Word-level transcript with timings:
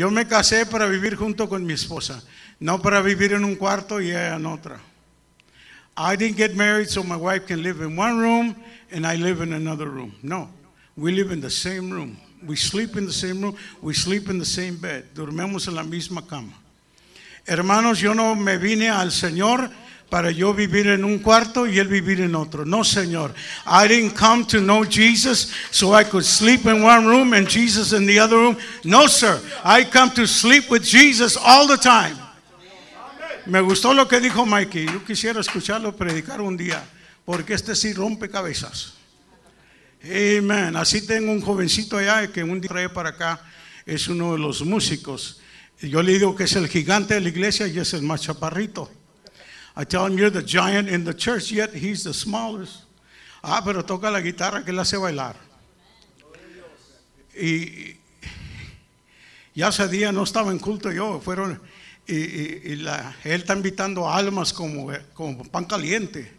Yo 0.00 0.10
me 0.10 0.26
casé 0.26 0.64
para 0.64 0.86
vivir 0.86 1.14
junto 1.14 1.46
con 1.46 1.66
mi 1.66 1.74
esposa, 1.74 2.22
no 2.58 2.80
para 2.80 3.02
vivir 3.02 3.34
en 3.34 3.44
un 3.44 3.54
cuarto 3.54 4.00
y 4.00 4.08
ella 4.08 4.36
en 4.36 4.46
otra. 4.46 4.80
I 5.94 6.16
didn't 6.16 6.38
get 6.38 6.56
married 6.56 6.88
so 6.88 7.02
my 7.04 7.16
wife 7.16 7.44
can 7.46 7.62
live 7.62 7.82
in 7.82 7.98
one 7.98 8.18
room 8.18 8.56
and 8.90 9.06
I 9.06 9.16
live 9.16 9.42
in 9.42 9.52
another 9.52 9.90
room. 9.90 10.14
No, 10.22 10.48
we 10.96 11.12
live 11.12 11.32
in 11.32 11.42
the 11.42 11.50
same 11.50 11.90
room. 11.90 12.16
We 12.46 12.56
sleep 12.56 12.96
in 12.96 13.04
the 13.04 13.12
same 13.12 13.42
room. 13.42 13.56
We 13.82 13.92
sleep 13.92 14.30
in 14.30 14.38
the 14.38 14.46
same 14.46 14.76
bed. 14.76 15.04
Dormimos 15.14 15.68
en 15.68 15.74
la 15.74 15.82
misma 15.82 16.26
cama. 16.26 16.54
Hermanos, 17.46 18.00
yo 18.00 18.14
no 18.14 18.34
me 18.34 18.56
vine 18.56 18.88
al 18.88 19.10
Señor 19.10 19.70
para 20.10 20.32
yo 20.32 20.52
vivir 20.52 20.88
en 20.88 21.04
un 21.04 21.20
cuarto 21.20 21.66
y 21.66 21.78
él 21.78 21.86
vivir 21.86 22.20
en 22.20 22.34
otro. 22.34 22.66
No, 22.66 22.82
Señor. 22.82 23.32
I 23.64 23.86
didn't 23.86 24.14
come 24.16 24.44
to 24.46 24.58
know 24.58 24.84
Jesus 24.84 25.52
so 25.70 25.94
I 25.94 26.04
could 26.04 26.24
sleep 26.24 26.66
in 26.66 26.82
one 26.82 27.06
room 27.06 27.32
and 27.32 27.48
Jesus 27.48 27.92
in 27.92 28.06
the 28.06 28.18
other 28.18 28.36
room. 28.36 28.56
No, 28.84 29.06
sir. 29.06 29.40
I 29.64 29.84
come 29.84 30.10
to 30.14 30.26
sleep 30.26 30.68
with 30.68 30.82
Jesus 30.82 31.36
all 31.36 31.68
the 31.68 31.78
time. 31.78 32.16
Me 33.46 33.60
gustó 33.60 33.94
lo 33.94 34.06
que 34.06 34.20
dijo 34.20 34.44
Mikey. 34.44 34.86
Yo 34.86 35.04
quisiera 35.04 35.40
escucharlo 35.40 35.96
predicar 35.96 36.40
un 36.40 36.56
día, 36.56 36.82
porque 37.24 37.54
este 37.54 37.74
sí 37.74 37.92
rompe 37.92 38.28
cabezas. 38.28 38.94
Amen. 40.04 40.76
Así 40.76 41.06
tengo 41.06 41.30
un 41.30 41.40
jovencito 41.40 41.98
allá 41.98 42.26
que 42.32 42.42
un 42.42 42.60
día 42.60 42.68
trae 42.68 42.88
para 42.88 43.10
acá. 43.10 43.40
Es 43.86 44.08
uno 44.08 44.32
de 44.32 44.38
los 44.38 44.62
músicos. 44.62 45.40
Yo 45.80 46.02
le 46.02 46.12
digo 46.12 46.34
que 46.34 46.44
es 46.44 46.56
el 46.56 46.68
gigante 46.68 47.14
de 47.14 47.20
la 47.20 47.28
iglesia 47.28 47.66
y 47.66 47.78
es 47.78 47.94
el 47.94 48.02
más 48.02 48.22
chaparrito. 48.22 48.90
I 49.76 49.84
tell 49.84 50.06
him 50.06 50.18
you're 50.18 50.30
the 50.30 50.42
giant 50.42 50.88
in 50.88 51.04
the 51.04 51.14
church, 51.14 51.52
yet 51.52 51.72
he's 51.72 52.04
the 52.04 52.14
smallest. 52.14 52.84
Ah, 53.42 53.62
pero 53.64 53.82
toca 53.82 54.10
la 54.10 54.20
guitarra 54.20 54.64
que 54.64 54.72
le 54.72 54.80
hace 54.80 54.96
bailar. 54.96 55.36
Y 57.34 57.96
ya 59.54 59.68
ese 59.68 59.88
día 59.88 60.12
no 60.12 60.24
estaba 60.24 60.50
en 60.50 60.58
culto 60.58 60.92
yo, 60.92 61.20
fueron 61.20 61.60
y, 62.06 62.72
él 62.72 62.88
está 63.24 63.54
invitando 63.54 64.10
almas 64.10 64.52
como, 64.52 64.90
como 65.14 65.44
pan 65.44 65.64
caliente. 65.64 66.32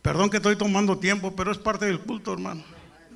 Perdón 0.00 0.30
que 0.30 0.38
estoy 0.38 0.56
tomando 0.56 0.98
tiempo, 0.98 1.34
pero 1.34 1.52
es 1.52 1.58
parte 1.58 1.86
del 1.86 2.00
culto, 2.00 2.32
hermano. 2.32 2.64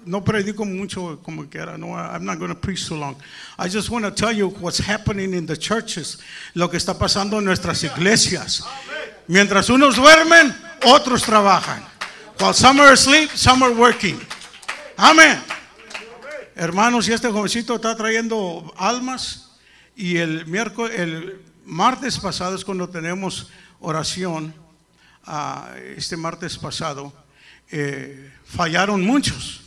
No 0.04 0.24
predico 0.24 0.64
mucho 0.64 1.20
como 1.22 1.48
quiera. 1.48 1.76
No, 1.76 1.88
I'm 1.88 2.24
not 2.24 2.38
going 2.38 2.50
to 2.50 2.58
preach 2.58 2.84
so 2.84 2.96
long. 2.96 3.16
I 3.58 3.69
just 3.69 3.91
want 3.91 4.04
to 4.04 4.10
tell 4.10 4.32
you 4.32 4.48
what's 4.60 4.78
happening 4.78 5.34
in 5.34 5.46
the 5.46 5.56
churches, 5.56 6.19
lo 6.54 6.69
que 6.69 6.78
está 6.78 6.98
pasando 6.98 7.38
en 7.38 7.44
nuestras 7.44 7.82
iglesias. 7.84 8.64
Mientras 9.28 9.68
unos 9.70 9.96
duermen, 9.96 10.54
otros 10.84 11.22
trabajan. 11.22 11.84
While 12.40 12.54
some 12.54 12.80
are 12.80 12.92
asleep, 12.92 13.30
some 13.34 13.64
are 13.64 13.74
working. 13.74 14.18
Amén. 14.96 15.40
Hermanos, 16.56 17.06
y 17.08 17.12
este 17.12 17.30
jovencito 17.30 17.76
está 17.76 17.94
trayendo 17.94 18.72
almas 18.76 19.50
y 19.94 20.16
el 20.16 20.46
miércoles, 20.46 20.98
el 20.98 21.40
martes 21.64 22.18
pasado 22.18 22.56
es 22.56 22.64
cuando 22.64 22.88
tenemos 22.88 23.50
oración. 23.80 24.54
ah, 25.28 25.74
este 25.96 26.16
martes 26.16 26.56
pasado 26.56 27.12
eh, 27.70 28.32
fallaron 28.46 29.04
muchos, 29.04 29.60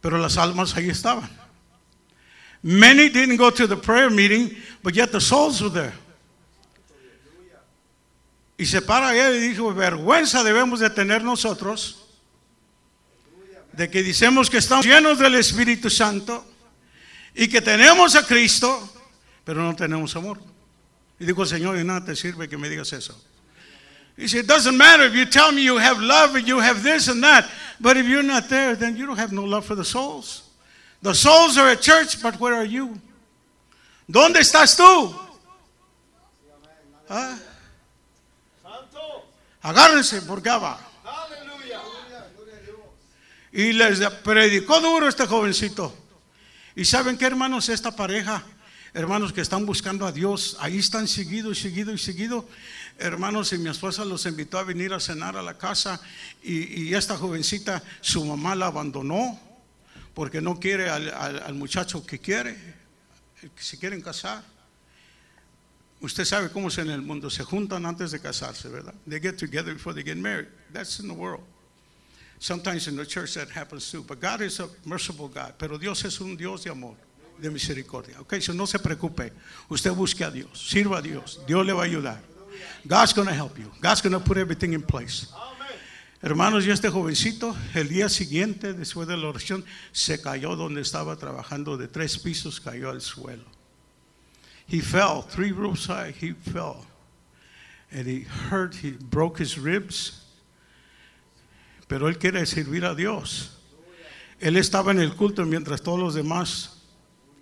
pero 0.00 0.18
las 0.18 0.38
almas 0.38 0.76
ahí 0.76 0.88
estaban. 0.88 1.28
Many 2.62 3.08
didn't 3.08 3.36
go 3.38 3.50
to 3.50 3.66
the 3.66 3.76
prayer 3.76 4.08
meeting, 4.08 4.56
but 4.82 4.94
yet 4.94 5.10
the 5.10 5.20
souls 5.20 5.60
were 5.60 5.70
there. 5.70 5.94
Y 8.58 8.66
se 8.66 8.80
para 8.82 9.14
él 9.14 9.36
y 9.36 9.48
dijo, 9.48 9.72
vergüenza 9.74 10.42
debemos 10.42 10.80
de 10.80 10.90
tener 10.90 11.22
nosotros 11.22 12.06
de 13.72 13.90
que 13.90 14.02
decimos 14.02 14.48
que 14.48 14.58
estamos 14.58 14.86
llenos 14.86 15.18
del 15.18 15.34
Espíritu 15.34 15.90
Santo 15.90 16.44
y 17.34 17.48
que 17.48 17.60
tenemos 17.60 18.16
a 18.16 18.26
Cristo, 18.26 18.90
pero 19.44 19.62
no 19.62 19.76
tenemos 19.76 20.16
amor. 20.16 20.40
Y 21.18 21.26
dijo, 21.26 21.44
Señor, 21.44 21.78
y 21.78 21.84
nada 21.84 22.04
te 22.04 22.16
sirve 22.16 22.48
que 22.48 22.56
me 22.56 22.68
digas 22.68 22.92
eso. 22.92 23.14
He 24.16 24.26
said, 24.26 24.44
it 24.44 24.46
doesn't 24.46 24.78
matter 24.78 25.04
if 25.04 25.14
you 25.14 25.26
tell 25.26 25.52
me 25.52 25.62
you 25.62 25.76
have 25.76 26.00
love 26.00 26.34
and 26.36 26.48
you 26.48 26.58
have 26.58 26.82
this 26.82 27.08
and 27.08 27.22
that, 27.22 27.46
but 27.78 27.98
if 27.98 28.06
you're 28.06 28.22
not 28.22 28.48
there, 28.48 28.74
then 28.74 28.96
you 28.96 29.04
don't 29.04 29.18
have 29.18 29.30
no 29.30 29.44
love 29.44 29.66
for 29.66 29.74
the 29.74 29.84
souls. 29.84 30.48
The 31.02 31.14
souls 31.14 31.58
are 31.58 31.68
at 31.68 31.82
church, 31.82 32.22
but 32.22 32.40
where 32.40 32.54
are 32.54 32.64
you? 32.64 32.98
¿Dónde 34.10 34.36
estás 34.36 34.74
tú? 34.74 35.14
¿Ah? 37.10 37.38
Agárrense 39.66 40.22
porque 40.22 40.48
va. 40.50 40.78
Y 43.52 43.72
les 43.72 43.98
predicó 44.22 44.80
duro 44.80 45.08
este 45.08 45.26
jovencito. 45.26 45.92
Y 46.76 46.84
saben 46.84 47.18
qué, 47.18 47.24
hermanos, 47.24 47.68
esta 47.68 47.90
pareja, 47.96 48.44
hermanos 48.94 49.32
que 49.32 49.40
están 49.40 49.66
buscando 49.66 50.06
a 50.06 50.12
Dios, 50.12 50.56
ahí 50.60 50.78
están 50.78 51.08
seguido 51.08 51.50
y 51.50 51.56
seguido 51.56 51.92
y 51.92 51.98
seguido. 51.98 52.48
Hermanos, 52.98 53.52
y 53.54 53.58
mi 53.58 53.68
esposa 53.68 54.04
los 54.04 54.24
invitó 54.26 54.58
a 54.58 54.62
venir 54.62 54.92
a 54.92 55.00
cenar 55.00 55.36
a 55.36 55.42
la 55.42 55.58
casa. 55.58 56.00
Y, 56.44 56.94
esta 56.94 57.16
jovencita, 57.16 57.82
su 58.00 58.24
mamá 58.24 58.54
la 58.54 58.66
abandonó 58.66 59.40
porque 60.14 60.40
no 60.40 60.60
quiere 60.60 60.90
al, 60.90 61.12
al- 61.12 61.54
muchacho 61.54 62.06
que 62.06 62.20
quiere, 62.20 62.56
que 63.40 63.62
se 63.62 63.78
quieren 63.80 64.00
casar. 64.00 64.44
Usted 66.00 66.24
sabe 66.24 66.50
cómo 66.50 66.68
es 66.68 66.78
en 66.78 66.90
el 66.90 67.00
mundo, 67.00 67.30
se 67.30 67.42
juntan 67.42 67.86
antes 67.86 68.10
de 68.10 68.20
casarse, 68.20 68.68
¿verdad? 68.68 68.94
They 69.08 69.18
get 69.18 69.38
together 69.38 69.72
before 69.72 69.94
they 69.94 70.04
get 70.04 70.18
married. 70.18 70.48
That's 70.72 71.00
in 71.00 71.08
the 71.08 71.14
world. 71.14 71.42
Sometimes 72.38 72.86
in 72.86 72.96
the 72.96 73.06
church 73.06 73.34
that 73.34 73.48
happens 73.50 73.90
too. 73.90 74.02
But 74.02 74.20
God 74.20 74.42
is 74.42 74.60
a 74.60 74.68
merciful 74.84 75.28
God. 75.28 75.54
Pero 75.58 75.78
Dios 75.78 76.04
es 76.04 76.20
un 76.20 76.36
Dios 76.36 76.64
de 76.64 76.70
amor, 76.70 76.96
de 77.40 77.50
misericordia. 77.50 78.20
Ok, 78.20 78.40
so 78.40 78.52
no 78.52 78.66
se 78.66 78.78
preocupe. 78.78 79.32
Usted 79.70 79.92
busque 79.92 80.22
a 80.22 80.30
Dios, 80.30 80.68
sirva 80.68 80.98
a 80.98 81.02
Dios. 81.02 81.40
Dios 81.46 81.64
le 81.64 81.72
va 81.72 81.82
a 81.82 81.86
ayudar. 81.86 82.20
God's 82.86 83.14
going 83.14 83.28
to 83.28 83.34
help 83.34 83.58
you. 83.58 83.70
God's 83.80 84.02
going 84.02 84.12
to 84.12 84.20
put 84.20 84.36
everything 84.36 84.74
in 84.74 84.82
place. 84.82 85.28
Hermanos, 86.22 86.66
y 86.66 86.70
este 86.70 86.88
jovencito, 86.88 87.54
el 87.74 87.88
día 87.88 88.08
siguiente, 88.08 88.72
después 88.72 89.06
de 89.06 89.16
la 89.16 89.28
oración, 89.28 89.64
se 89.92 90.20
cayó 90.20 90.56
donde 90.56 90.80
estaba 90.80 91.16
trabajando 91.16 91.76
de 91.76 91.88
tres 91.88 92.18
pisos, 92.18 92.60
cayó 92.60 92.90
al 92.90 93.00
suelo. 93.00 93.44
He 94.66 94.80
fell, 94.80 95.22
three 95.22 95.52
roofs 95.52 95.86
high, 95.86 96.10
he 96.10 96.32
fell. 96.32 96.84
And 97.92 98.06
he 98.06 98.20
hurt, 98.20 98.74
he 98.74 98.90
broke 98.90 99.38
his 99.38 99.58
ribs. 99.58 100.24
Pero 101.88 102.08
él 102.08 102.18
quiere 102.18 102.44
servir 102.46 102.84
a 102.84 102.94
Dios. 102.94 103.56
Él 104.40 104.56
estaba 104.56 104.90
en 104.90 104.98
el 104.98 105.14
culto 105.14 105.46
mientras 105.46 105.80
todos 105.82 106.00
los 106.00 106.14
demás, 106.14 106.76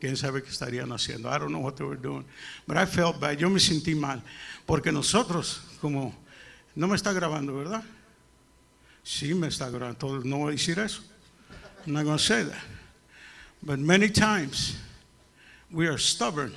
quién 0.00 0.16
sabe 0.16 0.42
qué 0.42 0.50
estarían 0.50 0.92
haciendo. 0.92 1.30
I 1.30 1.38
don't 1.38 1.50
know 1.50 1.60
what 1.60 1.76
they 1.76 1.84
were 1.84 1.96
doing. 1.96 2.24
But 2.66 2.76
I 2.76 2.84
felt 2.84 3.18
bad. 3.18 3.38
Yo 3.38 3.48
me 3.48 3.58
sentí 3.58 3.94
mal. 3.94 4.22
Porque 4.66 4.92
nosotros, 4.92 5.62
como, 5.80 6.14
no 6.76 6.86
me 6.86 6.94
está 6.94 7.12
grabando, 7.12 7.56
¿verdad? 7.56 7.82
Sí 9.02 9.34
me 9.34 9.48
está 9.48 9.70
grabando. 9.70 10.22
No 10.24 10.38
voy 10.38 10.50
a 10.50 10.56
decir 10.56 10.78
eso. 10.78 11.02
I'm 11.86 11.94
not 11.94 12.04
going 12.04 12.18
to 12.18 12.22
say 12.22 12.42
that. 12.42 12.62
But 13.62 13.78
many 13.78 14.10
times, 14.10 14.76
we 15.70 15.86
are 15.86 15.98
stubborn. 15.98 16.54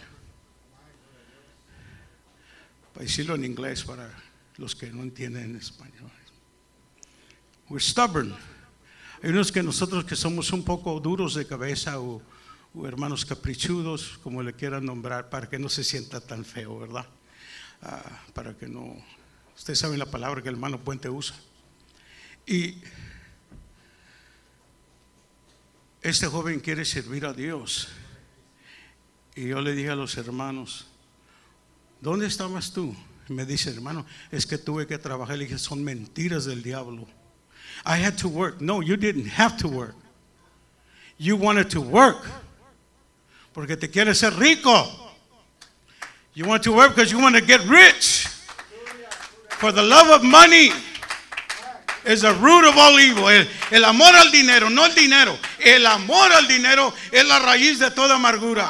Para 2.97 3.06
decirlo 3.06 3.35
en 3.35 3.46
inglés 3.46 3.84
para 3.84 4.12
los 4.56 4.75
que 4.75 4.88
no 4.88 5.03
entienden 5.03 5.56
español. 5.56 6.09
We're 7.69 7.80
stubborn. 7.80 8.35
Hay 9.22 9.30
unos 9.30 9.52
que 9.52 9.62
nosotros 9.62 10.03
que 10.03 10.16
somos 10.16 10.52
un 10.52 10.63
poco 10.63 11.00
duros 11.00 11.35
de 11.35 11.46
cabeza 11.46 12.00
o, 12.02 12.24
hermanos 12.88 13.24
caprichudos, 13.24 14.18
como 14.24 14.41
le 14.41 14.53
quieran 14.53 14.84
nombrar, 14.84 15.30
para 15.30 15.47
que 15.47 15.59
no 15.59 15.69
se 15.69 15.84
sienta 15.84 16.19
tan 16.22 16.44
feo, 16.44 16.80
¿verdad? 16.80 17.06
Ah, 17.84 18.24
para 18.34 18.58
que 18.58 18.68
no... 18.68 18.97
Ustedes 19.56 19.78
saben 19.78 20.00
la 20.00 20.08
palabra 20.08 20.41
que 20.41 20.50
el 20.50 20.56
hermano 20.56 20.79
Puente 20.79 21.08
usa. 21.08 21.35
Y 22.47 22.81
este 26.02 26.25
joven 26.25 26.59
quiere 26.62 26.84
servir 26.84 27.28
a 27.28 27.34
Dios. 27.34 27.90
Y 29.35 29.50
yo 29.50 29.62
le 29.62 29.75
dije 29.75 29.91
a 29.91 29.96
los 29.96 30.18
hermanos, 30.18 30.88
¿dónde 32.02 32.28
estabas 32.28 32.72
tú? 32.72 32.96
Me 33.29 33.46
dice, 33.46 33.72
hermano, 33.72 34.05
es 34.32 34.46
que 34.46 34.58
tuve 34.58 34.88
que 34.88 34.97
trabajar. 34.97 35.38
Le 35.38 35.46
dije, 35.46 35.58
son 35.58 35.84
mentiras 35.84 36.46
del 36.46 36.64
diablo. 36.64 37.08
I 37.85 37.97
had 37.97 38.17
to 38.20 38.29
work. 38.29 38.61
No, 38.61 38.82
you 38.82 38.96
didn't 38.96 39.28
have 39.28 39.58
to 39.58 39.67
work. 39.67 39.96
You 41.17 41.35
wanted 41.35 41.70
to 41.72 41.82
work. 41.82 42.26
Porque 43.53 43.76
te 43.76 43.90
quieres 43.90 44.20
ser 44.20 44.32
rico. 44.32 44.88
You 46.34 46.46
want 46.46 46.64
to 46.64 46.72
work 46.72 46.96
because 46.96 47.11
you 47.11 47.20
want 47.20 47.35
to 47.35 47.41
get 47.41 47.61
rich. 47.67 48.28
For 49.59 49.72
the 49.72 49.82
love 49.82 50.09
of 50.09 50.23
money 50.23 50.72
is 52.05 52.22
the 52.22 52.34
root 52.35 52.70
of 52.70 52.78
all 52.78 53.00
evil. 53.00 53.28
El, 53.28 53.47
el 53.72 53.85
amor 53.85 54.16
al 54.16 54.32
dinero, 54.32 54.70
no 54.70 54.85
el 54.85 54.93
dinero. 54.93 55.35
El 55.59 55.85
amor 55.88 56.32
al 56.32 56.47
dinero 56.47 56.93
es 57.11 57.26
la 57.26 57.40
raíz 57.40 57.79
de 57.79 57.90
toda 57.90 58.16
amargura. 58.16 58.70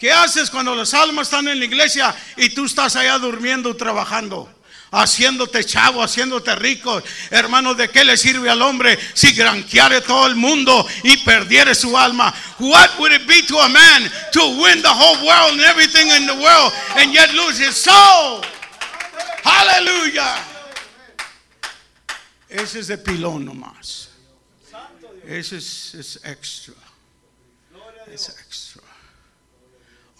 ¿Qué 0.00 0.10
haces 0.10 0.48
cuando 0.48 0.74
las 0.74 0.94
almas 0.94 1.26
están 1.26 1.46
en 1.46 1.58
la 1.58 1.66
iglesia 1.66 2.14
y 2.38 2.48
tú 2.48 2.64
estás 2.64 2.96
allá 2.96 3.18
durmiendo, 3.18 3.76
trabajando? 3.76 4.50
haciéndote 4.92 5.64
chavo, 5.64 6.02
haciéndote 6.02 6.54
rico. 6.56 7.00
Hermano, 7.30 7.74
¿de 7.74 7.88
qué 7.90 8.04
le 8.04 8.16
sirve 8.16 8.50
al 8.50 8.60
hombre 8.62 8.98
si 9.14 9.32
granqueare 9.32 10.00
todo 10.00 10.26
el 10.26 10.34
mundo 10.34 10.86
y 11.04 11.16
perdiere 11.18 11.74
su 11.74 11.96
alma? 11.96 12.34
What 12.58 12.98
would 12.98 13.12
it 13.12 13.26
be 13.26 13.42
to 13.46 13.60
a 13.60 13.68
man 13.68 14.10
to 14.32 14.40
win 14.60 14.82
the 14.82 14.88
whole 14.88 15.24
world 15.24 15.52
and 15.52 15.60
everything 15.60 16.08
in 16.08 16.26
the 16.26 16.34
world 16.34 16.72
and 16.96 17.12
yet 17.12 17.32
lose 17.34 17.58
his 17.58 17.76
soul? 17.76 18.42
Aleluya. 19.44 20.34
Ese 22.48 22.80
es 22.80 22.88
de 22.88 22.98
pilón 22.98 23.44
nomás. 23.44 24.08
Ese 25.24 25.58
es, 25.58 25.94
es 25.94 26.20
extra. 26.24 26.74
Es 28.12 28.28
extra. 28.28 28.49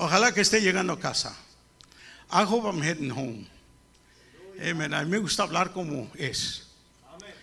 Ojalá 0.02 0.32
que 0.32 0.40
esté 0.40 0.62
llegando 0.62 0.94
a 0.94 0.98
casa. 0.98 1.36
I 2.32 2.44
hope 2.44 2.66
I'm 2.66 2.82
heading 2.82 3.10
home. 3.10 3.46
Amen. 4.58 4.94
A 4.94 5.04
mí 5.04 5.10
me 5.10 5.18
gusta 5.18 5.42
hablar 5.42 5.74
como 5.74 6.10
es. 6.14 6.68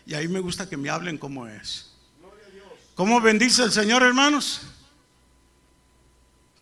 Y 0.07 0.15
a 0.15 0.19
mí 0.21 0.27
me 0.27 0.39
gusta 0.39 0.68
que 0.68 0.75
me 0.75 0.89
hablen 0.89 1.19
como 1.19 1.48
es. 1.48 1.92
¿Cómo 2.95 3.21
bendice 3.21 3.62
el 3.62 3.71
Señor, 3.71 4.01
hermanos? 4.01 4.62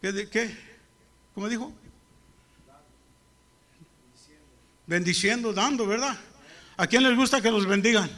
¿Qué? 0.01 0.29
qué? 0.29 0.57
¿Cómo 1.33 1.47
dijo? 1.47 1.71
Bendiciendo, 4.87 5.53
dando, 5.53 5.87
¿verdad? 5.87 6.19
¿A 6.75 6.87
quién 6.87 7.03
les 7.03 7.15
gusta 7.15 7.41
que 7.41 7.49
los 7.49 7.65
bendigan? 7.65 8.11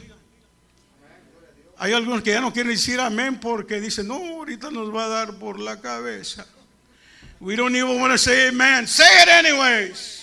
Hay 1.76 1.92
algunos 1.92 2.22
que 2.22 2.32
ya 2.32 2.40
no 2.40 2.52
quieren 2.52 2.72
decir 2.72 2.98
amén 2.98 3.38
porque 3.38 3.80
dicen, 3.80 4.08
no, 4.08 4.16
ahorita 4.16 4.68
nos 4.72 4.92
va 4.92 5.04
a 5.04 5.08
dar 5.08 5.38
por 5.38 5.60
la 5.60 5.80
cabeza. 5.80 6.44
We 7.40 7.54
don't 7.56 7.74
even 7.76 8.00
want 8.00 8.12
to 8.12 8.18
say 8.18 8.48
amen. 8.48 8.86
Say 8.86 9.04
it 9.22 9.28
anyways. 9.28 10.18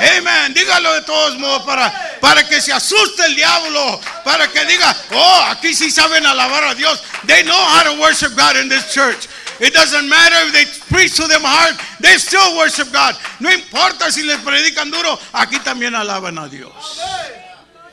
Amen. 0.00 0.54
Dígalo 0.54 1.00
de 1.00 1.06
todos 1.06 1.38
modos 1.38 1.64
para, 1.66 1.92
para 2.20 2.42
que 2.44 2.60
se 2.60 2.72
asuste 2.72 3.24
el 3.26 3.34
diablo. 3.34 4.00
Para 4.24 4.48
que 4.48 4.64
diga, 4.64 4.96
oh, 5.12 5.44
aquí 5.48 5.74
sí 5.74 5.90
saben 5.90 6.24
alabar 6.24 6.64
a 6.64 6.74
Dios. 6.74 7.02
They 7.26 7.42
know 7.42 7.52
how 7.54 7.92
to 7.92 8.00
worship 8.00 8.36
God 8.36 8.56
in 8.56 8.68
this 8.68 8.92
church. 8.92 9.28
It 9.60 9.74
doesn't 9.74 10.08
matter 10.08 10.36
if 10.46 10.52
they 10.52 10.64
preach 10.88 11.14
to 11.16 11.28
them 11.28 11.42
hard, 11.44 11.78
they 12.00 12.16
still 12.18 12.56
worship 12.56 12.92
God. 12.92 13.14
No 13.38 13.48
importa 13.52 14.10
si 14.10 14.22
les 14.24 14.38
predican 14.38 14.90
duro, 14.90 15.16
aquí 15.32 15.58
también 15.62 15.94
alaban 15.94 16.38
a 16.38 16.48
Dios. 16.48 17.00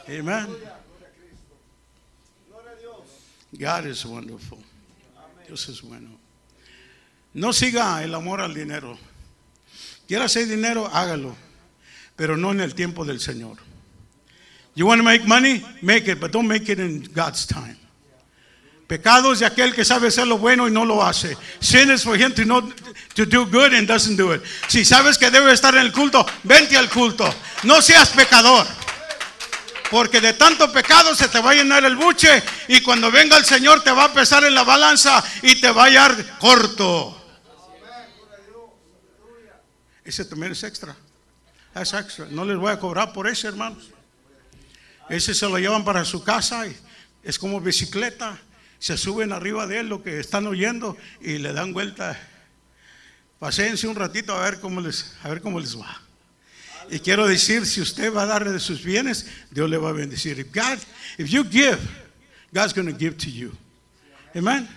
Amen. 0.09 0.47
God 3.59 3.85
is 3.85 4.05
wonderful. 4.05 4.57
Dios 5.45 5.67
es 5.69 5.81
bueno. 5.81 6.18
No 7.33 7.53
siga 7.53 8.03
el 8.03 8.15
amor 8.15 8.41
al 8.41 8.53
dinero. 8.53 8.97
Quiera 10.07 10.25
hacer 10.25 10.47
dinero, 10.47 10.89
hágalo. 10.91 11.35
Pero 12.15 12.35
no 12.35 12.51
en 12.51 12.61
el 12.61 12.73
tiempo 12.75 13.05
del 13.05 13.19
Señor. 13.19 13.57
You 14.75 14.85
want 14.87 14.99
to 14.99 15.03
make 15.03 15.25
money? 15.25 15.63
Make 15.81 16.09
it, 16.09 16.19
but 16.19 16.31
don't 16.31 16.47
make 16.47 16.71
it 16.71 16.79
in 16.79 17.09
God's 17.13 17.45
time. 17.45 17.77
Pecados 18.87 19.39
de 19.39 19.45
aquel 19.45 19.75
que 19.75 19.85
sabe 19.85 20.07
hacer 20.07 20.25
lo 20.25 20.39
bueno 20.39 20.67
y 20.67 20.71
no 20.71 20.83
lo 20.83 21.03
hace. 21.03 21.37
Sin 21.59 21.91
is 21.91 22.03
for 22.03 22.17
him 22.17 22.33
to, 22.33 22.43
know, 22.43 22.61
to 23.13 23.25
do 23.25 23.45
good 23.45 23.73
and 23.73 23.87
doesn't 23.87 24.17
do 24.17 24.33
it. 24.33 24.41
Si 24.67 24.83
sabes 24.83 25.17
que 25.17 25.29
debe 25.29 25.53
estar 25.53 25.75
en 25.75 25.81
el 25.81 25.91
culto, 25.91 26.25
vente 26.43 26.75
al 26.75 26.89
culto. 26.89 27.31
No 27.63 27.83
seas 27.83 28.09
pecador. 28.09 28.65
Porque 29.91 30.19
de 30.19 30.33
tanto 30.33 30.71
pecado 30.71 31.13
se 31.13 31.27
te 31.27 31.39
va 31.39 31.51
a 31.51 31.55
llenar 31.55 31.85
el 31.85 31.95
buche 31.95 32.41
y 32.67 32.81
cuando 32.81 33.11
venga 33.11 33.37
el 33.37 33.45
Señor 33.45 33.83
te 33.83 33.91
va 33.91 34.05
a 34.05 34.13
pesar 34.13 34.43
en 34.43 34.55
la 34.55 34.63
balanza 34.63 35.23
y 35.43 35.61
te 35.61 35.69
va 35.71 35.83
a 35.83 35.85
hallar 35.85 36.39
corto. 36.39 37.18
Ese 40.09 40.25
también 40.25 40.53
es 40.53 40.63
extra. 40.63 40.95
Es 41.75 41.93
extra. 41.93 42.25
No 42.31 42.43
les 42.43 42.57
voy 42.57 42.71
a 42.71 42.79
cobrar 42.79 43.13
por 43.13 43.27
ese, 43.27 43.47
hermanos. 43.47 43.91
Ese 45.07 45.35
se 45.35 45.47
lo 45.47 45.59
llevan 45.59 45.85
para 45.85 46.03
su 46.03 46.23
casa 46.23 46.65
y 46.65 46.75
es 47.21 47.37
como 47.37 47.61
bicicleta. 47.61 48.35
Se 48.79 48.97
suben 48.97 49.31
arriba 49.31 49.67
de 49.67 49.81
él 49.81 49.87
lo 49.89 50.01
que 50.01 50.19
están 50.19 50.47
oyendo 50.47 50.97
y 51.21 51.37
le 51.37 51.53
dan 51.53 51.73
vuelta. 51.73 52.19
Paséense 53.37 53.87
un 53.87 53.95
ratito 53.95 54.35
a 54.35 54.41
ver 54.41 54.59
cómo 54.59 54.81
les, 54.81 55.13
a 55.21 55.29
ver 55.29 55.41
cómo 55.41 55.59
les 55.59 55.79
va. 55.79 56.01
Y 56.89 56.99
quiero 57.01 57.27
decir, 57.27 57.67
si 57.67 57.79
usted 57.79 58.11
va 58.11 58.23
a 58.23 58.25
darle 58.25 58.51
de 58.51 58.59
sus 58.59 58.83
bienes, 58.83 59.27
Dios 59.51 59.69
le 59.69 59.77
va 59.77 59.89
a 59.89 59.93
bendecir. 59.93 60.39
If 60.39 60.51
God, 60.51 60.79
if 61.19 61.29
you 61.29 61.43
give, 61.43 61.77
God's 62.51 62.73
going 62.73 62.91
to 62.91 62.97
give 62.97 63.15
to 63.17 63.29
you. 63.29 63.51
Amen. 64.35 64.67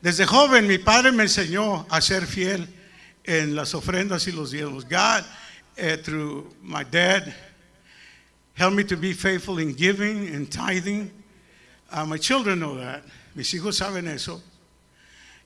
Desde 0.00 0.24
joven 0.24 0.68
mi 0.68 0.78
padre 0.78 1.10
me 1.10 1.24
enseñó 1.24 1.84
a 1.90 2.00
ser 2.00 2.28
fiel 2.28 2.68
en 3.24 3.54
las 3.54 3.74
ofrendas 3.74 4.26
y 4.28 4.32
los 4.32 4.50
diezmos. 4.50 4.84
God, 4.84 5.24
eh, 5.76 5.96
through 5.96 6.54
my 6.62 6.84
dad, 6.84 7.34
helped 8.54 8.76
me 8.76 8.84
to 8.84 8.96
be 8.96 9.12
faithful 9.12 9.58
in 9.58 9.74
giving 9.74 10.34
and 10.34 10.50
tithing. 10.50 11.10
Uh, 11.90 12.04
my 12.04 12.18
children 12.18 12.58
know 12.58 12.76
that. 12.76 13.02
Mis 13.34 13.52
hijos 13.52 13.76
saben 13.76 14.08
eso. 14.08 14.42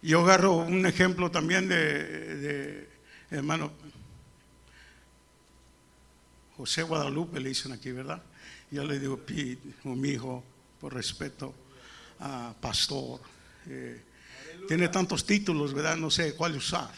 Yo 0.02 0.20
agarro 0.20 0.56
un 0.56 0.86
ejemplo 0.86 1.30
también 1.30 1.68
de, 1.68 2.36
de 2.36 2.88
hermano 3.30 3.72
José 6.58 6.82
Guadalupe, 6.82 7.38
le 7.38 7.50
dicen 7.50 7.70
aquí, 7.70 7.92
¿verdad? 7.92 8.20
Yo 8.70 8.84
le 8.84 8.98
digo 8.98 9.16
Pete, 9.16 9.74
mi 9.84 10.10
hijo, 10.10 10.42
por 10.80 10.92
respeto, 10.92 11.54
a 12.18 12.52
pastor. 12.60 13.20
Eh, 13.68 14.02
tiene 14.66 14.88
tantos 14.88 15.24
títulos, 15.24 15.72
¿verdad? 15.72 15.96
No 15.96 16.10
sé 16.10 16.34
cuál 16.34 16.56
usar. 16.56 16.90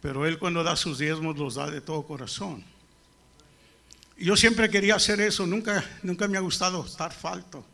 Pero 0.00 0.26
él 0.26 0.38
cuando 0.38 0.64
da 0.64 0.76
sus 0.76 0.98
diezmos 0.98 1.36
los 1.36 1.56
da 1.56 1.70
de 1.70 1.80
todo 1.80 2.02
corazón. 2.02 2.64
Yo 4.16 4.36
siempre 4.36 4.68
quería 4.68 4.96
hacer 4.96 5.20
eso, 5.20 5.46
nunca, 5.46 5.84
nunca 6.02 6.28
me 6.28 6.36
ha 6.36 6.40
gustado 6.40 6.84
estar 6.84 7.12
falto. 7.12 7.64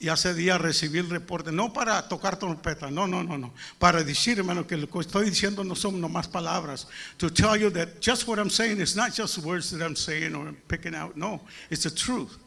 Y 0.00 0.08
hace 0.08 0.32
días 0.32 0.60
recibí 0.60 1.00
el 1.00 1.10
reporte, 1.10 1.50
no 1.50 1.72
para 1.72 2.08
tocar 2.08 2.38
trompeta, 2.38 2.88
no, 2.88 3.08
no, 3.08 3.24
no, 3.24 3.36
no, 3.36 3.52
para 3.80 4.04
decir, 4.04 4.38
hermano, 4.38 4.64
que 4.64 4.76
lo 4.76 4.88
que 4.88 5.00
estoy 5.00 5.28
diciendo 5.28 5.64
no 5.64 5.74
son 5.74 6.00
nomás 6.00 6.28
palabras. 6.28 6.86
To 7.16 7.28
tell 7.28 7.56
you 7.56 7.68
that 7.72 8.00
just 8.00 8.28
what 8.28 8.38
I'm 8.38 8.50
saying 8.50 8.80
is 8.80 8.94
not 8.94 9.12
just 9.12 9.38
words 9.38 9.72
that 9.72 9.84
I'm 9.84 9.96
saying 9.96 10.36
or 10.36 10.54
picking 10.68 10.94
out, 10.94 11.16
no, 11.16 11.40
it's 11.68 11.82
the 11.82 11.90
truth. 11.90 12.38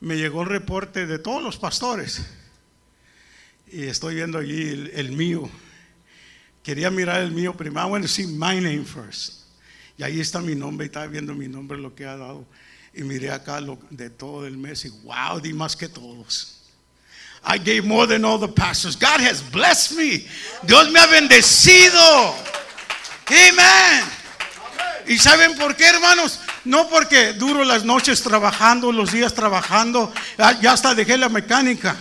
Me 0.00 0.16
llegó 0.16 0.42
el 0.42 0.48
reporte 0.48 1.06
de 1.06 1.20
todos 1.20 1.40
los 1.40 1.56
pastores 1.56 2.26
y 3.70 3.84
estoy 3.84 4.16
viendo 4.16 4.38
allí 4.38 4.70
el, 4.70 4.90
el 4.94 5.12
mío. 5.12 5.48
Quería 6.62 6.90
mirar 6.90 7.20
el 7.22 7.30
mío 7.30 7.56
primero, 7.56 7.86
I 7.86 7.90
want 7.90 8.04
to 8.04 8.08
see 8.08 8.26
my 8.26 8.60
name 8.60 8.84
first. 8.84 9.40
Y 9.96 10.02
ahí 10.02 10.20
está 10.20 10.40
mi 10.40 10.54
nombre 10.54 10.86
y 10.86 10.88
estaba 10.88 11.06
viendo 11.06 11.34
mi 11.34 11.48
nombre, 11.48 11.78
lo 11.78 11.94
que 11.94 12.06
ha 12.06 12.16
dado. 12.16 12.46
Y 12.94 13.02
miré 13.02 13.30
acá 13.30 13.60
lo, 13.60 13.78
de 13.90 14.10
todo 14.10 14.46
el 14.46 14.56
mes 14.56 14.84
y 14.84 14.88
wow, 15.04 15.40
di 15.40 15.52
más 15.52 15.76
que 15.76 15.88
todos. 15.88 16.56
I 17.42 17.58
gave 17.58 17.82
more 17.82 18.06
than 18.06 18.24
all 18.24 18.38
the 18.38 18.48
pastors. 18.48 18.96
God 18.96 19.20
has 19.20 19.42
blessed 19.42 19.96
me. 19.96 20.26
Dios 20.66 20.90
me 20.90 21.00
ha 21.00 21.06
bendecido. 21.06 22.34
Amen. 23.28 24.04
¿Y 25.06 25.18
saben 25.18 25.56
por 25.56 25.74
qué, 25.74 25.86
hermanos? 25.86 26.40
No 26.64 26.88
porque 26.88 27.32
duro 27.32 27.64
las 27.64 27.84
noches 27.84 28.22
trabajando, 28.22 28.92
los 28.92 29.12
días 29.12 29.34
trabajando. 29.34 30.12
Ah, 30.36 30.58
Ya 30.60 30.72
hasta 30.72 30.94
dejé 30.94 31.16
la 31.16 31.28
mecánica. 31.28 31.96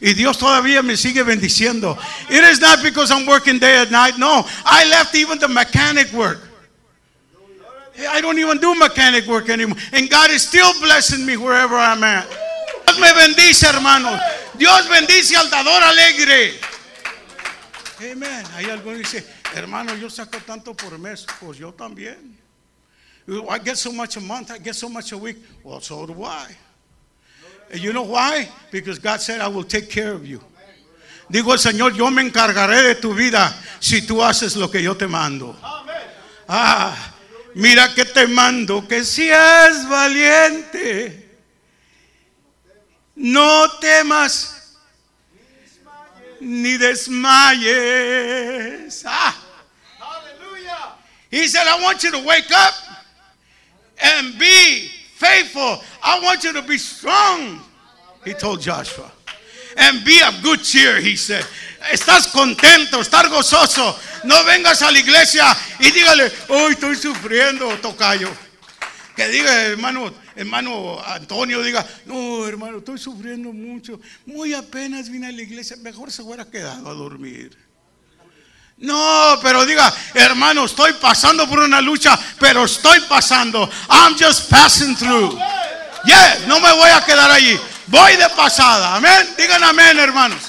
Y 0.00 0.14
Dios 0.14 0.38
todavía 0.38 0.82
me 0.82 0.96
sigue 0.96 1.22
bendiciendo. 1.22 1.96
It 2.30 2.42
is 2.44 2.60
not 2.60 2.82
because 2.82 3.10
I'm 3.10 3.26
working 3.26 3.58
day 3.58 3.76
and 3.76 3.90
night. 3.90 4.16
No, 4.18 4.46
I 4.64 4.88
left 4.88 5.14
even 5.14 5.38
the 5.38 5.48
mechanic 5.48 6.10
work. 6.12 6.40
I 8.08 8.20
don't 8.22 8.38
even 8.38 8.58
do 8.58 8.74
mechanic 8.74 9.26
work 9.26 9.50
anymore. 9.50 9.76
And 9.92 10.08
God 10.08 10.30
is 10.30 10.46
still 10.46 10.72
blessing 10.80 11.26
me 11.26 11.36
wherever 11.36 11.76
I'm 11.76 12.02
at. 12.02 12.26
Dios 12.86 12.98
me 12.98 13.08
bendice, 13.12 13.62
hermanos. 13.62 14.18
Dios 14.56 14.88
bendice 14.88 15.36
al 15.36 15.50
dador 15.50 15.82
alegre. 15.82 16.54
Amen. 18.02 18.46
Hay 18.54 18.64
alguno 18.70 18.96
dice, 18.96 19.26
hermano, 19.54 19.94
yo 19.96 20.08
saco 20.08 20.38
tanto 20.40 20.74
por 20.74 20.98
mes. 20.98 21.26
Pues 21.40 21.58
yo 21.58 21.72
también. 21.72 22.38
I 23.28 23.58
get 23.58 23.76
so 23.76 23.92
much 23.92 24.16
a 24.16 24.20
month, 24.20 24.50
I 24.50 24.58
get 24.58 24.74
so 24.74 24.88
much 24.88 25.12
a 25.12 25.18
week. 25.18 25.36
Well, 25.62 25.80
so 25.80 26.06
do 26.06 26.24
I. 26.24 26.46
And 27.70 27.80
you 27.80 27.92
know 27.92 28.02
why? 28.02 28.48
Because 28.70 28.98
God 28.98 29.20
said, 29.20 29.40
I 29.40 29.48
will 29.48 29.64
take 29.64 29.88
care 29.88 30.12
of 30.12 30.26
you. 30.26 30.40
Digo 31.30 31.52
el 31.52 31.58
Señor, 31.58 31.94
yo 31.94 32.10
me 32.10 32.22
encargaré 32.22 32.82
de 32.82 32.96
tu 32.96 33.14
vida 33.14 33.54
si 33.78 34.00
tú 34.04 34.20
haces 34.20 34.56
lo 34.56 34.68
que 34.68 34.82
yo 34.82 34.96
te 34.96 35.06
mando. 35.06 35.56
Ah, 36.48 36.96
mira 37.54 37.94
que 37.94 38.04
te 38.04 38.26
mando 38.26 38.88
que 38.88 39.04
seas 39.04 39.88
valiente. 39.88 41.28
No 43.14 43.68
temas 43.80 44.76
ni 46.40 46.76
desmayes. 46.78 47.70
Ah. 49.06 49.36
He 51.30 51.46
said, 51.46 51.68
I 51.68 51.80
want 51.80 52.02
you 52.02 52.10
to 52.10 52.18
wake 52.24 52.50
up 52.50 52.74
and 54.02 54.36
be 54.36 54.90
faithful. 55.20 55.84
I 56.02 56.18
want 56.20 56.42
you 56.42 56.52
to 56.54 56.62
be 56.62 56.78
strong. 56.78 57.60
He 58.24 58.32
told 58.32 58.60
Joshua. 58.60 59.12
And 59.76 60.04
be 60.04 60.20
of 60.26 60.42
good 60.42 60.62
cheer, 60.62 61.00
he 61.00 61.16
said. 61.16 61.44
Estás 61.92 62.26
contento, 62.32 63.00
estar 63.00 63.28
gozoso. 63.28 63.96
No 64.24 64.42
vengas 64.44 64.82
a 64.82 64.90
la 64.90 64.98
iglesia 64.98 65.44
y 65.78 65.90
dígale, 65.90 66.30
hoy 66.48 66.72
estoy 66.72 66.96
sufriendo, 66.96 67.68
tocayo. 67.78 68.30
Que 69.14 69.28
diga, 69.28 69.64
hermano, 69.64 70.12
hermano 70.34 71.00
Antonio, 71.04 71.62
diga, 71.62 71.86
no, 72.06 72.46
hermano, 72.46 72.78
estoy 72.78 72.98
sufriendo 72.98 73.52
mucho. 73.52 74.00
Muy 74.26 74.54
apenas 74.54 75.08
vine 75.08 75.28
a 75.28 75.32
la 75.32 75.42
iglesia, 75.42 75.76
mejor 75.76 76.10
se 76.10 76.22
hubiera 76.22 76.44
quedado 76.44 76.88
a 76.88 76.94
dormir. 76.94 77.56
No, 78.80 79.38
pero 79.42 79.66
diga, 79.66 79.92
hermano, 80.14 80.64
estoy 80.64 80.94
pasando 80.94 81.46
por 81.46 81.60
una 81.60 81.82
lucha, 81.82 82.18
pero 82.38 82.64
estoy 82.64 83.00
pasando. 83.00 83.70
I'm 83.90 84.16
just 84.18 84.48
passing 84.48 84.96
through. 84.96 85.38
Yes, 86.04 86.46
no 86.46 86.60
me 86.60 86.72
voy 86.72 86.90
a 86.90 87.04
quedar 87.04 87.30
allí. 87.30 87.58
Voy 87.88 88.16
de 88.16 88.28
pasada. 88.30 88.96
Amén. 88.96 89.34
Digan 89.36 89.62
amén, 89.62 89.98
hermanos. 89.98 90.40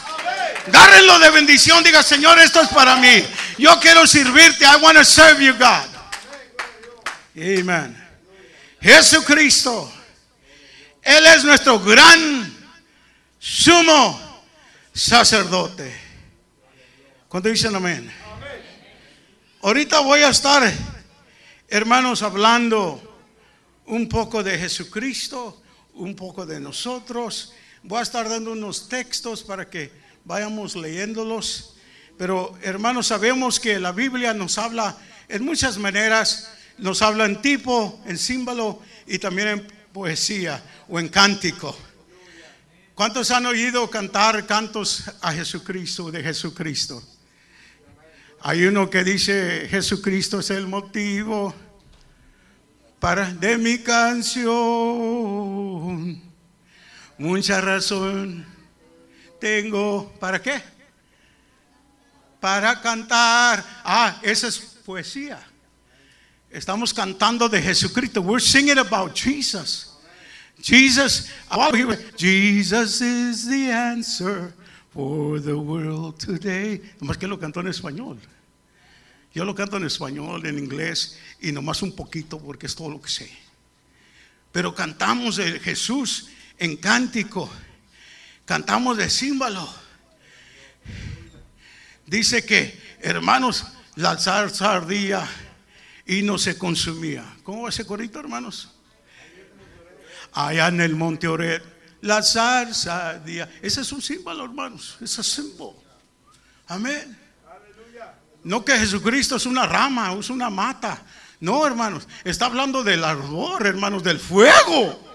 Gárrenlo 0.68 1.20
de 1.20 1.30
bendición. 1.32 1.84
Diga, 1.84 2.02
Señor, 2.04 2.40
esto 2.40 2.62
es 2.62 2.70
para 2.70 2.96
mí. 2.96 3.26
Yo 3.58 3.78
quiero 3.82 4.08
servirte. 4.08 4.64
I 4.64 4.78
want 4.82 4.98
to 4.98 5.04
serve 5.04 5.44
you, 5.44 5.54
God. 5.54 5.90
Amén. 7.36 7.98
Jesucristo. 8.82 9.92
Él 11.02 11.26
es 11.26 11.44
nuestro 11.44 11.80
gran 11.80 12.56
sumo 13.40 14.46
sacerdote. 14.94 16.00
¿Cuánto 17.28 17.50
dicen 17.50 17.76
amén? 17.76 18.21
Ahorita 19.64 20.00
voy 20.00 20.22
a 20.22 20.30
estar, 20.30 20.74
hermanos, 21.68 22.24
hablando 22.24 23.00
un 23.86 24.10
poco 24.10 24.42
de 24.42 24.58
Jesucristo, 24.58 25.62
un 25.94 26.16
poco 26.16 26.48
de 26.48 26.60
nosotros. 26.60 27.54
Voy 27.84 28.00
a 28.00 28.02
estar 28.02 28.28
dando 28.28 28.54
unos 28.54 28.90
textos 28.90 29.44
para 29.44 29.70
que 29.70 29.92
vayamos 30.26 30.76
leyéndolos. 30.76 31.76
Pero 32.18 32.58
hermanos, 32.64 33.06
sabemos 33.06 33.60
que 33.60 33.80
la 33.80 33.92
Biblia 33.92 34.34
nos 34.34 34.58
habla 34.58 34.98
en 35.30 35.46
muchas 35.46 35.78
maneras. 35.78 36.50
Nos 36.80 37.04
habla 37.04 37.26
en 37.26 37.40
tipo, 37.40 38.02
en 38.08 38.18
símbolo 38.18 38.82
y 39.06 39.20
también 39.20 39.48
en 39.48 39.68
poesía 39.94 40.60
o 40.90 41.00
en 41.00 41.08
cántico. 41.08 41.78
¿Cuántos 42.96 43.30
han 43.30 43.46
oído 43.46 43.88
cantar 43.92 44.44
cantos 44.48 45.04
a 45.22 45.32
Jesucristo, 45.32 46.10
de 46.10 46.24
Jesucristo? 46.24 47.04
Hay 48.44 48.66
uno 48.66 48.90
que 48.90 49.04
dice, 49.04 49.68
Jesucristo 49.70 50.40
es 50.40 50.50
el 50.50 50.66
motivo 50.66 51.54
para 53.00 53.32
de 53.32 53.56
mi 53.60 53.78
canción. 53.78 54.50
Mucha 57.20 57.62
razón 57.62 58.44
tengo. 59.40 60.12
¿Para 60.20 60.42
qué? 60.42 60.60
Para 62.40 62.82
cantar. 62.82 63.64
Ah, 63.84 64.20
esa 64.24 64.48
es 64.48 64.58
poesía. 64.58 65.40
Estamos 66.50 66.96
cantando 66.96 67.48
de 67.48 67.62
Jesucristo. 67.62 68.22
We're 68.22 68.44
singing 68.44 68.80
about 68.80 69.14
Jesus. 69.16 69.88
Jesus, 70.60 71.30
Jesus 72.18 73.02
is 73.02 73.48
the 73.48 73.72
answer 73.72 74.52
for 74.94 75.42
the 75.42 75.54
world 75.54 76.18
today. 76.18 76.82
Nomás 77.00 77.18
que 77.18 77.28
lo 77.28 77.40
cantó 77.40 77.62
en 77.62 77.68
español. 77.68 78.20
Yo 79.34 79.46
lo 79.46 79.56
canto 79.56 79.78
en 79.78 79.86
español, 79.86 80.46
en 80.46 80.60
inglés 80.60 81.18
y 81.40 81.52
nomás 81.54 81.82
un 81.82 81.96
poquito 81.96 82.38
porque 82.40 82.66
es 82.66 82.76
todo 82.76 82.90
lo 82.90 83.02
que 83.02 83.10
sé. 83.10 83.32
Pero 84.52 84.76
cantamos 84.76 85.38
de 85.38 85.60
Jesús 85.62 86.28
en 86.58 86.76
cántico, 86.76 87.50
cantamos 88.46 88.98
de 88.98 89.10
címbalo. 89.10 89.74
Dice 92.06 92.46
que, 92.46 92.78
hermanos, 93.00 93.66
la 93.96 94.18
zarza 94.18 94.74
ardía 94.74 95.26
y 96.06 96.24
no 96.24 96.38
se 96.38 96.58
consumía. 96.58 97.24
¿Cómo 97.44 97.64
va 97.64 97.70
ese 97.70 97.86
corito, 97.86 98.20
hermanos? 98.20 98.74
Allá 100.34 100.68
en 100.68 100.82
el 100.82 100.96
monte 100.96 101.30
Oret, 101.30 101.64
la 102.02 102.22
zarza. 102.22 103.22
Ese 103.62 103.82
es 103.82 103.92
un 103.92 104.02
símbolo, 104.02 104.44
hermanos. 104.44 104.98
Ese 105.02 105.22
es 105.22 105.28
símbolo. 105.28 105.82
Amén. 106.68 107.18
No 108.44 108.66
que 108.66 108.78
Jesucristo 108.78 109.36
es 109.36 109.46
una 109.46 109.66
rama, 109.68 110.14
es 110.20 110.30
una 110.30 110.50
mata. 110.50 111.02
No, 111.40 111.66
hermanos, 111.66 112.08
está 112.24 112.46
hablando 112.46 112.84
del 112.84 113.04
ardor, 113.04 113.66
hermanos, 113.66 114.04
del 114.04 114.20
fuego. 114.20 115.08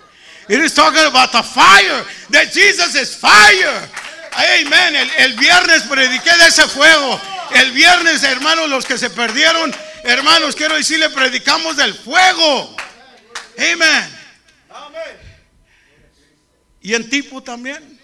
It 0.49 0.61
is 0.61 0.75
talking 0.75 1.05
about 1.05 1.33
the 1.33 1.43
fire, 1.43 2.05
that 2.31 2.53
Jesus 2.53 2.95
is 2.95 3.17
fire. 3.17 3.89
Amen. 4.33 4.95
El, 4.95 5.11
el, 5.19 5.35
viernes 5.35 5.83
prediqué 5.85 6.31
de 6.37 6.49
ese 6.49 6.69
fuego. 6.69 7.21
El 7.53 7.73
viernes, 7.73 8.23
hermanos, 8.23 8.69
los 8.69 8.85
que 8.85 8.99
se 8.99 9.11
perdieron, 9.11 9.75
hermanos, 10.05 10.55
quiero 10.55 10.77
decirle, 10.77 11.11
predicamos 11.11 11.77
del 11.77 11.95
fuego. 11.95 12.77
Amen. 13.59 14.16
Y 16.87 16.95
en 16.95 17.11
tipo 17.11 17.43
también. 17.43 17.99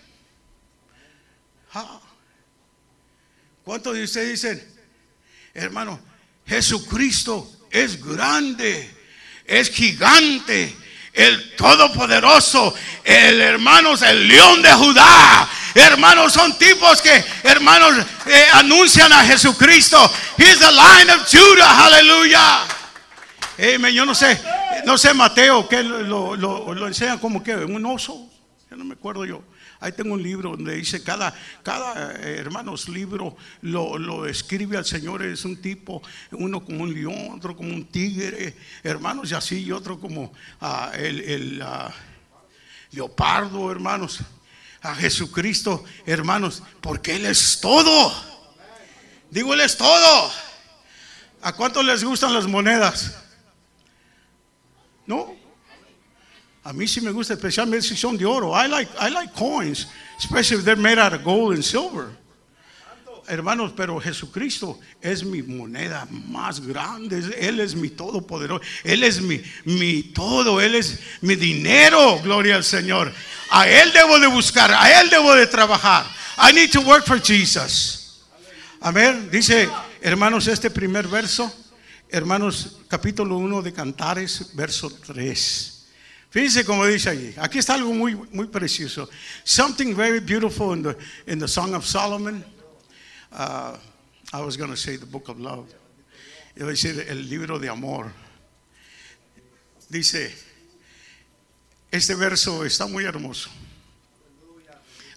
Ah. 1.72 2.00
¿Cuántos 3.62 3.94
de 3.94 4.02
ustedes 4.02 4.30
dicen, 4.30 4.72
Hermano, 5.54 6.00
Jesucristo 6.44 7.48
es 7.70 8.04
grande, 8.04 8.92
es 9.44 9.70
gigante, 9.70 10.74
el 11.12 11.54
todopoderoso, 11.54 12.74
el 13.04 13.40
hermanos, 13.40 14.02
el 14.02 14.26
león 14.26 14.60
de 14.62 14.72
Judá. 14.72 15.48
Hermanos, 15.76 16.32
son 16.32 16.58
tipos 16.58 17.00
que, 17.00 17.24
hermanos, 17.44 18.04
eh, 18.26 18.46
anuncian 18.54 19.12
a 19.12 19.24
Jesucristo. 19.24 20.12
He's 20.36 20.58
the 20.58 20.72
lion 20.72 21.08
of 21.10 21.28
Judah, 21.30 21.86
aleluya. 21.86 22.64
Amen. 23.60 23.94
Yo 23.94 24.04
no 24.04 24.12
sé, 24.16 24.42
no 24.84 24.98
sé 24.98 25.14
Mateo, 25.14 25.68
que 25.68 25.84
lo, 25.84 26.34
lo, 26.34 26.74
lo 26.74 26.88
enseña 26.88 27.20
como 27.20 27.44
que 27.44 27.54
un 27.54 27.86
oso, 27.86 28.31
no 28.76 28.84
me 28.84 28.94
acuerdo 28.94 29.24
yo. 29.24 29.42
Ahí 29.80 29.92
tengo 29.92 30.14
un 30.14 30.22
libro 30.22 30.50
donde 30.50 30.76
dice 30.76 31.02
cada, 31.02 31.34
cada 31.62 32.12
eh, 32.12 32.36
hermanos 32.38 32.88
libro 32.88 33.36
lo, 33.62 34.26
escribe 34.26 34.76
al 34.76 34.84
Señor, 34.84 35.22
es 35.22 35.44
un 35.44 35.60
tipo, 35.60 36.02
uno 36.32 36.64
como 36.64 36.84
un 36.84 36.94
león, 36.94 37.32
otro 37.34 37.56
como 37.56 37.70
un 37.70 37.84
tigre, 37.86 38.56
hermanos, 38.82 39.30
y 39.30 39.34
así, 39.34 39.64
y 39.64 39.72
otro 39.72 39.98
como 39.98 40.32
ah, 40.60 40.92
el, 40.94 41.60
ah, 41.62 41.92
leopardo, 42.92 43.70
hermanos, 43.70 44.20
a 44.82 44.94
Jesucristo, 44.94 45.84
hermanos, 46.06 46.62
porque 46.80 47.16
Él 47.16 47.26
es 47.26 47.60
todo. 47.60 48.12
Digo, 49.30 49.54
Él 49.54 49.60
es 49.60 49.76
todo. 49.76 50.30
¿A 51.42 51.52
cuántos 51.54 51.84
les 51.84 52.04
gustan 52.04 52.34
las 52.34 52.46
monedas? 52.46 53.18
¿No? 55.06 55.41
A 56.64 56.72
mí 56.72 56.86
sí 56.86 57.00
me 57.00 57.10
gusta, 57.10 57.34
especialmente 57.34 57.88
si 57.88 57.96
son 57.96 58.16
de 58.16 58.24
oro. 58.24 58.52
I 58.54 58.68
like, 58.68 58.90
I 59.00 59.10
like 59.10 59.32
coins, 59.34 59.88
especially 60.18 60.58
if 60.58 60.64
they're 60.64 60.76
made 60.76 60.98
out 60.98 61.12
of 61.12 61.24
gold 61.24 61.54
and 61.54 61.64
silver. 61.64 62.10
Hermanos, 63.28 63.72
pero 63.76 64.00
Jesucristo 64.00 64.78
es 65.00 65.24
mi 65.24 65.42
moneda 65.42 66.06
más 66.10 66.60
grande. 66.60 67.22
Él 67.38 67.60
es 67.60 67.74
mi 67.74 67.88
todopoderoso. 67.88 68.62
Él 68.84 69.04
es 69.04 69.20
mi, 69.20 69.40
mi 69.64 70.02
todo. 70.02 70.60
Él 70.60 70.74
es 70.74 70.98
mi 71.20 71.36
dinero. 71.36 72.20
Gloria 72.22 72.56
al 72.56 72.64
Señor. 72.64 73.12
A 73.50 73.68
Él 73.68 73.92
debo 73.92 74.18
de 74.18 74.26
buscar. 74.26 74.72
A 74.72 75.00
Él 75.00 75.08
debo 75.08 75.34
de 75.34 75.46
trabajar. 75.46 76.04
I 76.38 76.52
need 76.52 76.70
to 76.72 76.80
work 76.80 77.06
for 77.06 77.20
Jesus. 77.20 78.22
Amén. 78.80 79.30
Dice, 79.30 79.68
hermanos, 80.00 80.48
este 80.48 80.68
primer 80.68 81.06
verso. 81.06 81.52
Hermanos, 82.10 82.80
capítulo 82.88 83.36
1 83.38 83.62
de 83.62 83.72
Cantares, 83.72 84.50
verso 84.54 84.90
3. 84.90 85.71
Fíjense 86.32 86.64
como 86.64 86.86
dice 86.86 87.10
allí. 87.10 87.34
Aquí 87.36 87.58
está 87.58 87.74
algo 87.74 87.92
muy, 87.92 88.14
muy 88.14 88.46
precioso. 88.46 89.06
Something 89.44 89.94
very 89.94 90.18
beautiful 90.18 90.72
in 90.72 90.82
the, 90.82 90.96
in 91.26 91.38
the 91.38 91.46
Song 91.46 91.74
of 91.74 91.84
Solomon. 91.84 92.42
Uh, 93.30 93.76
I 94.32 94.40
was 94.40 94.56
going 94.56 94.70
to 94.70 94.76
say 94.76 94.96
the 94.96 95.04
book 95.04 95.28
of 95.28 95.38
love. 95.38 95.66
Iba 96.56 96.68
a 96.68 96.70
decir 96.70 97.06
el 97.06 97.28
libro 97.28 97.58
de 97.58 97.68
amor. 97.68 98.10
Dice, 99.90 100.32
este 101.90 102.14
verso 102.14 102.64
está 102.64 102.86
muy 102.86 103.04
hermoso. 103.04 103.50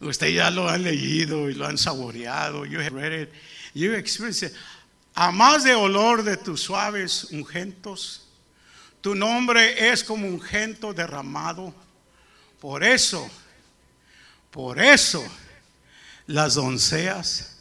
Usted 0.01 0.27
ya 0.27 0.50
lo 0.50 0.67
ha 0.67 0.77
leído 0.77 1.50
y 1.50 1.53
lo 1.53 1.65
han 1.65 1.77
saboreado. 1.77 2.65
You 2.65 2.81
have 2.81 2.91
read 2.93 3.13
it. 3.13 3.29
You 3.74 3.93
experienced 3.93 4.50
it. 4.50 4.55
A 5.15 5.31
más 5.31 5.63
de 5.63 5.75
olor 5.75 6.24
de 6.24 6.36
tus 6.36 6.60
suaves 6.63 7.31
ungentos 7.31 8.25
tu 9.06 9.14
nombre 9.14 9.92
es 9.92 10.04
como 10.04 10.28
un 10.28 10.42
gento 10.42 10.92
derramado. 10.92 11.72
Por 12.60 12.84
eso, 12.84 13.30
por 14.50 14.80
eso 14.80 15.24
las 16.26 16.56
doncellas 16.56 17.56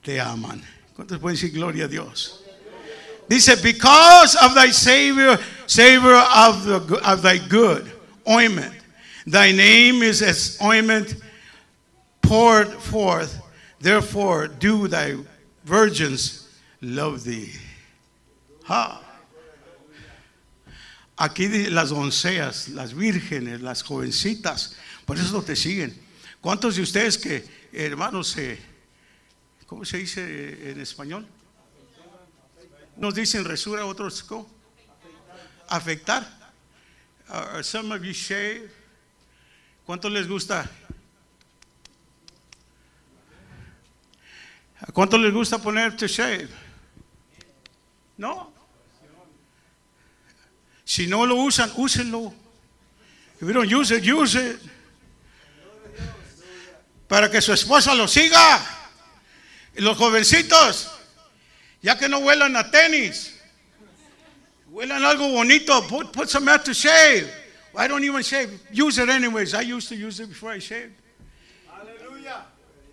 te 0.00 0.20
aman. 0.20 0.62
¿Cuántos 0.94 1.18
pueden 1.18 1.34
decir 1.34 1.50
gloria 1.50 1.86
a 1.86 1.88
Dios? 1.88 2.44
Dice, 3.28 3.56
because 3.56 4.36
of 4.36 4.54
thy 4.54 4.70
Savior, 4.70 5.40
Savior 5.66 6.14
of, 6.14 6.64
the, 6.64 7.00
of 7.04 7.20
thy 7.20 7.38
good 7.38 7.90
ointment, 8.24 8.76
thy 9.26 9.50
name 9.50 10.04
is 10.04 10.22
as 10.22 10.56
ointment 10.62 11.16
poured 12.22 12.68
forth. 12.68 13.42
Therefore, 13.80 14.46
do 14.46 14.86
thy 14.86 15.16
virgins 15.64 16.48
love 16.80 17.24
thee. 17.24 17.54
Ha. 18.66 19.09
Aquí 21.22 21.48
las 21.48 21.90
doncellas, 21.90 22.68
las 22.68 22.94
vírgenes, 22.94 23.60
las 23.60 23.82
jovencitas, 23.82 24.74
por 25.04 25.18
eso 25.18 25.42
te 25.42 25.54
siguen. 25.54 25.94
¿Cuántos 26.40 26.76
de 26.76 26.82
ustedes 26.82 27.18
que, 27.18 27.44
hermanos, 27.74 28.28
se, 28.28 28.58
¿cómo 29.66 29.84
se 29.84 29.98
dice 29.98 30.70
en 30.70 30.80
español? 30.80 31.26
Nos 32.96 33.14
dicen 33.14 33.44
resura, 33.44 33.84
otros 33.84 34.22
¿cómo? 34.22 34.48
afectar. 35.68 36.26
Uh, 37.28 37.62
some 37.62 37.92
of 37.92 38.02
you 38.02 38.14
shave. 38.14 38.70
¿Cuánto 39.84 40.08
les 40.08 40.26
gusta? 40.26 40.70
¿Cuánto 44.94 45.18
les 45.18 45.34
gusta 45.34 45.58
poner 45.58 45.94
to 45.98 46.06
shave? 46.06 46.48
¿No? 48.16 48.49
Si 50.90 51.06
no 51.06 51.24
lo 51.24 51.36
usan, 51.36 51.70
úsenlo. 51.76 52.34
If 53.40 53.52
don't 53.52 53.70
use 53.70 53.92
it, 53.92 54.02
use 54.02 54.34
it. 54.34 54.58
Para 57.06 57.30
que 57.30 57.40
su 57.40 57.52
esposa 57.52 57.94
lo 57.94 58.08
siga. 58.08 58.60
Los 59.76 59.96
jovencitos, 59.96 60.90
ya 61.80 61.96
que 61.96 62.08
no 62.08 62.18
huelan 62.18 62.56
a 62.56 62.68
tenis, 62.72 63.36
huelan 64.72 65.04
algo 65.04 65.28
bonito, 65.28 65.80
put, 65.86 66.10
put 66.10 66.28
some 66.28 66.48
out 66.48 66.64
to 66.64 66.74
shave. 66.74 67.30
I 67.76 67.86
don't 67.86 68.02
even 68.02 68.24
shave. 68.24 68.60
Use 68.72 68.98
it 68.98 69.08
anyways. 69.08 69.54
I 69.54 69.60
used 69.60 69.88
to 69.90 69.94
use 69.94 70.18
it 70.18 70.28
before 70.28 70.50
I 70.50 70.58
shaved. 70.58 70.94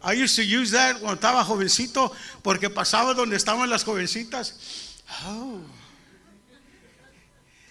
I 0.04 0.14
used 0.14 0.36
to 0.36 0.44
use 0.44 0.70
that 0.70 1.00
cuando 1.00 1.20
estaba 1.20 1.44
jovencito 1.44 2.12
porque 2.44 2.70
pasaba 2.70 3.16
donde 3.16 3.38
estaban 3.38 3.68
las 3.68 3.84
jovencitas. 3.84 4.54
Oh. 5.26 5.62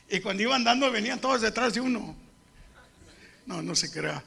Y 0.09 0.21
cuando 0.21 0.43
iba 0.43 0.55
andando 0.55 0.91
venían 0.91 1.21
todos 1.21 1.41
detrás 1.41 1.75
de 1.75 1.81
uno. 1.81 2.17
No, 3.47 3.63
no 3.63 3.75
se 3.75 3.91
crea. 3.91 4.23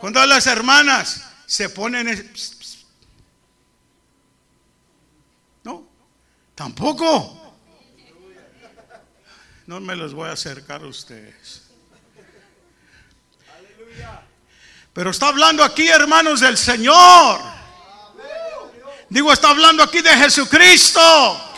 Cuando 0.00 0.24
las 0.24 0.46
hermanas 0.46 1.24
se 1.46 1.68
ponen... 1.68 2.32
No, 5.62 5.86
tampoco. 6.54 7.54
No 9.66 9.78
me 9.80 9.94
los 9.94 10.14
voy 10.14 10.28
a 10.28 10.32
acercar 10.32 10.82
a 10.82 10.86
ustedes. 10.86 11.62
Pero 14.92 15.10
está 15.10 15.28
hablando 15.28 15.62
aquí, 15.62 15.88
hermanos, 15.88 16.40
del 16.40 16.56
Señor. 16.56 17.40
Digo, 19.08 19.32
está 19.32 19.50
hablando 19.50 19.82
aquí 19.82 20.00
de 20.00 20.10
Jesucristo. 20.10 21.49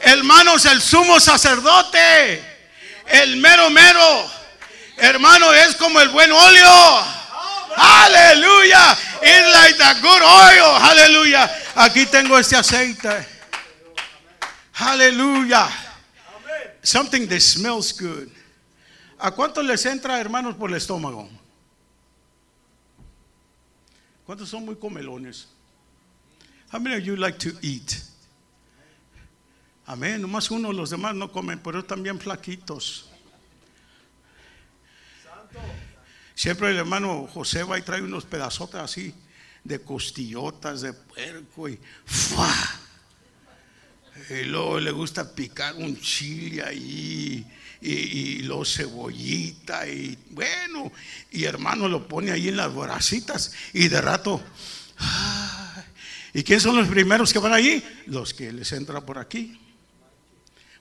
Hermanos, 0.00 0.64
el 0.66 0.80
sumo 0.80 1.18
sacerdote, 1.20 2.42
el 3.06 3.36
mero 3.36 3.68
mero, 3.70 4.30
hermano, 4.96 5.52
es 5.52 5.74
como 5.76 6.00
el 6.00 6.08
buen 6.10 6.30
óleo. 6.30 7.18
Aleluya. 7.76 8.96
It's 9.22 9.54
like 9.54 9.78
the 9.78 10.00
good 10.00 10.22
oil. 10.22 10.76
Aleluya. 10.82 11.50
Aquí 11.74 12.06
tengo 12.06 12.38
este 12.38 12.56
aceite. 12.56 13.26
Aleluya. 14.74 15.68
Something 16.82 17.28
that 17.28 17.40
smells 17.40 17.92
good. 17.92 18.28
¿A 19.20 19.32
cuántos 19.32 19.64
les 19.64 19.84
entra, 19.86 20.20
hermanos, 20.20 20.54
por 20.54 20.70
el 20.70 20.76
estómago? 20.76 21.28
¿Cuántos 24.24 24.48
son 24.48 24.64
muy 24.64 24.76
comelones? 24.76 25.46
How 26.70 26.78
many 26.78 26.96
of 26.96 27.02
you 27.02 27.16
like 27.16 27.38
to 27.38 27.50
eat? 27.62 28.07
Amén. 29.88 30.20
Nomás 30.20 30.50
uno, 30.50 30.70
los 30.70 30.90
demás 30.90 31.14
no 31.14 31.32
comen, 31.32 31.60
pero 31.60 31.82
también 31.82 32.20
flaquitos. 32.20 33.08
Siempre 36.34 36.70
el 36.70 36.76
hermano 36.76 37.26
José 37.26 37.62
va 37.62 37.78
y 37.78 37.82
trae 37.82 38.02
unos 38.02 38.26
pedazotes 38.26 38.78
así 38.78 39.14
de 39.64 39.80
costillotas 39.80 40.82
de 40.82 40.92
puerco 40.92 41.70
y 41.70 41.80
¡fua! 42.04 42.54
Y 44.28 44.44
luego 44.44 44.78
le 44.78 44.90
gusta 44.90 45.34
picar 45.34 45.74
un 45.76 45.98
chile 45.98 46.62
ahí 46.62 47.46
y, 47.80 47.90
y 47.90 48.42
luego 48.42 48.66
cebollita 48.66 49.88
y 49.88 50.18
bueno, 50.32 50.92
y 51.30 51.44
hermano 51.44 51.88
lo 51.88 52.06
pone 52.06 52.30
ahí 52.30 52.48
en 52.48 52.58
las 52.58 52.70
boracitas 52.74 53.54
y 53.72 53.88
de 53.88 54.02
rato. 54.02 54.42
¿Y 56.34 56.42
quién 56.42 56.60
son 56.60 56.76
los 56.76 56.88
primeros 56.88 57.32
que 57.32 57.38
van 57.38 57.54
allí? 57.54 57.82
Los 58.04 58.34
que 58.34 58.52
les 58.52 58.70
entra 58.72 59.00
por 59.00 59.16
aquí. 59.16 59.58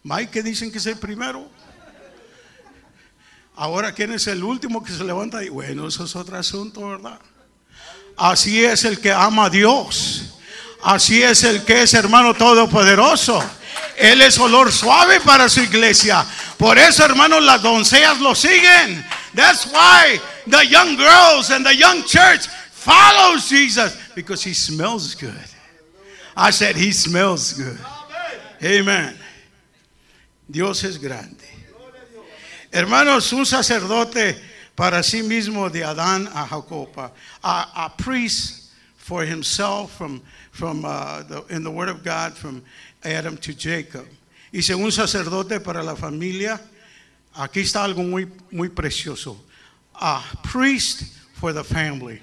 Mike, 0.08 0.32
que 0.32 0.42
dicen 0.42 0.72
que 0.72 0.78
es 0.78 0.86
el 0.86 0.98
primero. 0.98 1.52
Ahora, 3.58 3.92
¿quién 3.92 4.14
es 4.14 4.26
el 4.28 4.42
último 4.42 4.82
que 4.82 4.94
se 4.94 5.04
levanta? 5.04 5.40
Bueno, 5.52 5.86
eso 5.86 6.06
es 6.06 6.16
otro 6.16 6.38
asunto, 6.38 6.88
¿verdad? 6.88 7.20
Así 8.16 8.64
es 8.64 8.86
el 8.86 9.02
que 9.02 9.12
ama 9.12 9.46
a 9.46 9.50
Dios. 9.50 10.36
Así 10.82 11.22
es 11.22 11.44
el 11.44 11.62
que 11.66 11.82
es 11.82 11.94
hermano 11.94 12.34
todopoderoso. 12.34 13.44
Él 13.98 14.22
es 14.22 14.40
olor 14.40 14.72
suave 14.72 15.20
para 15.20 15.50
su 15.50 15.60
iglesia. 15.60 16.26
Por 16.58 16.78
eso, 16.78 17.04
hermanos, 17.04 17.44
las 17.44 17.62
doncellas 17.62 18.22
lo 18.22 18.34
siguen. 18.34 19.06
That's 19.36 19.66
why 19.66 20.22
the 20.50 20.66
young 20.70 20.96
girls 20.96 21.52
and 21.52 21.66
the 21.66 21.76
young 21.76 22.06
church 22.06 22.48
follows 22.72 23.50
Jesus 23.50 23.94
because 24.16 24.48
he 24.48 24.54
smells 24.54 25.16
good. 25.16 25.34
I 26.34 26.52
said 26.52 26.78
he 26.78 26.94
smells 26.94 27.52
good. 27.52 27.78
Amen. 28.64 29.27
Dios 30.48 30.84
es 30.84 30.98
grande. 30.98 31.46
Hermanos, 32.72 33.34
un 33.34 33.46
sacerdote 33.46 34.38
para 34.76 35.04
sí 35.04 35.24
mismo 35.24 35.70
de 35.70 35.84
Adán 35.84 36.30
a 36.34 36.48
Jacob, 36.48 37.12
a, 37.42 37.94
priest 37.98 38.72
for 38.98 39.26
himself 39.26 39.98
from, 39.98 40.22
from 40.52 40.86
uh, 40.86 41.24
in 41.50 41.64
the 41.64 41.72
Word 41.72 41.90
of 41.90 42.04
God 42.04 42.34
from 42.34 42.64
Adam 43.04 43.38
to 43.38 43.54
Jacob. 43.54 44.06
Y 44.54 44.62
un 44.74 44.92
sacerdote 44.92 45.60
para 45.60 45.84
la 45.84 45.96
familia. 45.96 46.60
Aquí 47.36 47.62
está 47.62 47.84
algo 47.84 48.04
muy, 48.04 48.28
muy 48.52 48.70
precioso. 48.70 49.38
A 49.96 50.22
priest 50.44 51.04
for 51.34 51.54
the 51.54 51.64
family. 51.64 52.22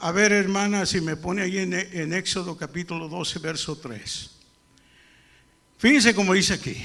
A 0.00 0.12
ver, 0.12 0.32
hermana, 0.32 0.86
si 0.86 1.00
me 1.00 1.16
pone 1.16 1.42
ahí 1.42 1.58
en, 1.58 1.72
en 1.72 2.12
Éxodo 2.12 2.56
capítulo 2.56 3.08
12, 3.08 3.38
verso 3.38 3.76
3. 3.76 4.30
Fíjense 5.78 6.14
como 6.14 6.34
dice 6.34 6.54
aquí 6.54 6.82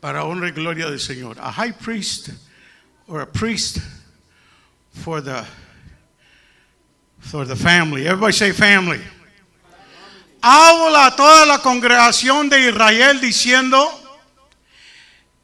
para 0.00 0.24
honra 0.24 0.48
y 0.48 0.52
gloria 0.52 0.86
del 0.86 1.00
Señor. 1.00 1.38
A 1.40 1.50
high 1.52 1.72
priest 1.72 2.30
or 3.06 3.20
a 3.20 3.26
priest 3.26 3.78
for 4.92 5.22
the 5.22 5.44
for 7.20 7.46
the 7.46 7.56
family. 7.56 8.06
Everybody 8.06 8.32
say 8.32 8.52
family. 8.52 9.00
Habla 10.40 11.06
a 11.06 11.16
toda 11.16 11.46
la 11.46 11.58
congregación 11.58 12.48
de 12.48 12.68
Israel 12.68 13.20
diciendo, 13.20 13.90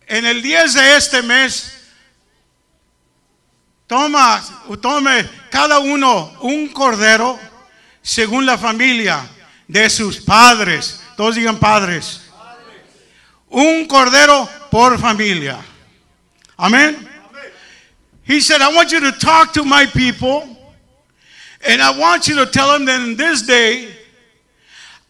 en 0.07 0.25
el 0.25 0.41
10 0.41 0.75
de 0.75 0.97
este 0.97 1.23
mes, 1.23 1.73
toma, 3.89 4.41
tome 4.81 5.29
cada 5.51 5.81
uno 5.81 6.33
un 6.43 6.69
cordero 6.69 7.39
según 8.03 8.47
la 8.47 8.57
familia 8.57 9.29
de 9.67 9.91
sus 9.91 10.21
padres. 10.21 11.01
Todos 11.17 11.35
digan 11.35 11.59
padres 11.59 12.24
un 13.55 13.87
cordero 13.87 14.49
por 14.71 14.99
familia. 14.99 15.63
Amén. 16.59 17.09
He 18.25 18.41
said, 18.41 18.61
I 18.61 18.75
want 18.75 18.91
you 18.91 19.01
to 19.01 19.13
talk 19.13 19.53
to 19.53 19.65
my 19.65 19.87
people, 19.87 20.49
and 21.67 21.81
I 21.81 21.97
want 21.99 22.27
you 22.27 22.37
to 22.37 22.47
tell 22.47 22.73
them 22.73 22.85
that 22.87 23.01
in 23.03 23.17
this 23.17 23.43
day, 23.43 23.89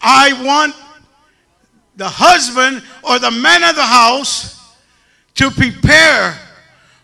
I 0.00 0.32
want 0.44 0.74
the 1.96 2.08
husband 2.08 2.82
or 3.02 3.18
the 3.18 3.30
man 3.30 3.62
of 3.62 3.76
the 3.76 3.82
house 3.82 4.74
to 5.36 5.50
prepare 5.50 6.38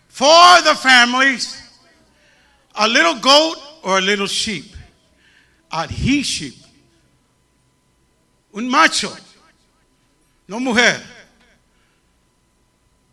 for 0.09 0.61
the 0.63 0.75
families 0.75 1.57
a 2.75 2.87
little 2.87 3.15
goat 3.15 3.55
or 3.83 3.97
a 3.97 4.01
little 4.01 4.27
sheep. 4.27 4.75
A 5.71 5.87
he 5.87 6.21
sheep. 6.21 6.55
Un 8.53 8.69
macho, 8.69 9.11
no 10.47 10.59
mujer. 10.59 11.01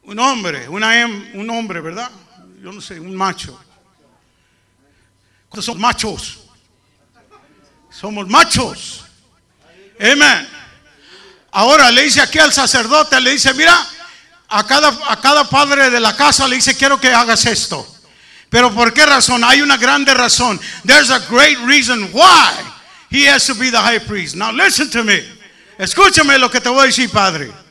Un 0.08 0.18
hombre, 0.20 0.66
una, 0.70 1.06
un 1.34 1.50
hombre, 1.50 1.82
¿verdad? 1.82 2.10
Yo 2.62 2.72
no 2.72 2.80
sé, 2.80 2.98
un 2.98 3.14
macho. 3.14 3.60
Somos 5.52 5.78
machos. 5.78 6.38
Somos 7.90 8.26
machos. 8.26 9.04
Amén. 10.00 10.48
Ahora 11.50 11.90
le 11.90 12.04
dice 12.04 12.22
aquí 12.22 12.38
al 12.38 12.54
sacerdote, 12.54 13.20
le 13.20 13.32
dice, 13.32 13.52
mira, 13.52 13.76
a 14.48 14.66
cada, 14.66 14.88
a 15.08 15.20
cada 15.20 15.44
padre 15.44 15.90
de 15.90 16.00
la 16.00 16.16
casa 16.16 16.48
le 16.48 16.56
dice, 16.56 16.74
quiero 16.74 16.98
que 16.98 17.12
hagas 17.12 17.44
esto. 17.44 17.86
Pero 18.48 18.74
¿por 18.74 18.94
qué 18.94 19.04
razón? 19.04 19.44
Hay 19.44 19.60
una 19.60 19.76
grande 19.76 20.14
razón. 20.14 20.58
There's 20.86 21.10
a 21.10 21.18
great 21.28 21.58
reason 21.66 22.08
why 22.14 22.50
he 23.10 23.28
has 23.28 23.44
to 23.46 23.54
be 23.54 23.70
the 23.70 23.76
high 23.76 24.00
priest. 24.00 24.36
Now 24.36 24.52
listen 24.52 24.88
to 24.88 25.04
me. 25.04 25.22
Escúchame 25.76 26.38
lo 26.38 26.50
que 26.50 26.62
te 26.62 26.70
voy 26.70 26.84
a 26.84 26.86
decir, 26.86 27.10
Padre. 27.10 27.67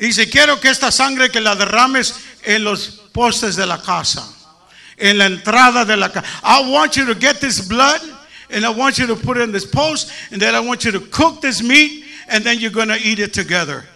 Dice, 0.00 0.30
quiero 0.30 0.58
que 0.58 0.70
esta 0.70 0.90
sangre 0.90 1.30
que 1.30 1.42
la 1.42 1.54
derrames 1.54 2.14
en 2.42 2.64
los 2.64 2.88
postes 3.12 3.54
de 3.54 3.66
la 3.66 3.82
casa, 3.82 4.26
en 4.96 5.18
la 5.18 5.26
entrada 5.26 5.84
de 5.84 5.94
la 5.94 6.10
casa. 6.10 6.26
I 6.42 6.70
want 6.70 6.96
you 6.96 7.04
to 7.04 7.14
get 7.14 7.38
this 7.38 7.68
blood 7.68 8.00
and 8.48 8.64
I 8.64 8.70
want 8.70 8.96
you 8.96 9.06
to 9.06 9.14
put 9.14 9.36
it 9.36 9.42
in 9.42 9.52
this 9.52 9.66
post 9.66 10.10
and 10.32 10.40
then 10.40 10.54
I 10.54 10.60
want 10.60 10.84
you 10.84 10.92
to 10.92 11.00
cook 11.00 11.42
this 11.42 11.62
meat 11.62 12.06
and 12.28 12.42
then 12.42 12.58
you're 12.58 12.72
going 12.72 12.88
to 12.88 12.96
eat 12.96 13.18
it 13.18 13.34
together. 13.34 13.86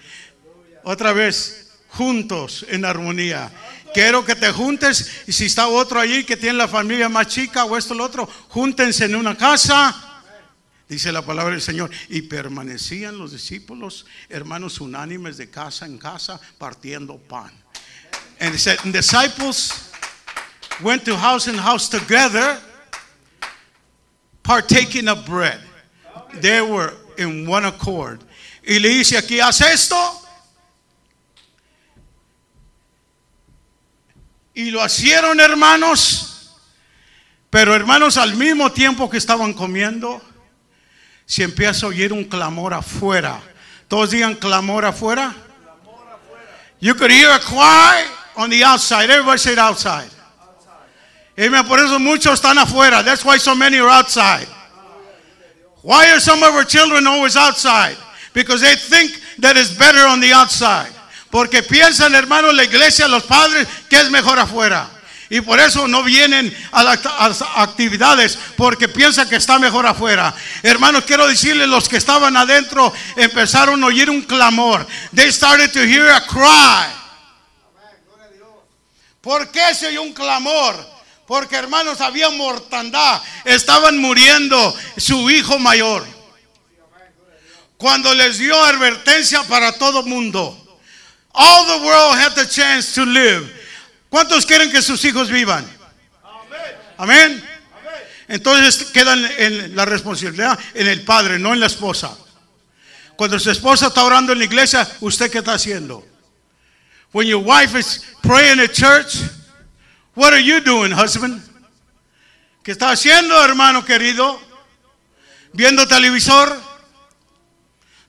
Otra 0.85 1.15
vez, 1.15 1.71
juntos 1.89 2.67
en 2.69 2.85
armonía. 2.85 3.51
Quiero 3.95 4.27
que 4.27 4.35
te 4.35 4.53
juntes 4.53 5.23
y 5.27 5.33
si 5.33 5.47
está 5.47 5.69
otro 5.69 6.01
allí 6.01 6.25
que 6.25 6.37
tiene 6.37 6.59
la 6.59 6.69
familia 6.69 7.09
más 7.09 7.29
chica 7.29 7.65
o 7.65 7.79
esto 7.79 7.95
o 7.95 7.97
lo 7.97 8.05
otro, 8.05 8.29
júntense 8.49 9.07
en 9.07 9.15
una 9.15 9.39
casa. 9.39 10.04
Dice 10.89 11.13
la 11.13 11.23
palabra 11.23 11.53
del 11.53 11.63
Señor. 11.63 11.91
Y 12.09 12.23
permanecían 12.23 13.19
los 13.19 13.33
discípulos, 13.33 14.07
hermanos 14.29 14.81
unánimes 14.81 15.37
de 15.37 15.51
casa 15.51 15.87
en 15.87 15.99
casa, 15.99 16.41
partiendo 16.59 17.19
pan. 17.19 17.53
And 18.41 18.53
disciples 18.93 19.91
went 20.83 21.05
to 21.05 21.17
house 21.17 21.47
and 21.47 21.59
house 21.59 21.89
together, 21.89 22.59
partaking 24.43 25.09
of 25.09 25.25
bread. 25.25 25.61
They 26.41 26.61
were 26.61 26.93
in 27.17 27.47
one 27.49 27.65
accord. 27.65 28.21
Y 28.67 28.79
le 28.79 28.89
dice 28.89 29.17
aquí, 29.17 29.41
haz 29.41 29.61
esto. 29.61 29.97
Y 34.55 34.71
lo 34.71 34.85
hicieron 34.85 35.41
hermanos, 35.41 36.57
pero 37.51 37.75
hermanos 37.75 38.17
al 38.17 38.37
mismo 38.37 38.71
tiempo 38.71 39.11
que 39.11 39.17
estaban 39.17 39.53
comiendo, 39.53 40.23
si 41.27 41.43
empieza 41.43 41.87
a 41.87 41.89
oír 41.89 42.13
un 42.13 42.25
clamor 42.25 42.75
afuera. 42.75 43.41
Todos 43.89 44.11
digan 44.11 44.35
clamor 44.35 44.85
afuera. 44.85 45.35
You 46.81 46.95
could 46.95 47.11
hear 47.11 47.31
a 47.31 47.39
cry 47.39 48.05
on 48.37 48.51
the 48.51 48.63
outside. 48.65 49.11
Everybody 49.11 49.39
said 49.39 49.59
outside. 49.59 50.11
Amen. 51.39 51.65
Por 51.67 51.81
eso 51.81 51.99
muchos 51.99 52.41
están 52.41 52.59
afuera. 52.59 53.03
That's 53.03 53.25
why 53.25 53.39
so 53.39 53.55
many 53.55 53.79
are 53.79 53.89
outside. 53.89 54.47
Why 55.83 56.11
are 56.11 56.21
some 56.21 56.43
of 56.43 56.55
our 56.55 56.65
children 56.65 57.07
always 57.07 57.37
outside? 57.37 57.97
Because 58.33 58.61
they 58.61 58.75
think 58.75 59.13
that 59.39 59.57
it's 59.57 59.77
better 59.77 60.07
on 60.07 60.21
the 60.21 60.33
outside. 60.33 60.93
Porque 61.31 61.63
piensan, 61.63 62.15
hermano, 62.15 62.53
la 62.53 62.65
iglesia, 62.65 63.09
los 63.09 63.25
padres, 63.25 63.67
que 63.89 63.99
es 63.99 64.11
mejor 64.11 64.39
afuera. 64.39 64.89
Y 65.31 65.41
por 65.41 65.59
eso 65.59 65.89
no 65.89 66.03
vienen 66.03 66.55
a, 66.71 66.85
las 66.85 67.43
actividades, 67.57 68.39
porque 68.57 68.89
piensan 68.89 69.29
que 69.29 69.37
está 69.37 69.59
mejor 69.59 69.87
afuera. 69.87 70.35
Hermanos, 70.63 71.05
quiero 71.07 71.27
decirles, 71.27 71.69
los 71.69 71.89
que 71.89 71.97
estaban 71.97 72.37
adentro 72.37 72.93
empezaron 73.17 73.83
a 73.83 73.87
oír 73.87 74.11
un 74.11 74.23
clamor. 74.23 74.87
They 75.15 75.33
started 75.33 75.73
to 75.73 75.81
hear 75.81 76.11
a 76.11 76.27
cry. 76.27 76.93
¿Por 79.21 79.51
qué 79.51 79.75
se 79.75 79.87
oyó 79.87 80.03
un 80.03 80.13
clamor? 80.13 80.95
Porque 81.27 81.57
hermanos, 81.57 82.03
había 82.03 82.29
mortandad. 82.29 83.23
Estaban 83.45 83.97
muriendo 83.99 84.77
su 84.99 85.31
hijo 85.31 85.59
mayor. 85.59 86.07
Cuando 87.79 88.15
les 88.15 88.39
dio 88.39 88.63
advertencia 88.63 89.43
para 89.45 89.73
todo 89.73 90.03
mundo. 90.03 90.61
All 91.33 91.67
the 91.67 91.85
world 91.85 92.19
had 92.19 92.35
the 92.35 92.47
chance 92.47 92.95
to 92.95 93.05
live. 93.05 93.64
¿Cuántos 94.15 94.47
quieren 94.47 94.71
que 94.71 94.81
sus 94.81 95.05
hijos 95.05 95.29
vivan? 95.29 95.69
Amén. 96.97 97.45
Entonces 98.29 98.93
queda 98.93 99.15
en 99.15 99.75
la 99.75 99.85
responsabilidad 99.87 100.57
en 100.73 100.87
el 100.87 101.03
padre, 101.03 101.37
no 101.41 101.53
en 101.53 101.59
la 101.59 101.67
esposa. 101.67 102.17
Cuando 103.17 103.41
su 103.41 103.51
esposa 103.51 103.89
está 103.89 104.05
orando 104.05 104.33
en 104.33 104.39
la 104.39 104.45
iglesia, 104.45 104.89
¿usted 105.01 105.33
qué 105.33 105.39
está 105.39 105.55
haciendo? 105.55 106.07
When 107.13 107.27
your 107.27 107.43
wife 107.45 107.77
is 107.77 108.05
praying 108.23 108.61
at 108.61 108.71
church, 108.71 109.17
what 110.15 110.33
are 110.33 110.45
you 110.45 110.61
doing, 110.61 110.93
husband? 110.93 111.43
¿Qué 112.63 112.71
está 112.71 112.93
haciendo, 112.93 113.45
hermano 113.45 113.85
querido? 113.85 114.41
¿Viendo 115.53 115.89
televisor? 115.89 116.57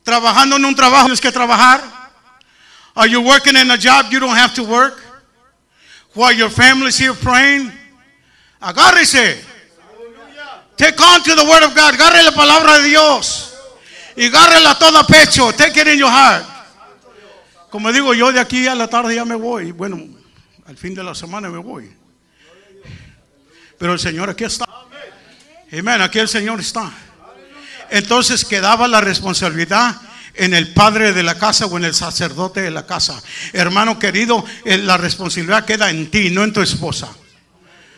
¿Trabajando 0.04 0.58
en 0.58 0.66
un 0.66 0.76
trabajo 0.76 1.06
tienes 1.06 1.20
que 1.20 1.32
trabajar? 1.32 1.82
Are 2.94 3.10
you 3.10 3.22
working 3.22 3.56
in 3.56 3.72
a 3.72 3.76
job 3.76 4.12
you 4.12 4.20
don't 4.20 4.38
have 4.38 4.54
to 4.54 4.66
work? 4.66 5.05
While 6.16 6.34
your 6.34 6.50
family's 6.50 6.98
here 6.98 7.14
praying? 7.14 7.72
Agárrese. 8.62 9.38
Take 10.78 11.00
on 11.00 11.22
to 11.24 11.36
the 11.36 11.46
word 11.46 11.64
of 11.64 11.76
God. 11.76 11.94
Agarre 11.94 12.24
la 12.24 12.32
palabra 12.32 12.80
de 12.82 12.90
Dios. 12.90 13.54
Y 14.16 14.28
agárrela 14.28 14.80
todo 14.80 14.98
a 14.98 15.06
pecho. 15.06 15.52
Take 15.52 15.82
it 15.82 15.88
in 15.88 16.00
your 16.00 16.10
heart. 16.10 16.46
Como 17.70 17.92
digo, 17.92 18.14
yo 18.14 18.32
de 18.32 18.40
aquí 18.40 18.66
a 18.68 18.76
la 18.76 18.88
tarde 18.88 19.14
ya 19.14 19.26
me 19.26 19.36
voy. 19.36 19.74
Bueno, 19.74 20.00
al 20.66 20.78
fin 20.78 20.96
de 20.96 21.04
la 21.04 21.14
semana 21.14 21.50
me 21.50 21.58
voy. 21.58 21.94
Pero 23.78 23.94
el 23.94 24.00
Señor 24.00 24.30
aquí 24.30 24.46
está. 24.46 24.66
Amén. 25.78 26.02
Aquí 26.02 26.20
el 26.20 26.30
Señor 26.30 26.62
está. 26.62 26.90
Entonces 27.90 28.46
quedaba 28.46 28.88
la 28.88 29.02
responsabilidad 29.02 30.00
en 30.38 30.54
el 30.54 30.74
padre 30.74 31.14
de 31.14 31.24
la 31.24 31.38
casa 31.38 31.66
o 31.66 31.78
en 31.78 31.86
el 31.86 31.94
sacerdote 31.94 32.62
de 32.62 32.72
la 32.72 32.86
casa. 32.86 33.22
Hermano 33.54 34.00
querido, 34.00 34.44
eh, 34.64 34.78
la 34.78 34.98
responsabilidad 34.98 35.66
queda 35.66 35.90
en 35.90 36.10
ti, 36.10 36.30
no 36.30 36.44
en 36.44 36.54
tu 36.54 36.62
esposa. 36.62 37.10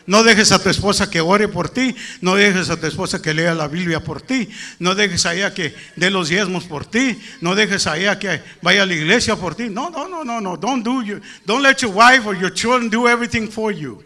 No 0.06 0.22
dejes 0.22 0.52
a 0.52 0.62
tu 0.62 0.70
esposa 0.70 1.10
que 1.10 1.20
ore 1.20 1.48
por 1.48 1.68
ti, 1.68 1.94
no 2.22 2.34
dejes 2.34 2.70
a 2.70 2.80
tu 2.80 2.86
esposa 2.86 3.20
que 3.20 3.34
lea 3.34 3.54
la 3.54 3.68
Biblia 3.68 4.00
por 4.00 4.22
ti, 4.22 4.48
no 4.78 4.94
dejes 4.94 5.26
a 5.26 5.34
ella 5.34 5.52
que 5.52 5.74
dé 5.96 6.08
los 6.08 6.30
diezmos 6.30 6.64
por 6.64 6.86
ti, 6.86 7.20
no 7.42 7.54
dejes 7.54 7.86
a 7.86 7.98
ella 7.98 8.18
que 8.18 8.42
vaya 8.62 8.84
a 8.84 8.86
la 8.86 8.94
iglesia 8.94 9.36
por 9.36 9.54
ti. 9.54 9.68
No, 9.68 9.90
no, 9.90 10.08
no, 10.08 10.24
no, 10.24 10.40
no. 10.40 10.56
Don't 10.56 10.82
do 10.82 11.02
you, 11.02 11.20
don't 11.44 11.62
let 11.62 11.82
your 11.82 11.92
wife 11.92 12.26
or 12.26 12.34
your 12.34 12.50
children 12.50 12.88
do 12.88 13.06
everything 13.06 13.50
for 13.50 13.70
you. 13.70 14.02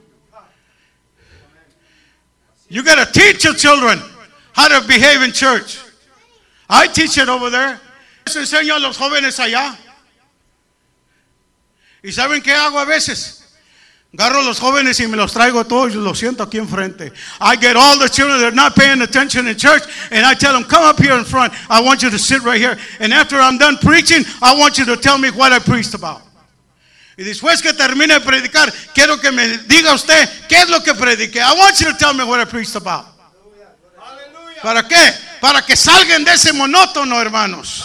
You 2.69 2.83
got 2.83 2.97
to 2.97 3.13
teach 3.13 3.45
your 3.45 3.55
children 3.55 4.01
how 4.55 4.67
to 4.67 4.85
behave 4.89 5.23
in 5.23 5.31
church. 5.31 5.79
I 6.69 6.89
teach 6.89 7.17
it 7.17 7.29
over 7.29 7.49
there. 7.49 7.81
Eso 8.25 8.41
enseño 8.41 8.75
a 8.75 8.79
los 8.79 8.97
jóvenes 8.97 9.39
allá. 9.41 9.77
¿Y 12.03 12.13
saben 12.13 12.43
qué 12.43 12.53
hago 12.53 12.79
a 12.79 12.85
veces? 12.85 13.43
Agarro 14.15 14.41
a 14.41 14.43
los 14.43 14.61
jóvenes 14.61 15.01
y 15.01 15.07
me 15.07 15.17
los 15.17 15.33
traigo 15.33 15.65
todos 15.65 15.93
y 15.93 15.95
los 15.95 16.19
siento 16.19 16.43
aquí 16.43 16.59
enfrente. 16.59 17.13
I 17.41 17.57
get 17.57 17.77
all 17.77 17.99
the 17.99 18.11
children 18.11 18.39
that 18.41 18.49
are 18.49 18.55
not 18.55 18.75
paying 18.75 19.01
attention 19.01 19.49
in 19.49 19.57
church 19.57 19.85
and 20.11 20.27
I 20.27 20.35
tell 20.35 20.53
them, 20.53 20.65
come 20.65 20.85
up 20.85 21.01
here 21.01 21.17
in 21.17 21.25
front. 21.25 21.55
I 21.71 21.81
want 21.81 22.03
you 22.03 22.11
to 22.11 22.19
sit 22.19 22.43
right 22.43 22.61
here. 22.61 22.77
And 23.01 23.15
after 23.15 23.41
I'm 23.41 23.57
done 23.57 23.79
preaching, 23.79 24.25
I 24.43 24.55
want 24.55 24.77
you 24.77 24.85
to 24.85 24.97
tell 24.97 25.17
me 25.17 25.31
what 25.31 25.53
I 25.53 25.61
preached 25.61 25.95
about. 25.95 26.21
Y 27.17 27.25
después 27.25 27.63
que 27.63 27.73
termine 27.73 28.15
de 28.15 28.21
predicar, 28.21 28.71
quiero 28.95 29.19
que 29.19 29.33
me 29.33 29.47
diga 29.67 29.95
usted 29.95 30.29
qué 30.49 30.57
es 30.57 30.69
lo 30.69 30.81
que 30.81 30.93
prediqué. 30.95 31.41
I 31.41 31.55
want 31.59 31.81
you 31.81 31.87
to 31.87 31.97
tell 31.97 32.13
me 32.13 32.25
what 32.25 32.41
I 32.41 32.45
preached 32.45 32.77
about. 32.77 33.07
¿Para 34.63 34.87
qué? 34.87 35.15
Para 35.41 35.63
que 35.63 35.75
salgan 35.75 36.23
de 36.25 36.35
ese 36.35 36.53
monótono, 36.53 37.21
hermanos. 37.21 37.85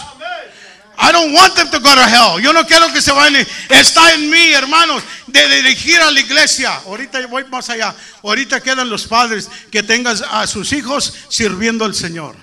I 1.00 1.12
don't 1.12 1.32
want 1.32 1.54
them 1.54 1.70
to 1.70 1.78
go 1.78 1.94
to 1.94 2.06
hell. 2.06 2.40
Yo 2.40 2.52
no 2.52 2.64
quiero 2.64 2.92
que 2.92 3.00
se 3.00 3.12
vayan. 3.12 3.46
Está 3.68 4.14
en 4.14 4.28
mí, 4.28 4.52
hermanos, 4.52 5.02
de 5.28 5.48
dirigir 5.48 6.00
a 6.00 6.10
la 6.10 6.18
iglesia. 6.18 6.74
Ahorita 6.86 7.24
voy 7.28 7.44
más 7.44 7.70
allá. 7.70 7.94
Ahorita 8.24 8.60
quedan 8.60 8.90
los 8.90 9.06
padres 9.06 9.48
que 9.70 9.84
tengan 9.84 10.16
a 10.32 10.46
sus 10.48 10.72
hijos 10.72 11.14
sirviendo 11.28 11.84
al 11.84 11.94
Señor. 11.94 12.34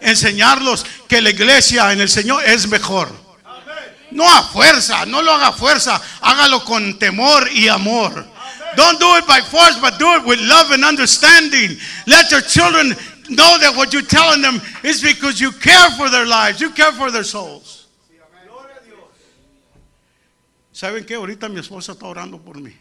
Enseñarlos 0.00 0.84
que 1.08 1.22
la 1.22 1.30
iglesia 1.30 1.90
en 1.92 2.02
el 2.02 2.10
Señor 2.10 2.44
es 2.44 2.68
mejor. 2.68 3.10
No 4.10 4.28
a 4.28 4.42
fuerza, 4.42 5.06
no 5.06 5.22
lo 5.22 5.32
haga 5.32 5.52
fuerza. 5.52 6.00
Hágalo 6.20 6.64
con 6.64 6.98
temor 6.98 7.50
y 7.52 7.68
amor. 7.68 8.26
Don't 8.76 9.00
do 9.00 9.16
it 9.16 9.26
by 9.26 9.40
force, 9.40 9.78
but 9.80 9.98
do 9.98 10.14
it 10.16 10.26
with 10.26 10.38
love 10.40 10.72
and 10.72 10.84
understanding. 10.84 11.78
Let 12.06 12.30
your 12.30 12.42
children 12.42 12.94
know 13.30 13.58
that 13.58 13.74
what 13.74 13.94
you're 13.94 14.02
telling 14.02 14.42
them 14.42 14.60
is 14.84 15.02
because 15.02 15.40
you 15.40 15.52
care 15.52 15.90
for 15.92 16.10
their 16.10 16.26
lives, 16.26 16.60
you 16.60 16.70
care 16.70 16.92
for 16.92 17.10
their 17.10 17.24
souls. 17.24 17.77
¿Saben 20.78 21.04
qué? 21.04 21.16
Ahorita 21.16 21.48
mi 21.48 21.58
esposa 21.58 21.90
está 21.90 22.06
orando 22.06 22.40
por 22.40 22.60
mí. 22.60 22.72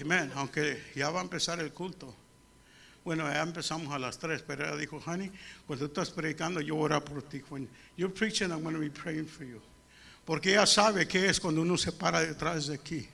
Amén. 0.00 0.32
Aunque 0.34 0.82
ya 0.94 1.10
va 1.10 1.20
a 1.20 1.22
empezar 1.22 1.60
el 1.60 1.74
culto. 1.74 2.16
Bueno, 3.04 3.30
ya 3.30 3.42
empezamos 3.42 3.92
a 3.92 3.98
las 3.98 4.18
tres, 4.18 4.40
pero 4.40 4.64
ella 4.64 4.76
dijo, 4.76 4.98
honey, 5.04 5.30
cuando 5.66 5.90
tú 5.90 6.00
estás 6.00 6.14
predicando, 6.14 6.62
yo 6.62 6.74
oro 6.78 7.04
por 7.04 7.22
ti. 7.22 7.42
When 7.50 7.68
you're 7.98 8.10
preaching, 8.10 8.50
I'm 8.50 8.62
going 8.62 8.74
to 8.74 8.80
be 8.80 8.88
praying 8.88 9.26
for 9.26 9.44
you. 9.44 9.60
Porque 10.24 10.52
ella 10.52 10.64
sabe 10.64 11.06
qué 11.06 11.28
es 11.28 11.38
cuando 11.38 11.60
uno 11.60 11.76
se 11.76 11.92
para 11.92 12.22
detrás 12.22 12.68
de 12.68 12.76
aquí. 12.76 13.06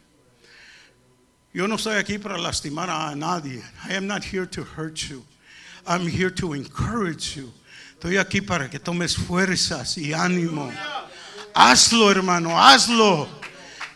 Yo 1.52 1.66
no 1.66 1.74
estoy 1.74 1.96
aquí 1.96 2.18
para 2.18 2.38
lastimar 2.38 2.88
a 2.88 3.16
nadie. 3.16 3.64
I 3.84 3.94
am 3.94 4.06
not 4.06 4.22
here 4.22 4.46
to 4.46 4.62
hurt 4.62 5.10
you. 5.10 5.24
I'm 5.88 6.06
here 6.06 6.30
to 6.30 6.54
encourage 6.54 7.34
you. 7.34 7.52
Estoy 7.98 8.18
aquí 8.18 8.40
para 8.40 8.70
que 8.70 8.78
tomes 8.78 9.16
fuerzas 9.16 9.98
y 9.98 10.12
ánimo. 10.12 10.70
Hazlo, 11.54 12.10
hermano, 12.10 12.60
hazlo. 12.62 13.28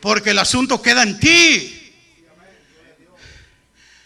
Porque 0.01 0.31
el 0.31 0.38
asunto 0.38 0.81
queda 0.81 1.03
en 1.03 1.19
ti. 1.19 1.73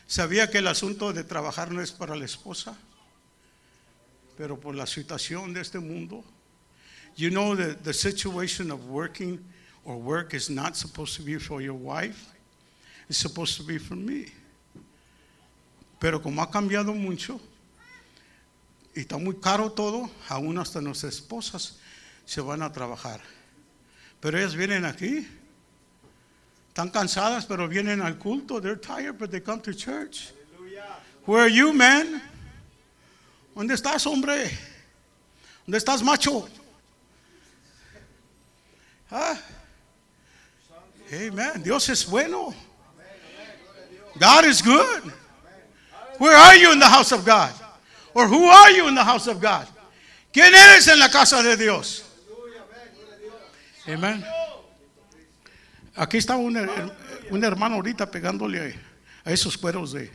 ¿Sabía 0.06 0.50
que 0.50 0.58
el 0.58 0.66
asunto 0.66 1.12
de 1.12 1.24
trabajar 1.24 1.70
no 1.70 1.80
es 1.80 1.92
para 1.92 2.16
la 2.16 2.24
esposa? 2.24 2.76
pero 4.40 4.58
por 4.58 4.74
la 4.74 4.86
situación 4.86 5.52
de 5.52 5.60
este 5.60 5.78
mundo, 5.78 6.24
you 7.14 7.28
know 7.28 7.54
that 7.54 7.84
the 7.84 7.92
situation 7.92 8.70
of 8.70 8.88
working 8.88 9.38
or 9.84 9.98
work 9.98 10.32
is 10.32 10.48
not 10.48 10.74
supposed 10.74 11.14
to 11.14 11.22
be 11.22 11.38
for 11.38 11.60
your 11.60 11.74
wife, 11.74 12.32
it's 13.06 13.18
supposed 13.18 13.58
to 13.58 13.62
be 13.62 13.78
for 13.78 13.96
me. 13.96 14.32
Pero 15.98 16.22
como 16.22 16.40
ha 16.40 16.50
cambiado 16.50 16.94
mucho 16.94 17.38
y 18.96 19.00
está 19.00 19.18
muy 19.18 19.34
caro 19.34 19.70
todo, 19.72 20.08
aún 20.30 20.56
hasta 20.56 20.80
nuestras 20.80 21.16
esposas 21.16 21.76
se 22.24 22.40
van 22.40 22.62
a 22.62 22.72
trabajar. 22.72 23.20
Pero 24.20 24.38
ellas 24.38 24.54
vienen 24.54 24.84
aquí, 24.84 25.26
están 26.68 26.90
cansadas, 26.90 27.46
pero 27.46 27.66
vienen 27.68 28.00
al 28.02 28.18
culto. 28.18 28.60
They're 28.60 28.76
tired, 28.76 29.18
but 29.18 29.30
they 29.30 29.40
come 29.40 29.60
to 29.62 29.74
church. 29.74 30.32
Where 31.24 31.42
are 31.42 31.48
you, 31.48 31.72
man? 31.72 32.22
¿Dónde 33.54 33.74
estás, 33.74 34.06
hombre? 34.06 34.50
¿Dónde 35.66 35.78
estás, 35.78 36.02
macho? 36.02 36.48
Ah. 39.10 39.36
Amen. 41.12 41.62
Dios 41.62 41.88
es 41.88 42.04
bueno. 42.04 42.54
God 44.18 44.44
is 44.44 44.62
good. 44.62 45.12
Where 46.18 46.36
are 46.36 46.56
you 46.56 46.72
in 46.72 46.78
the 46.78 46.88
house 46.88 47.12
of 47.12 47.24
God? 47.24 47.52
Or 48.14 48.28
who 48.28 48.44
are 48.44 48.70
you 48.70 48.86
in 48.88 48.94
the 48.94 49.04
house 49.04 49.26
of 49.26 49.40
God? 49.40 49.66
¿Quién 50.32 50.52
eres 50.54 50.86
en 50.88 50.98
la 50.98 51.08
casa 51.08 51.42
de 51.42 51.56
Dios? 51.56 52.04
Amen. 53.92 54.24
Aquí 55.96 56.18
está 56.18 56.36
un, 56.36 56.56
un 57.30 57.44
hermano 57.44 57.74
ahorita 57.74 58.08
pegándole 58.08 58.78
a, 59.24 59.32
esos 59.32 59.58
cueros 59.58 59.92
de 59.92 60.10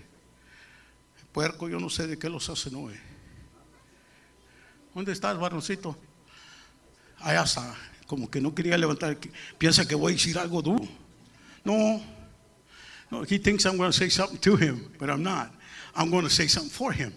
puerco. 1.34 1.68
Yo 1.68 1.80
no 1.80 1.90
sé 1.90 2.08
de 2.08 2.18
qué 2.18 2.30
los 2.30 2.50
hacen 2.50 2.76
hoy. 2.76 2.96
¿Dónde 4.94 5.12
estás, 5.12 5.38
varoncito? 5.38 5.98
Allá 7.20 7.44
está. 7.44 7.76
Como 8.08 8.32
que 8.32 8.40
no 8.40 8.56
quería 8.56 8.78
levantar. 8.78 9.18
Piensa 9.58 9.86
que 9.86 9.96
voy 9.96 10.14
a 10.14 10.16
decir 10.16 10.38
algo 10.40 10.62
duro. 10.62 10.88
No. 11.66 12.02
No, 13.12 13.24
he 13.24 13.38
thinks 13.38 13.66
I'm 13.66 13.78
going 13.78 13.92
to 13.92 13.98
say 13.98 14.10
something 14.10 14.40
to 14.40 14.56
him, 14.56 14.90
but 14.98 15.10
I'm 15.10 15.22
not. 15.22 15.52
I'm 15.96 16.10
going 16.10 16.24
to 16.24 16.30
say 16.30 16.48
something 16.48 16.72
for 16.72 16.94
him. 16.94 17.12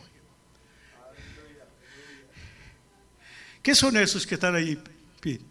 ¿Qué 3.63 3.75
son 3.75 3.97
esos 3.97 4.27
que 4.27 4.35
están 4.35 4.55
ahí, 4.57 4.77
Pete? 5.21 5.48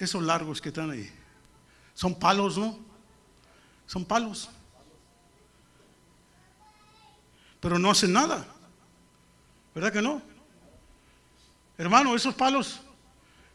Esos 0.00 0.22
largos 0.22 0.60
que 0.60 0.70
están 0.70 0.90
ahí. 0.90 1.08
Son 1.94 2.18
palos, 2.18 2.56
¿no? 2.56 2.78
Son 3.86 4.04
palos. 4.04 4.48
Pero 7.60 7.78
no 7.78 7.90
hacen 7.90 8.12
nada. 8.12 8.46
¿Verdad 9.74 9.92
que 9.92 10.00
no? 10.00 10.22
Hermano, 11.76 12.16
esos 12.16 12.34
palos 12.34 12.80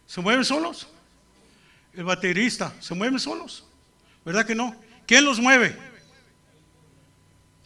se 0.05 0.21
mueven 0.21 0.45
solos. 0.45 0.87
El 1.93 2.03
baterista 2.03 2.73
se 2.79 2.93
mueven 2.93 3.19
solos. 3.19 3.65
¿Verdad 4.23 4.45
que 4.45 4.53
no? 4.53 4.75
¿Quién 5.07 5.25
los 5.25 5.39
mueve? 5.39 5.75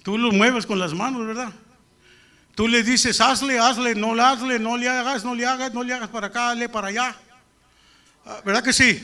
Tú 0.03 0.17
los 0.17 0.33
mueves 0.33 0.65
con 0.65 0.79
las 0.79 0.93
manos, 0.93 1.27
¿verdad? 1.27 1.51
Tú 2.55 2.67
le 2.67 2.83
dices, 2.83 3.19
hazle, 3.19 3.59
hazle, 3.59 3.95
no 3.95 4.15
le 4.15 4.21
hazle, 4.21 4.57
no 4.57 4.77
le 4.77 4.87
hagas, 4.87 5.25
no 5.25 5.35
le 5.35 5.45
hagas, 5.45 5.73
no 5.73 5.83
le 5.83 5.93
hagas 5.93 6.09
para 6.09 6.27
acá, 6.27 6.51
hazle 6.51 6.69
para 6.69 6.87
allá. 6.87 7.15
Ah, 8.29 8.41
¿Verdad 8.45 8.63
que 8.63 8.73
sí? 8.73 9.03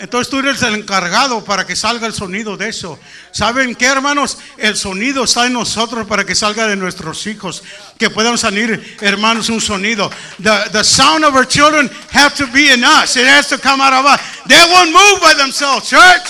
Entonces 0.00 0.28
tú 0.28 0.40
eres 0.40 0.60
el 0.62 0.74
encargado 0.74 1.44
para 1.44 1.64
que 1.64 1.76
salga 1.76 2.08
el 2.08 2.12
sonido 2.12 2.56
de 2.56 2.68
eso. 2.68 2.98
¿Saben 3.30 3.74
qué, 3.76 3.86
hermanos? 3.86 4.36
El 4.58 4.76
sonido 4.76 5.24
está 5.24 5.46
en 5.46 5.52
nosotros 5.52 6.06
para 6.08 6.24
que 6.24 6.34
salga 6.34 6.66
de 6.66 6.74
nuestros 6.74 7.24
hijos. 7.28 7.62
Que 7.96 8.10
puedan 8.10 8.36
salir, 8.36 8.96
hermanos, 9.00 9.48
un 9.48 9.60
sonido. 9.60 10.10
The, 10.42 10.70
the 10.72 10.82
sound 10.82 11.24
of 11.24 11.36
our 11.36 11.46
children 11.46 11.88
have 12.12 12.34
to 12.34 12.46
be 12.48 12.72
in 12.72 12.84
us. 12.84 13.16
It 13.16 13.28
has 13.28 13.48
to 13.48 13.58
come 13.58 13.80
out 13.80 13.92
of 13.92 14.04
us. 14.04 14.20
They 14.48 14.60
won't 14.70 14.90
move 14.90 15.22
by 15.22 15.34
themselves, 15.34 15.88
church. 15.88 16.28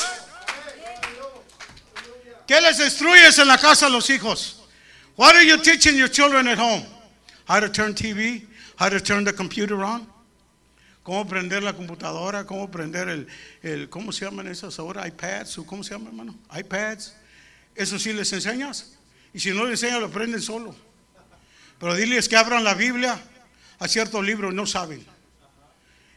¿Qué 2.47 2.61
les 2.61 2.79
instruyes 2.79 3.39
en 3.39 3.49
la 3.49 3.57
casa 3.57 3.89
los 3.89 4.09
hijos? 4.11 4.57
What 5.17 5.35
are 5.35 5.43
you 5.43 5.57
teaching 5.57 5.97
your 5.97 6.09
children 6.09 6.47
at 6.47 6.59
home? 6.59 6.85
How 7.47 7.59
to 7.59 7.71
turn 7.71 7.95
TV? 7.95 8.43
How 8.77 8.91
to 8.91 9.01
turn 9.01 9.25
the 9.25 9.33
computer 9.33 9.83
on? 9.83 10.07
Cómo 11.07 11.25
prender 11.25 11.63
la 11.63 11.73
computadora, 11.73 12.45
cómo 12.47 12.69
prender 12.69 13.09
el, 13.09 13.29
el 13.63 13.89
¿cómo 13.89 14.11
se 14.11 14.25
llaman 14.25 14.49
esas 14.49 14.77
ahora? 14.81 15.07
iPads, 15.07 15.59
o 15.59 15.65
¿cómo 15.65 15.85
se 15.85 15.93
llama, 15.93 16.09
hermano? 16.09 16.35
iPads. 16.53 17.15
Eso 17.77 17.97
sí 17.97 18.13
les 18.13 18.33
enseñas. 18.33 18.99
Y 19.33 19.39
si 19.39 19.53
no 19.53 19.63
les 19.67 19.81
enseñas, 19.81 20.01
lo 20.01 20.07
aprenden 20.07 20.43
solo. 20.43 20.75
Pero 21.79 21.95
diles 21.95 22.29
que 22.29 22.37
abran 22.37 22.65
la 22.65 22.75
Biblia 22.75 23.23
a 23.79 23.87
ciertos 23.87 24.25
libros, 24.25 24.53
no 24.53 24.67
saben. 24.67 25.07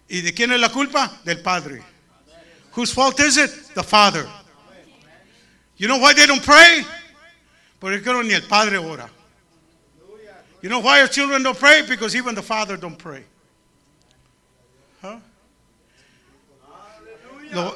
¿Y 0.08 0.22
de 0.22 0.34
quién 0.34 0.52
es 0.54 0.60
la 0.60 0.72
culpa? 0.72 1.22
Del 1.24 1.44
padre. 1.44 1.84
Whose 2.76 2.92
fault 2.92 3.20
is 3.20 3.38
it? 3.38 3.52
The 3.76 3.84
father. 3.84 4.26
You 5.78 5.88
know 5.88 6.00
why 6.00 6.16
they 6.16 6.26
don't 6.26 6.44
pray? 6.44 6.84
Porque 7.80 8.02
no 8.08 8.24
ni 8.24 8.34
el 8.34 8.48
padre 8.48 8.80
ora. 8.80 9.08
You 10.64 10.70
know 10.70 10.80
why 10.80 11.00
our 11.02 11.08
children 11.08 11.44
don't 11.44 11.60
pray? 11.60 11.84
Because 11.88 12.16
even 12.16 12.34
the 12.34 12.42
father 12.42 12.76
don't 12.76 12.98
pray. 12.98 13.24
Huh? 15.02 15.20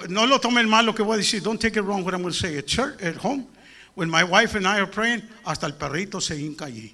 No 0.09 0.25
lo 0.25 0.39
tomen 0.39 0.69
mal 0.69 0.85
lo 0.85 0.93
que 0.93 1.03
voy 1.03 1.15
a 1.15 1.17
decir. 1.17 1.41
Don't 1.41 1.59
take 1.59 1.77
it 1.77 1.81
wrong 1.81 2.03
what 2.03 2.13
I'm 2.13 2.21
going 2.21 2.33
to 2.33 2.39
say. 2.39 2.57
At 2.57 2.67
church, 2.67 3.01
at 3.01 3.15
home, 3.15 3.47
when 3.95 4.09
my 4.09 4.23
wife 4.23 4.55
and 4.55 4.67
I 4.67 4.79
are 4.79 4.87
praying, 4.87 5.23
hasta 5.45 5.65
el 5.65 5.73
perrito 5.73 6.21
se 6.21 6.35
hinca 6.35 6.65
allí. 6.65 6.93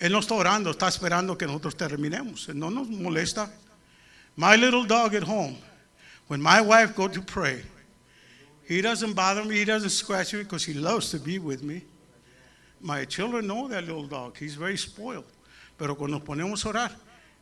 Él 0.00 0.12
no 0.12 0.20
está 0.20 0.34
orando, 0.34 0.70
está 0.70 0.86
esperando 0.86 1.36
que 1.36 1.46
nosotros 1.46 1.74
terminemos. 1.74 2.48
Él 2.48 2.56
no 2.56 2.70
nos 2.70 2.88
molesta. 2.88 3.50
My 4.36 4.54
little 4.54 4.84
dog 4.84 5.14
at 5.14 5.24
home, 5.24 5.56
when 6.28 6.40
my 6.40 6.60
wife 6.60 6.94
go 6.94 7.08
to 7.08 7.20
pray, 7.20 7.62
he 8.68 8.80
doesn't 8.80 9.14
bother 9.14 9.44
me, 9.44 9.56
he 9.56 9.64
doesn't 9.64 9.90
scratch 9.90 10.34
me 10.34 10.42
because 10.42 10.64
he 10.64 10.74
loves 10.74 11.10
to 11.10 11.18
be 11.18 11.40
with 11.40 11.62
me. 11.62 11.82
My 12.80 13.04
children 13.04 13.48
know 13.48 13.66
that 13.66 13.84
little 13.84 14.06
dog. 14.06 14.36
He's 14.36 14.54
very 14.54 14.76
spoiled. 14.76 15.24
Pero 15.76 15.96
cuando 15.96 16.18
nos 16.18 16.26
ponemos 16.28 16.64
a 16.64 16.68
orar, 16.68 16.92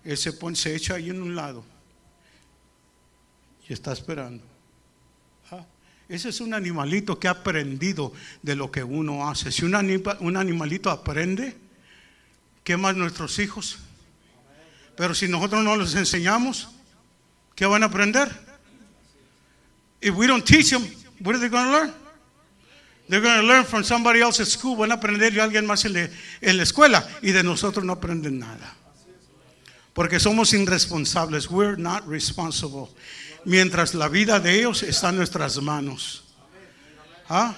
él 0.07 0.17
se, 0.17 0.33
pone, 0.33 0.57
se 0.57 0.75
echa 0.75 0.95
ahí 0.95 1.11
en 1.11 1.21
un 1.23 1.35
lado 1.35 1.65
y 3.69 3.73
está 3.73 3.93
esperando. 3.93 4.43
Ah, 5.51 5.65
Ese 6.09 6.29
es 6.29 6.41
un 6.41 6.55
animalito 6.55 7.19
que 7.19 7.29
ha 7.29 7.33
aprendido 7.33 8.13
de 8.43 8.55
lo 8.57 8.71
que 8.71 8.85
uno 8.85 9.29
hace. 9.29 9.51
Si 9.51 9.65
un, 9.65 9.75
anima- 9.75 10.17
un 10.21 10.37
animalito 10.37 10.91
aprende, 10.91 11.57
¿qué 12.63 12.77
más 12.77 12.95
nuestros 12.97 13.39
hijos? 13.39 13.79
Pero 14.97 15.15
si 15.15 15.29
nosotros 15.29 15.63
no 15.65 15.77
les 15.77 15.95
enseñamos, 15.95 16.69
¿qué 17.55 17.67
van 17.67 17.83
a 17.83 17.87
aprender? 17.87 18.31
If 20.01 20.15
we 20.15 20.27
don't 20.27 20.45
teach 20.45 20.71
them, 20.71 20.83
what 21.21 21.35
are 21.35 21.41
they 21.41 21.49
going 21.49 21.65
to 21.65 21.73
learn? 21.73 21.95
They're 23.09 23.21
going 23.21 23.41
to 23.41 23.47
learn 23.47 23.65
from 23.65 23.83
somebody 23.85 24.21
else 24.21 24.41
at 24.43 24.49
school. 24.49 24.77
Van 24.77 24.91
a 24.93 24.95
aprender 24.97 25.33
de 25.33 25.41
alguien 25.41 25.67
más 25.67 25.85
en 25.85 25.93
la, 25.93 26.09
en 26.41 26.57
la 26.57 26.63
escuela 26.63 27.07
y 27.23 27.33
de 27.33 27.43
nosotros 27.43 27.85
no 27.85 27.93
aprenden 27.95 28.39
nada. 28.39 28.76
Porque 29.97 30.21
somos 30.21 30.53
irresponsables. 30.53 31.51
We're 31.51 31.79
not 31.79 32.07
responsible. 32.07 32.89
Mientras 33.47 33.95
la 33.95 34.11
vida 34.11 34.39
de 34.39 34.59
ellos 34.59 34.83
está 34.83 35.09
en 35.09 35.17
nuestras 35.17 35.57
manos. 35.63 36.23
¿Ah? 37.31 37.55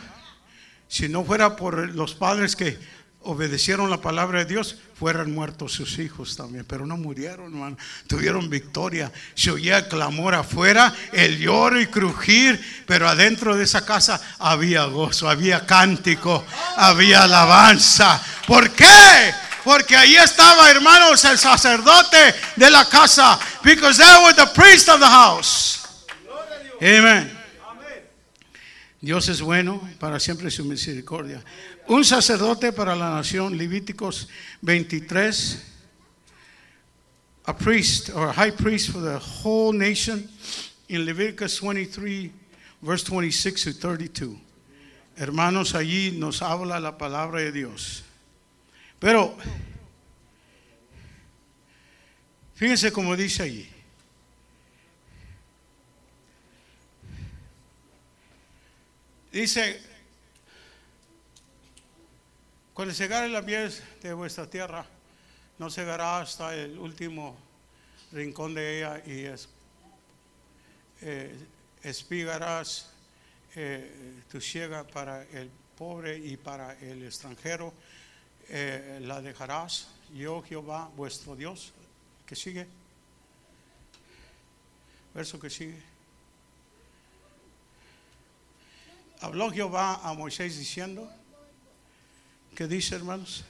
Si 0.87 1.09
no 1.09 1.24
fuera 1.24 1.57
por 1.57 1.92
los 1.96 2.14
padres 2.14 2.55
que 2.55 2.79
obedecieron 3.22 3.90
la 3.90 4.01
palabra 4.01 4.38
de 4.38 4.44
Dios, 4.44 4.79
fueran 4.94 5.35
muertos 5.35 5.72
sus 5.72 5.98
hijos 5.98 6.37
también. 6.37 6.64
Pero 6.64 6.87
no 6.87 6.96
murieron, 6.96 7.46
hermano. 7.53 7.77
Tuvieron 8.07 8.48
victoria. 8.48 9.12
Se 9.35 9.51
oía 9.51 9.88
clamor 9.88 10.37
afuera, 10.37 10.94
el 11.12 11.40
lloro 11.40 11.81
y 11.81 11.88
crujir. 11.88 12.85
Pero 12.87 13.09
adentro 13.09 13.57
de 13.57 13.64
esa 13.64 13.85
casa 13.85 14.20
había 14.38 14.85
gozo, 14.85 15.29
había 15.29 15.66
cántico, 15.66 16.44
había 16.77 17.24
alabanza. 17.24 18.22
¿Por 18.46 18.70
qué? 18.70 19.35
Porque 19.69 19.95
ahí 19.95 20.17
estaba, 20.17 20.71
hermanos, 20.71 21.23
el 21.27 21.37
sacerdote 21.37 22.35
de 22.57 22.71
la 22.71 22.87
casa. 22.87 23.39
Because 23.63 23.99
they 23.99 24.25
were 24.25 24.33
the 24.33 24.51
priest 24.55 24.89
of 24.89 24.99
the 24.99 25.07
house. 25.07 26.07
Amen. 26.81 27.31
Dios 28.99 29.29
es 29.29 29.43
bueno, 29.43 29.87
para 30.01 30.19
siempre 30.21 30.51
su 30.51 30.65
misericordia. 30.65 31.45
Un 31.87 32.03
sacerdote 32.03 32.73
para 32.73 32.97
la 32.97 33.11
nación, 33.11 33.59
Levíticos 33.59 34.29
23. 34.63 35.63
A 37.45 37.55
priest 37.55 38.09
or 38.15 38.29
a 38.29 38.33
high 38.33 38.53
priest 38.53 38.89
for 38.91 39.03
the 39.03 39.19
whole 39.19 39.75
nation 39.75 40.31
in 40.89 41.05
Leviticus 41.05 41.61
23, 41.61 42.33
verse 42.81 43.05
26 43.05 43.65
to 43.65 43.73
32. 43.75 44.35
Hermanos, 45.19 45.75
allí 45.75 46.13
nos 46.13 46.41
habla 46.41 46.81
la 46.81 46.97
palabra 46.97 47.41
de 47.41 47.53
Dios. 47.53 48.08
Pero, 49.01 49.37
fíjense 52.55 52.93
como 52.93 53.17
dice 53.17 53.43
allí. 53.45 53.71
Dice, 59.31 59.81
cuando 62.75 62.93
se 62.93 63.05
agarre 63.05 63.29
la 63.29 63.43
miel 63.43 63.73
de 64.03 64.13
vuestra 64.15 64.51
tierra, 64.51 64.85
no 65.59 65.69
llegará 65.69 66.21
hasta 66.21 66.55
el 66.55 66.79
último 66.79 67.37
rincón 68.11 68.55
de 68.55 68.79
ella 68.79 69.03
y 69.07 69.27
es, 69.27 69.49
eh, 71.03 71.37
espigarás 71.83 72.91
eh, 73.55 74.23
tu 74.31 74.41
ciega 74.41 74.85
para 74.85 75.23
el 75.25 75.51
pobre 75.77 76.17
y 76.17 76.37
para 76.37 76.79
el 76.81 77.05
extranjero, 77.05 77.73
eh, 78.49 78.99
la 79.03 79.21
dejarás, 79.21 79.89
yo 80.15 80.43
Jehová 80.43 80.91
vuestro 80.97 81.37
Dios, 81.37 81.73
que 82.27 82.35
sigue, 82.35 82.67
verso 85.15 85.39
que 85.39 85.51
sigue. 85.51 85.83
Habló 89.21 89.51
Jehová 89.51 90.01
a 90.03 90.15
Moisés 90.15 90.59
diciendo, 90.59 91.11
¿qué 92.55 92.67
dice 92.67 92.95
hermanos? 92.95 93.45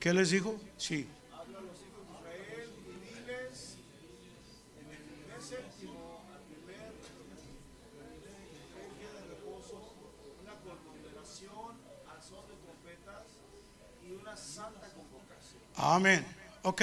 ¿Qué 0.00 0.12
les 0.12 0.30
dijo? 0.30 0.60
Sí. 0.76 1.08
Amén. 15.76 16.26
Ok. 16.62 16.82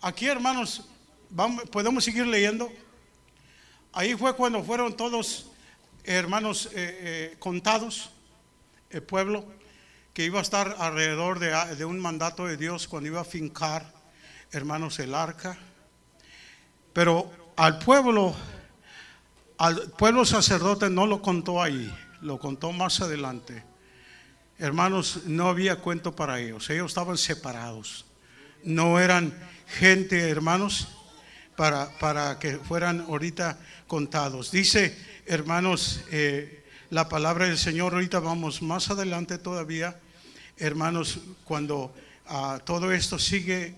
Aquí, 0.00 0.26
hermanos, 0.26 0.88
vamos, 1.28 1.64
podemos 1.70 2.04
seguir 2.04 2.26
leyendo. 2.26 2.72
Ahí 3.92 4.14
fue 4.14 4.34
cuando 4.34 4.62
fueron 4.62 4.96
todos 4.96 5.46
hermanos 6.04 6.66
eh, 6.66 6.70
eh, 6.74 7.36
contados, 7.38 8.10
el 8.90 9.02
pueblo, 9.02 9.44
que 10.14 10.24
iba 10.24 10.38
a 10.38 10.42
estar 10.42 10.76
alrededor 10.78 11.38
de, 11.38 11.50
de 11.76 11.84
un 11.84 11.98
mandato 12.00 12.46
de 12.46 12.56
Dios 12.56 12.88
cuando 12.88 13.08
iba 13.08 13.20
a 13.20 13.24
fincar, 13.24 13.92
hermanos, 14.50 14.98
el 15.00 15.14
arca. 15.14 15.58
Pero 16.94 17.30
al 17.56 17.78
pueblo, 17.78 18.34
al 19.58 19.90
pueblo 19.92 20.24
sacerdote 20.24 20.88
no 20.88 21.06
lo 21.06 21.20
contó 21.20 21.62
ahí, 21.62 21.94
lo 22.22 22.38
contó 22.38 22.72
más 22.72 23.00
adelante. 23.02 23.67
Hermanos, 24.58 25.20
no 25.26 25.48
había 25.48 25.76
cuento 25.76 26.16
para 26.16 26.40
ellos, 26.40 26.68
ellos 26.70 26.90
estaban 26.90 27.16
separados. 27.16 28.04
No 28.64 28.98
eran 28.98 29.32
gente, 29.66 30.28
hermanos, 30.28 30.88
para, 31.56 31.96
para 31.98 32.38
que 32.40 32.56
fueran 32.56 33.02
ahorita 33.02 33.58
contados. 33.86 34.50
Dice, 34.50 34.96
hermanos, 35.26 36.00
eh, 36.10 36.64
la 36.90 37.08
palabra 37.08 37.46
del 37.46 37.58
Señor, 37.58 37.94
ahorita 37.94 38.18
vamos 38.18 38.62
más 38.62 38.90
adelante 38.90 39.38
todavía, 39.38 40.00
hermanos, 40.56 41.20
cuando 41.44 41.94
ah, 42.26 42.60
todo 42.64 42.92
esto 42.92 43.18
sigue 43.18 43.74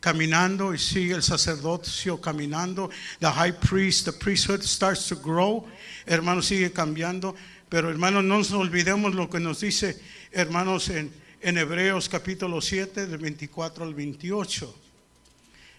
caminando 0.00 0.74
y 0.74 0.78
sigue 0.78 1.14
el 1.14 1.22
sacerdocio 1.22 2.20
caminando, 2.20 2.90
the 3.20 3.26
high 3.26 3.52
priest, 3.52 4.06
the 4.06 4.12
priesthood 4.12 4.62
starts 4.62 5.06
to 5.08 5.16
grow, 5.16 5.66
hermanos, 6.06 6.46
sigue 6.46 6.72
cambiando, 6.72 7.34
pero 7.68 7.90
hermanos, 7.90 8.22
no 8.22 8.38
nos 8.38 8.52
olvidemos 8.52 9.14
lo 9.14 9.28
que 9.28 9.40
nos 9.40 9.60
dice, 9.60 10.00
hermanos, 10.30 10.88
en, 10.88 11.12
Hebreos 11.40 12.08
capítulo 12.08 12.60
7, 12.60 13.06
del 13.06 13.18
24 13.18 13.84
al 13.84 13.94
28. 13.94 14.74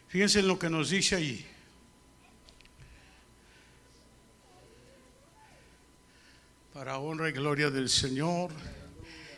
Fíjense 0.07 0.39
en 0.39 0.47
lo 0.47 0.57
que 0.57 0.69
nos 0.69 0.89
dice 0.89 1.15
allí. 1.15 1.45
Para 6.73 6.97
honra 6.99 7.29
y 7.29 7.33
gloria 7.33 7.69
del 7.69 7.89
Señor. 7.89 8.51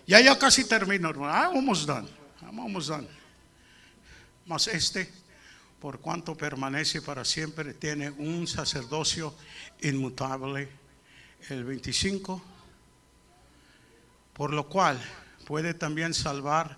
Ya, 0.05 0.19
ya 0.19 0.37
casi 0.37 0.65
termino, 0.65 1.09
hermano. 1.09 1.33
Ah, 1.33 1.51
almost 1.53 1.87
done. 1.87 2.07
I'm 2.41 2.59
almost 2.59 2.89
done. 2.89 3.07
Mas 4.45 4.67
este, 4.67 5.09
por 5.79 5.99
cuanto 5.99 6.35
permanece 6.35 7.01
para 7.01 7.23
siempre, 7.23 7.73
tiene 7.73 8.09
un 8.09 8.45
sacerdocio 8.47 9.33
inmutable. 9.81 10.78
El 11.47 11.63
25. 11.63 12.43
Por 14.33 14.53
lo 14.53 14.67
cual 14.67 14.99
puede 15.45 15.73
también 15.73 16.13
salvar 16.13 16.77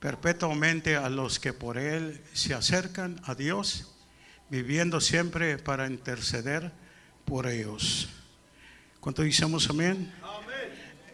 perpetuamente 0.00 0.96
a 0.96 1.08
los 1.08 1.38
que 1.38 1.52
por 1.52 1.78
él 1.78 2.22
se 2.32 2.54
acercan 2.54 3.20
a 3.24 3.34
Dios, 3.34 3.94
viviendo 4.48 5.00
siempre 5.00 5.58
para 5.58 5.86
interceder 5.86 6.72
por 7.24 7.46
ellos. 7.46 8.08
¿Cuánto 9.00 9.22
decimos 9.22 9.68
amén? 9.68 10.12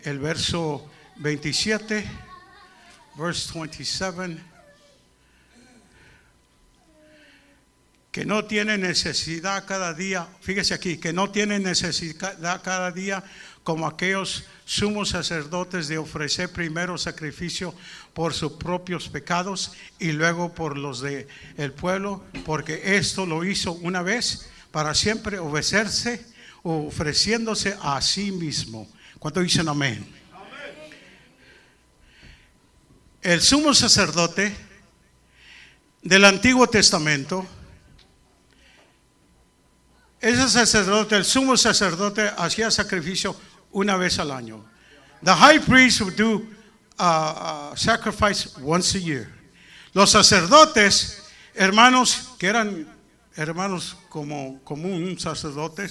El 0.03 0.19
verso 0.19 0.91
27, 1.17 2.05
verse 3.17 3.59
27, 3.59 4.54
que 8.15 8.25
no 8.25 8.45
tiene 8.45 8.79
necesidad 8.79 9.67
cada 9.67 9.93
día, 9.93 10.29
fíjese 10.41 10.73
aquí, 10.73 10.99
que 10.99 11.13
no 11.13 11.33
tiene 11.33 11.59
necesidad 11.59 12.63
cada 12.63 12.93
día 12.93 13.25
como 13.65 13.89
aquellos 13.89 14.45
sumos 14.65 15.09
sacerdotes 15.09 15.89
de 15.89 15.99
ofrecer 15.99 16.53
primero 16.53 16.97
sacrificio 16.97 17.75
por 18.13 18.33
sus 18.33 18.53
propios 18.53 19.09
pecados 19.09 19.73
y 19.99 20.13
luego 20.13 20.55
por 20.55 20.79
los 20.79 21.01
de 21.01 21.27
el 21.57 21.73
pueblo, 21.73 22.25
porque 22.45 22.97
esto 22.97 23.27
lo 23.27 23.45
hizo 23.45 23.73
una 23.73 24.01
vez 24.01 24.49
para 24.71 24.95
siempre 24.95 25.41
obedecerse, 25.41 26.25
ofreciéndose 26.63 27.77
a 27.83 28.01
sí 28.01 28.31
mismo. 28.31 28.89
¿Cuánto 29.19 29.41
dicen 29.41 29.69
amén? 29.69 30.07
El 33.23 33.41
sumo 33.41 33.75
sacerdote 33.75 34.55
del 36.01 36.25
Antiguo 36.25 36.69
Testamento, 36.69 37.45
ese 40.25 40.49
sacerdote, 40.49 41.17
el 41.17 41.25
sumo 41.25 41.57
sacerdote, 41.57 42.31
hacía 42.39 42.71
sacrificio 42.71 43.37
una 43.73 43.97
vez 43.97 44.19
al 44.19 44.31
año. 44.31 44.65
The 45.23 45.35
high 45.35 45.61
priest 45.61 46.01
would 46.01 46.17
do 46.17 46.47
uh, 46.99 47.73
uh, 47.73 47.77
sacrifice 47.77 48.57
once 48.59 48.95
a 48.95 49.01
year. 49.01 49.29
Los 49.93 50.11
sacerdotes, 50.11 51.23
hermanos, 51.55 52.35
que 52.39 52.49
eran 52.49 52.87
hermanos 53.37 53.97
como, 54.09 54.61
como 54.65 54.89
un 54.89 55.19
sacerdote, 55.19 55.89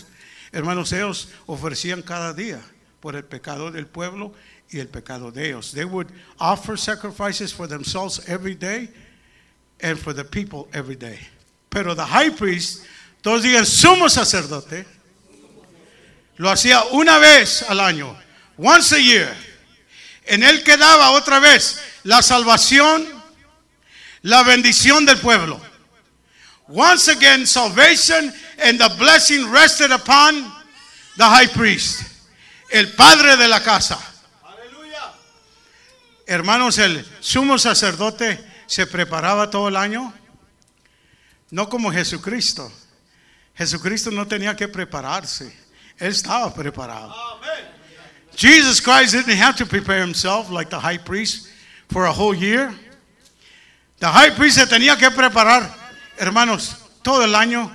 hermanos, 0.52 0.92
ellos 0.94 1.30
ofrecían 1.46 2.02
cada 2.02 2.34
día 2.34 2.60
por 3.00 3.16
el 3.16 3.24
pecado 3.26 3.70
del 3.70 3.86
pueblo 3.86 4.34
y 4.70 4.80
el 4.80 4.88
pecado 4.88 5.32
de 5.32 5.50
ellos. 5.50 5.74
They 5.74 5.86
would 5.86 6.08
offer 6.40 6.76
sacrifices 6.76 7.54
for 7.54 7.68
themselves 7.68 8.28
every 8.28 8.56
day 8.56 8.90
and 9.80 10.00
for 10.00 10.14
the 10.14 10.24
people 10.24 10.68
every 10.74 10.96
day. 10.96 11.20
Pero 11.70 11.94
the 11.94 12.06
high 12.06 12.30
priest, 12.30 12.84
todos 13.24 13.42
días 13.42 13.70
sumo 13.70 14.10
sacerdote, 14.10 14.86
lo 16.36 16.52
hacía 16.52 16.84
una 16.92 17.18
vez 17.20 17.64
al 17.70 17.80
año, 17.80 18.20
once 18.58 18.98
a 18.98 19.00
year. 19.00 19.34
En 20.26 20.44
él 20.44 20.62
quedaba 20.62 21.12
otra 21.12 21.40
vez 21.40 21.80
la 22.04 22.22
salvación, 22.22 23.08
la 24.24 24.44
bendición 24.44 25.06
del 25.06 25.20
pueblo. 25.20 25.60
Once 26.68 27.10
again, 27.10 27.48
salvation 27.48 28.34
and 28.62 28.78
the 28.78 28.90
blessing 28.98 29.50
rested 29.50 29.92
upon 29.92 30.44
the 31.16 31.24
high 31.24 31.48
priest, 31.48 32.02
el 32.72 32.92
padre 32.92 33.38
de 33.38 33.48
la 33.48 33.62
casa. 33.62 33.98
Aleluya. 34.44 35.14
Hermanos, 36.28 36.78
el 36.78 37.06
sumo 37.22 37.58
sacerdote 37.58 38.38
se 38.68 38.86
preparaba 38.86 39.50
todo 39.50 39.70
el 39.70 39.78
año, 39.78 40.14
no 41.52 41.70
como 41.70 41.90
Jesucristo. 41.90 42.70
Jesucristo 43.56 44.10
no 44.12 44.26
tenía 44.26 44.56
que 44.56 44.68
prepararse, 44.68 45.56
él 46.00 46.12
estaba 46.12 46.54
preparado. 46.54 47.14
Jesus 48.36 48.82
Christ 48.82 49.14
didn't 49.14 49.38
have 49.38 49.56
to 49.56 49.66
prepare 49.66 50.02
himself 50.02 50.50
like 50.50 50.70
the 50.70 50.80
high 50.80 50.98
priest 50.98 51.50
for 51.90 52.06
a 52.06 52.12
whole 52.12 52.34
year. 52.34 52.74
The 54.00 54.08
high 54.08 54.32
priest 54.32 54.58
se 54.58 54.66
tenía 54.66 54.98
que 54.98 55.12
preparar, 55.12 55.70
hermanos, 56.18 56.78
todo 57.04 57.24
el 57.24 57.36
año 57.36 57.72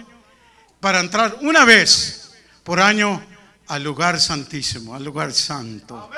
para 0.80 1.00
entrar 1.00 1.36
una 1.42 1.64
vez 1.64 2.34
por 2.64 2.80
año 2.80 3.22
al 3.68 3.84
lugar 3.84 4.18
santísimo, 4.18 4.96
al 4.96 5.04
lugar 5.04 5.32
santo, 5.32 6.10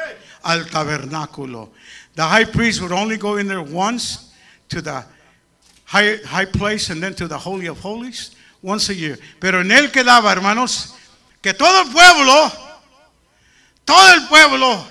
al 0.42 0.66
tabernáculo. 0.66 1.70
The 2.14 2.22
high 2.22 2.46
priest 2.46 2.80
would 2.80 2.92
only 2.92 3.18
go 3.18 3.36
in 3.36 3.46
there 3.46 3.62
once 3.62 4.32
to 4.70 4.80
the 4.80 5.04
high, 5.84 6.16
high 6.24 6.46
place 6.46 6.88
and 6.88 7.02
then 7.02 7.14
to 7.16 7.28
the 7.28 7.38
holy 7.38 7.66
of 7.66 7.78
holies 7.78 8.36
once 8.62 8.92
a 8.92 8.94
year. 8.94 9.18
Pero 9.38 9.60
en 9.60 9.70
él 9.70 9.90
quedaba, 9.90 10.32
hermanos, 10.32 10.94
que 11.40 11.54
todo 11.54 11.82
el 11.82 11.90
pueblo 11.90 12.70
todo 13.90 14.14
el 14.14 14.28
pueblo 14.28 14.88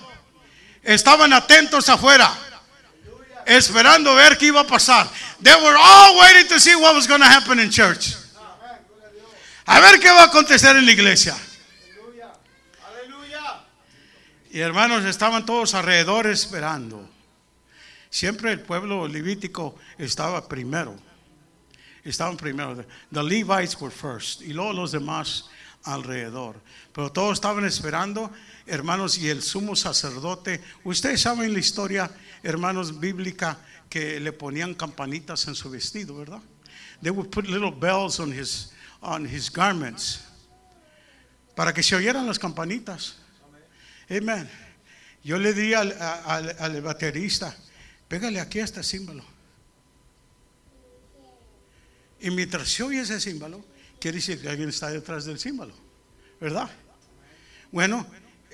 estaban 0.84 1.32
atentos 1.32 1.88
afuera, 1.88 2.30
esperando 3.46 4.14
ver 4.14 4.38
qué 4.38 4.48
iba 4.48 4.60
a 4.60 4.68
pasar. 4.68 5.10
They 5.42 5.56
were 5.56 5.78
all 5.78 6.18
waiting 6.20 6.50
to 6.50 6.60
see 6.60 6.76
what 6.76 6.94
was 6.96 7.08
going 7.08 7.22
to 7.22 7.26
happen 7.26 7.62
in 7.62 7.70
church. 7.70 8.16
A 9.66 9.80
ver 9.80 10.02
qué 10.02 10.10
va 10.10 10.24
a 10.24 10.26
acontecer 10.26 10.76
en 10.76 10.86
la 10.86 10.92
iglesia. 10.92 11.34
Y 14.52 14.60
hermanos, 14.60 15.06
estaban 15.06 15.46
todos 15.46 15.74
alrededor 15.76 16.28
esperando. 16.28 17.08
Siempre 18.10 18.52
el 18.52 18.60
pueblo 18.60 19.08
levítico 19.08 19.80
estaba 19.98 20.46
primero. 20.50 21.00
Estaban 22.04 22.38
primero. 22.38 22.86
The 23.12 23.24
Levites 23.24 23.80
were 23.80 23.92
first. 23.92 24.42
Y 24.42 24.54
luego 24.54 24.74
los 24.74 24.92
demás 24.92 25.50
alrededor. 25.84 26.62
Pero 26.94 27.12
todos 27.12 27.34
estaban 27.34 27.66
esperando, 27.66 28.32
hermanos, 28.66 29.18
y 29.18 29.30
el 29.30 29.42
sumo 29.42 29.76
sacerdote. 29.76 30.62
Ustedes 30.84 31.22
saben 31.22 31.54
la 31.54 31.60
historia, 31.60 32.12
hermanos, 32.44 33.00
bíblica, 33.00 33.58
que 33.90 34.20
le 34.20 34.32
ponían 34.32 34.74
campanitas 34.76 35.48
en 35.48 35.56
su 35.56 35.70
vestido, 35.70 36.18
¿verdad? 36.18 36.42
They 37.02 37.12
would 37.12 37.30
put 37.30 37.48
little 37.48 37.72
bells 37.72 38.20
on 38.20 38.32
his, 38.32 38.72
on 39.02 39.26
his 39.26 39.52
garments. 39.52 40.22
Para 41.56 41.74
que 41.74 41.82
se 41.82 41.96
oyeran 41.96 42.28
las 42.28 42.38
campanitas. 42.38 43.16
Amen. 44.10 44.50
Yo 45.24 45.38
le 45.38 45.54
di 45.54 45.74
al, 45.74 45.94
al, 46.26 46.56
al 46.60 46.82
baterista, 46.82 47.56
pégale 48.08 48.40
aquí 48.40 48.60
a 48.60 48.64
este 48.64 48.84
símbolo. 48.84 49.24
Y 52.22 52.32
mientras 52.32 52.70
se 52.70 52.84
oye 52.84 53.02
ese 53.02 53.20
símbolo, 53.20 53.64
quiere 54.00 54.18
decir 54.18 54.42
que 54.42 54.50
alguien 54.50 54.70
está 54.70 54.90
detrás 54.90 55.26
del 55.26 55.40
símbolo, 55.40 55.74
¿verdad? 56.40 56.70
Bueno, 57.72 58.06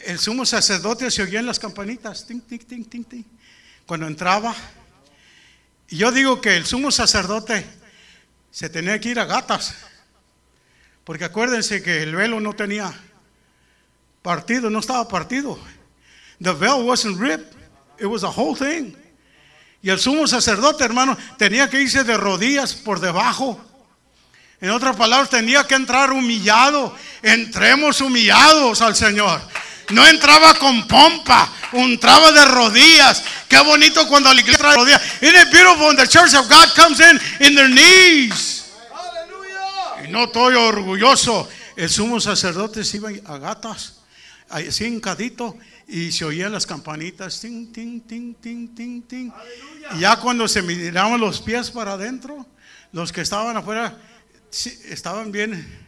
el 0.05 0.19
sumo 0.19 0.45
sacerdote 0.45 1.09
se 1.09 1.23
oía 1.23 1.39
en 1.39 1.45
las 1.45 1.59
campanitas, 1.59 2.27
ting, 2.27 2.41
ting, 2.41 2.59
ting, 2.59 2.85
ting, 2.85 3.03
ting. 3.03 3.23
Cuando 3.85 4.07
entraba, 4.07 4.55
yo 5.87 6.11
digo 6.11 6.41
que 6.41 6.57
el 6.57 6.65
sumo 6.65 6.91
sacerdote 6.91 7.65
se 8.51 8.69
tenía 8.69 8.99
que 8.99 9.09
ir 9.09 9.19
a 9.19 9.25
gatas, 9.25 9.75
porque 11.03 11.25
acuérdense 11.25 11.81
que 11.81 12.03
el 12.03 12.15
velo 12.15 12.39
no 12.39 12.53
tenía 12.53 12.93
partido, 14.21 14.69
no 14.69 14.79
estaba 14.79 15.07
partido. 15.07 15.59
The 16.41 16.53
veil 16.53 16.83
wasn't 16.83 17.19
ripped, 17.19 17.55
it 17.99 18.07
was 18.07 18.23
a 18.23 18.29
whole 18.29 18.55
thing. 18.55 18.95
Y 19.85 19.91
el 19.91 19.99
sumo 19.99 20.25
sacerdote, 20.25 20.83
hermano, 20.83 21.15
tenía 21.37 21.69
que 21.69 21.79
irse 21.79 22.03
de 22.03 22.17
rodillas 22.17 22.73
por 22.73 22.99
debajo. 22.99 23.63
En 24.59 24.71
otras 24.71 24.95
palabras, 24.95 25.29
tenía 25.29 25.63
que 25.67 25.75
entrar 25.75 26.11
humillado. 26.11 26.91
Entremos 27.21 28.01
humillados 28.01 28.81
al 28.81 28.95
Señor. 28.95 29.39
No 29.91 30.03
entraba 30.07 30.55
con 30.55 30.87
pompa, 30.87 31.47
entraba 31.71 32.31
de 32.31 32.45
rodillas. 32.45 33.21
Qué 33.47 33.59
bonito 33.59 34.07
cuando 34.07 34.33
la 34.33 34.41
iglesia 34.41 34.53
entra 34.55 34.69
de 34.71 34.75
rodillas. 34.75 35.01
Isn't 35.21 35.37
it 35.37 35.51
beautiful 35.51 35.85
when 35.85 35.97
the 35.97 36.07
church 36.07 36.33
of 36.33 36.49
God 36.49 36.73
comes 36.75 36.99
in 36.99 37.21
in 37.41 37.55
their 37.55 37.69
knees? 37.69 38.65
Y 40.03 40.07
no 40.07 40.23
estoy 40.23 40.55
orgulloso. 40.55 41.47
El 41.75 41.91
sumo 41.91 42.19
sacerdote 42.19 42.83
se 42.83 42.97
iba 42.97 43.09
a 43.27 43.37
gatas, 43.37 43.97
así 44.49 44.85
hincadito, 44.85 45.55
y 45.87 46.11
se 46.11 46.25
oían 46.25 46.51
las 46.51 46.65
campanitas, 46.65 47.39
ting, 47.39 47.71
ting, 47.71 48.01
ting, 48.01 48.33
ting, 48.35 48.73
ting, 48.73 49.01
ting. 49.03 49.31
Y 49.95 49.99
ya 49.99 50.15
cuando 50.17 50.47
se 50.47 50.61
miraban 50.61 51.19
los 51.19 51.41
pies 51.41 51.69
para 51.69 51.93
adentro, 51.93 52.45
los 52.91 53.11
que 53.11 53.21
estaban 53.21 53.55
afuera 53.57 53.97
estaban 54.89 55.31
bien. 55.31 55.85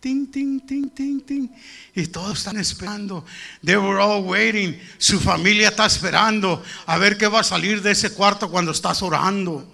Ting, 0.00 0.30
ting, 0.30 0.60
ting, 0.66 0.90
ting, 0.90 1.20
ting. 1.20 1.48
Y 1.94 2.06
todos 2.08 2.38
están 2.38 2.56
esperando. 2.56 3.24
They 3.64 3.76
were 3.76 4.00
all 4.00 4.24
waiting. 4.24 4.80
Su 4.98 5.20
familia 5.20 5.68
está 5.68 5.86
esperando 5.86 6.62
a 6.86 6.98
ver 6.98 7.16
qué 7.16 7.28
va 7.28 7.40
a 7.40 7.44
salir 7.44 7.82
de 7.82 7.92
ese 7.92 8.12
cuarto 8.12 8.50
cuando 8.50 8.72
estás 8.72 9.00
orando. 9.02 9.64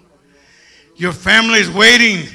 Your 0.97 1.13
family 1.13 1.59
is 1.61 1.69
waiting. 1.69 2.29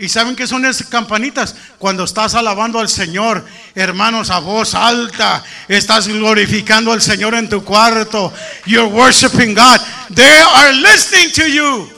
¿Y 0.00 0.08
saben 0.08 0.36
qué 0.36 0.46
son 0.46 0.64
esas 0.64 0.86
campanitas? 0.86 1.56
Cuando 1.76 2.04
estás 2.04 2.36
alabando 2.36 2.78
al 2.78 2.88
Señor, 2.88 3.44
hermanos, 3.74 4.30
a 4.30 4.38
voz 4.38 4.76
alta, 4.76 5.44
estás 5.66 6.06
glorificando 6.06 6.92
al 6.92 7.02
Señor 7.02 7.34
en 7.34 7.48
tu 7.48 7.64
cuarto. 7.64 8.32
You're 8.64 8.88
worshiping 8.88 9.54
God. 9.54 9.80
They 10.14 10.40
are 10.54 10.72
listening 10.72 11.32
to 11.32 11.46
you. 11.48 11.90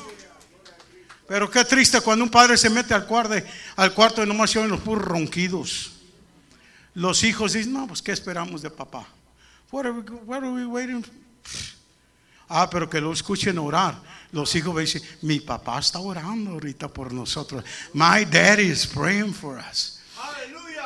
Pero 1.28 1.50
qué 1.50 1.62
triste 1.62 2.00
cuando 2.00 2.24
un 2.24 2.30
padre 2.30 2.56
se 2.56 2.70
mete 2.70 2.94
al 2.94 3.06
cuarto, 3.06 3.34
al 3.76 3.92
cuarto 3.92 4.22
y 4.22 4.26
nomás 4.26 4.56
oyen 4.56 4.70
los 4.70 4.80
puros 4.80 5.04
ronquidos. 5.04 5.92
Los 6.94 7.22
hijos 7.22 7.52
dicen, 7.52 7.74
no, 7.74 7.86
pues 7.86 8.00
¿qué 8.00 8.12
esperamos 8.12 8.62
de 8.62 8.70
papá? 8.70 9.06
What 9.70 9.84
are 9.84 9.92
we, 9.92 10.02
what 10.24 10.38
are 10.38 10.50
we 10.50 10.64
waiting 10.64 11.02
for? 11.02 11.14
Ah, 12.48 12.68
pero 12.68 12.90
que 12.90 13.00
lo 13.00 13.12
escuchen 13.12 13.58
orar. 13.58 13.94
Los 14.32 14.54
hijos 14.54 14.78
dicen, 14.78 15.02
mi 15.22 15.40
papá 15.40 15.80
está 15.80 15.98
orando 15.98 16.52
ahorita 16.52 16.88
por 16.88 17.12
nosotros. 17.12 17.64
My 17.92 18.24
daddy 18.24 18.70
is 18.70 18.86
praying 18.86 19.34
for 19.34 19.58
us. 19.58 19.98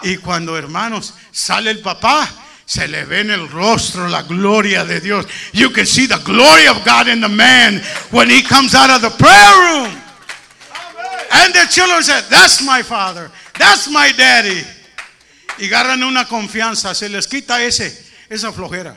Y 0.03 0.17
cuando 0.19 0.57
hermanos 0.57 1.15
sale 1.31 1.71
el 1.71 1.81
papá, 1.81 2.29
se 2.67 2.89
le 2.89 3.05
ve 3.05 3.21
en 3.21 3.31
el 3.31 3.49
rostro 3.49 4.09
la 4.09 4.23
gloria 4.23 4.85
de 4.85 5.01
Dios. 5.01 5.27
You 5.53 5.71
can 5.71 5.87
see 5.87 6.07
the 6.07 6.19
glory 6.25 6.67
of 6.69 6.85
God 6.85 7.09
in 7.09 7.21
the 7.21 7.29
man 7.29 7.83
when 8.11 8.31
he 8.31 8.43
comes 8.43 8.75
out 8.75 8.91
of 8.91 9.03
the 9.03 9.11
prayer 9.11 9.57
room. 9.59 10.01
And 11.31 11.53
the 11.53 11.67
children 11.71 12.03
said, 12.03 12.25
That's 12.31 12.63
my 12.63 12.83
father. 12.83 13.31
That's 13.59 13.91
my 13.91 14.13
daddy. 14.17 14.63
Y 15.59 15.67
agarran 15.67 16.03
una 16.03 16.27
confianza. 16.27 16.95
Se 16.95 17.09
les 17.09 17.27
quita 17.27 17.63
ese, 17.63 17.93
esa 18.31 18.53
flojera. 18.53 18.97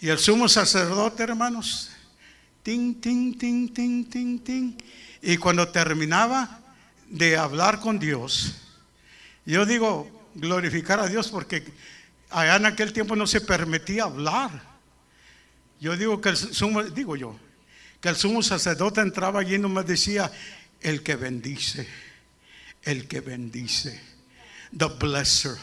Y 0.00 0.08
el 0.08 0.18
sumo 0.18 0.48
sacerdote, 0.48 1.22
hermanos, 1.24 1.90
ting, 2.62 2.94
ting, 3.00 3.36
ting, 3.36 3.72
ting, 3.72 4.04
ting, 4.08 4.38
ting. 4.38 4.78
Y 5.20 5.36
cuando 5.36 5.68
terminaba 5.68 6.60
de 7.08 7.36
hablar 7.36 7.80
con 7.80 7.98
Dios, 7.98 8.54
yo 9.44 9.66
digo, 9.66 10.30
glorificar 10.34 11.00
a 11.00 11.08
Dios 11.08 11.28
porque 11.28 11.64
allá 12.30 12.56
en 12.56 12.66
aquel 12.66 12.92
tiempo 12.92 13.16
no 13.16 13.26
se 13.26 13.40
permitía 13.40 14.04
hablar. 14.04 14.50
Yo 15.80 15.96
digo 15.96 16.20
que 16.20 16.28
el 16.30 16.36
sumo, 16.36 16.82
digo 16.82 17.16
yo, 17.16 17.38
que 18.00 18.08
el 18.08 18.16
sumo 18.16 18.42
sacerdote 18.42 19.00
entraba 19.00 19.40
allí 19.40 19.56
y 19.56 19.58
nomás 19.58 19.86
decía, 19.86 20.30
el 20.80 21.02
que 21.02 21.16
bendice, 21.16 21.88
el 22.82 23.08
que 23.08 23.20
bendice, 23.20 24.00
the 24.76 24.86
blesser, 24.86 25.56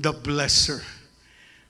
the 0.00 0.10
blesser. 0.10 0.82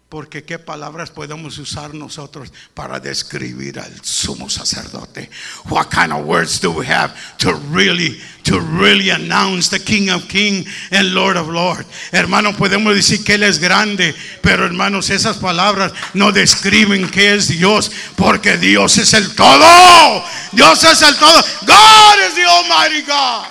Porque 0.09 0.45
qué 0.45 0.61
palabras 0.61 1.11
podemos 1.11 1.59
usar 1.59 1.93
nosotros 1.93 2.53
para 2.75 3.01
describir 3.01 3.81
al 3.81 4.05
sumo 4.05 4.49
sacerdote? 4.49 5.29
What 5.69 5.89
kind 5.91 6.13
of 6.13 6.25
words 6.25 6.61
do 6.61 6.71
we 6.71 6.87
have 6.87 7.13
to 7.39 7.55
really 7.73 8.21
to 8.45 8.61
really 8.61 9.11
announce 9.11 9.69
the 9.69 9.83
King 9.83 10.11
of 10.11 10.29
King 10.29 10.65
and 10.93 11.13
Lord 11.13 11.37
of 11.37 11.49
Lord? 11.49 11.85
Hermano, 12.13 12.57
podemos 12.57 12.95
decir 12.95 13.25
que 13.25 13.35
él 13.35 13.43
es 13.43 13.59
grande, 13.59 14.15
pero 14.43 14.65
hermanos, 14.65 15.11
esas 15.11 15.39
palabras 15.39 15.93
no 16.15 16.31
describen 16.31 17.11
qué 17.11 17.35
es 17.35 17.49
Dios, 17.49 17.91
porque 18.15 18.59
Dios 18.59 18.99
es 18.99 19.13
el 19.13 19.35
todo. 19.35 20.25
Dios 20.53 20.85
es 20.85 21.03
el 21.03 21.17
todo. 21.17 21.43
God 21.67 22.29
is 22.29 22.35
the 22.37 22.45
Almighty 22.45 23.03
God. 23.03 23.47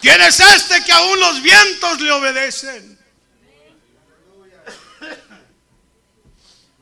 ¿Quién 0.00 0.20
es 0.20 0.40
este 0.40 0.82
que 0.82 0.92
aún 0.92 1.20
los 1.20 1.40
vientos 1.40 2.00
le 2.00 2.10
obedecen? 2.10 2.93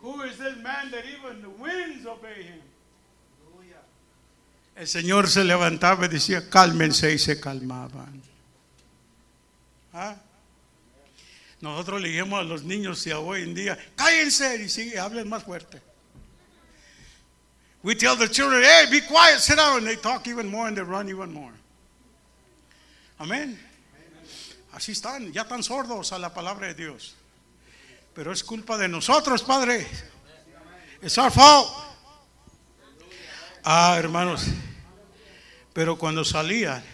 Who 0.03 0.23
is 0.23 0.37
this 0.37 0.57
man 0.57 0.91
that 0.91 1.05
even 1.07 1.41
the 1.43 1.49
winds 1.49 2.07
obey 2.07 2.43
him? 2.43 2.61
El 4.75 4.87
Señor 4.87 5.29
se 5.29 5.45
levantaba 5.45 6.07
y 6.07 6.09
decía, 6.09 6.49
cálmense 6.49 7.13
y 7.13 7.19
se 7.19 7.39
calmaban. 7.39 8.23
¿Ah? 9.93 10.17
Nosotros 11.61 12.01
le 12.01 12.09
dijimos 12.09 12.41
a 12.41 12.43
los 12.43 12.65
niños 12.65 13.07
y 13.07 13.11
a 13.11 13.21
hoy 13.21 13.43
en 13.43 13.55
día, 13.55 13.79
cállense 13.95 14.57
y 14.57 14.69
sigue, 14.69 14.99
hablen 14.99 15.29
más 15.29 15.45
fuerte. 15.45 15.81
We 17.83 17.95
tell 17.95 18.17
the 18.17 18.29
children, 18.29 18.63
hey, 18.65 18.87
be 18.91 19.01
quiet, 19.03 19.41
sit 19.41 19.57
down, 19.57 19.79
and 19.79 19.87
they 19.87 19.97
talk 19.97 20.27
even 20.27 20.49
more 20.49 20.69
and 20.69 20.77
they 20.77 20.83
run 20.83 21.09
even 21.09 21.33
more. 21.33 21.53
Amén. 23.19 23.59
Así 24.73 24.93
están, 24.93 25.33
ya 25.33 25.43
están 25.43 25.63
sordos 25.63 26.13
a 26.13 26.19
la 26.19 26.33
palabra 26.33 26.69
de 26.69 26.75
Dios. 26.75 27.15
Pero 28.15 28.33
es 28.33 28.45
culpa 28.45 28.77
de 28.77 28.89
nosotros, 28.89 29.43
Padre. 29.43 29.87
Es 31.01 31.17
our 31.19 31.33
fault. 31.33 31.69
Ah, 33.65 33.97
hermanos. 33.99 34.47
Pero 35.73 35.97
cuando 35.97 36.25
salían, 36.25 36.85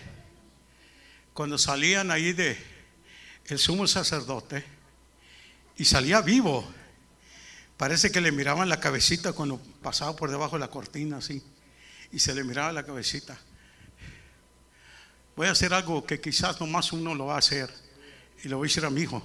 cuando 1.33 1.59
salían 1.59 2.11
ahí 2.11 2.33
de 2.33 2.57
el 3.47 3.59
sumo 3.59 3.87
sacerdote 3.87 4.65
y 5.77 5.85
salía 5.85 6.21
vivo, 6.21 6.65
parece 7.77 8.13
que 8.13 8.21
le 8.21 8.31
miraban 8.31 8.69
la 8.69 8.79
cabecita 8.79 9.33
cuando 9.33 9.59
pasaba 9.83 10.15
por 10.15 10.31
debajo 10.31 10.57
de 10.57 10.61
la 10.61 10.69
cortina 10.69 11.17
así 11.17 11.43
y 12.13 12.19
se 12.21 12.35
le 12.35 12.45
miraba 12.45 12.73
la 12.73 12.85
cabecita. 12.85 13.39
Voy 15.35 15.49
a 15.49 15.53
hacer 15.53 15.75
algo 15.75 16.05
que 16.05 16.21
quizás 16.21 16.61
nomás 16.61 16.93
uno 16.93 17.15
lo 17.15 17.27
va 17.27 17.37
a 17.37 17.39
hacer 17.39 17.73
y 18.45 18.49
lo 18.49 18.59
voy 18.59 18.67
a 18.67 18.69
decir 18.69 18.85
a 18.85 18.91
mi 18.91 19.03
hijo. 19.03 19.23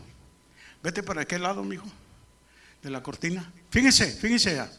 Vete 0.84 1.02
para 1.02 1.22
aquel 1.22 1.42
lado, 1.44 1.64
mijo, 1.64 1.86
de 2.82 2.90
la 2.90 3.02
cortina. 3.02 3.50
Fíjense, 3.70 4.12
fíjense 4.12 4.56
ya. 4.56 4.70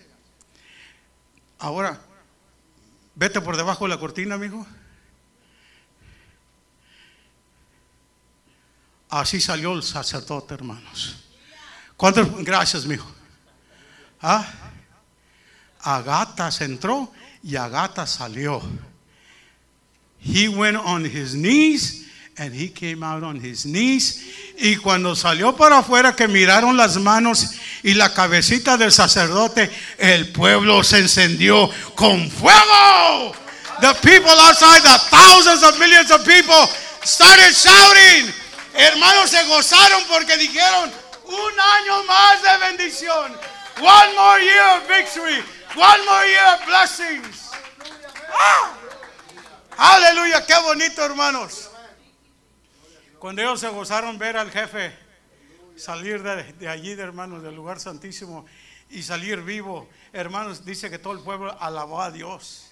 Ahora, 1.59 1.99
vete 3.15 3.41
por 3.41 3.57
debajo 3.57 3.87
de 3.87 3.89
la 3.89 3.99
cortina, 3.99 4.37
mijo. 4.37 4.67
Así 9.09 9.41
salió 9.41 9.73
el 9.73 9.83
sacerdote, 9.83 10.53
hermanos. 10.53 11.25
¿Cuántas? 11.97 12.29
Gracias, 12.45 12.85
mijo. 12.85 13.11
¿Ah? 14.21 14.47
Agatas 15.81 16.61
entró 16.61 17.11
y 17.43 17.57
Agata 17.57 18.07
salió. 18.07 18.61
He 20.21 20.49
went 20.49 20.77
on 20.77 21.07
his 21.07 21.33
knees 21.35 22.04
and 22.37 22.53
he 22.53 22.69
came 22.69 23.03
out 23.03 23.23
on 23.23 23.37
his 23.37 23.65
knees. 23.65 24.23
Y 24.57 24.77
cuando 24.77 25.15
salió 25.15 25.57
para 25.57 25.79
afuera 25.79 26.15
que 26.17 26.27
miraron 26.27 26.77
las 26.77 26.97
manos 26.97 27.55
y 27.83 27.95
la 27.95 28.13
cabecita 28.13 28.77
del 28.77 28.93
sacerdote, 28.93 29.71
el 29.99 30.33
pueblo 30.33 30.83
se 30.83 30.99
encendió 30.99 31.71
con 31.95 32.31
fuego. 32.31 33.35
The 33.81 33.95
people 34.03 34.31
outside, 34.31 34.83
the 34.83 34.99
thousands 35.11 35.63
of 35.63 35.79
millions 35.79 36.11
of 36.11 36.25
people 36.25 36.69
started 37.05 37.53
shouting. 37.53 38.33
Hermanos 38.75 39.31
se 39.31 39.45
gozaron 39.47 40.03
porque 40.09 40.37
dijeron, 40.37 40.91
un 41.27 41.61
año 41.61 42.05
más 42.05 42.43
de 42.43 42.67
bendición. 42.67 43.33
One 43.81 44.15
more 44.15 44.41
year 44.41 44.77
of 44.77 44.89
victory. 44.89 45.43
One 45.77 46.05
more 46.07 46.27
year 46.27 46.55
of 46.55 46.67
blessings. 46.67 47.51
Ah. 48.33 48.73
Aleluya, 49.77 50.47
qué 50.47 50.55
bonito, 50.63 51.03
hermanos. 51.05 51.71
Cuando 53.25 53.41
ellos 53.41 53.59
se 53.59 53.71
gozaron 53.71 54.19
ver 54.19 54.37
al 54.37 54.51
jefe 54.51 54.93
salir 55.77 56.23
de, 56.23 56.69
allí, 56.69 56.95
de 56.95 57.03
hermanos, 57.03 57.43
del 57.43 57.55
lugar 57.55 57.81
santísimo 57.81 58.45
y 58.91 59.03
salir 59.03 59.41
vivo, 59.41 59.89
hermanos, 60.13 60.67
dice 60.67 60.91
que 60.91 60.99
todo 60.99 61.15
el 61.15 61.21
pueblo 61.21 61.57
alabó 61.59 62.03
a 62.03 62.11
Dios. 62.11 62.71